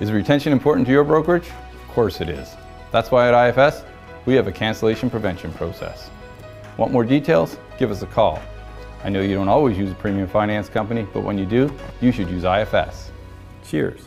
Is 0.00 0.12
retention 0.12 0.52
important 0.52 0.86
to 0.88 0.92
your 0.92 1.04
brokerage? 1.04 1.48
Of 1.48 1.88
course 1.88 2.20
it 2.20 2.28
is. 2.28 2.54
That's 2.92 3.10
why 3.10 3.32
at 3.32 3.56
IFS, 3.56 3.82
we 4.26 4.34
have 4.34 4.46
a 4.46 4.52
cancellation 4.52 5.08
prevention 5.08 5.52
process. 5.54 6.10
Want 6.76 6.92
more 6.92 7.04
details? 7.04 7.56
Give 7.78 7.90
us 7.90 8.02
a 8.02 8.06
call. 8.06 8.40
I 9.02 9.08
know 9.08 9.20
you 9.20 9.34
don't 9.34 9.48
always 9.48 9.78
use 9.78 9.90
a 9.90 9.94
premium 9.94 10.28
finance 10.28 10.68
company, 10.68 11.06
but 11.12 11.20
when 11.22 11.38
you 11.38 11.46
do, 11.46 11.72
you 12.00 12.12
should 12.12 12.28
use 12.28 12.44
IFS. 12.44 13.10
Cheers. 13.64 14.02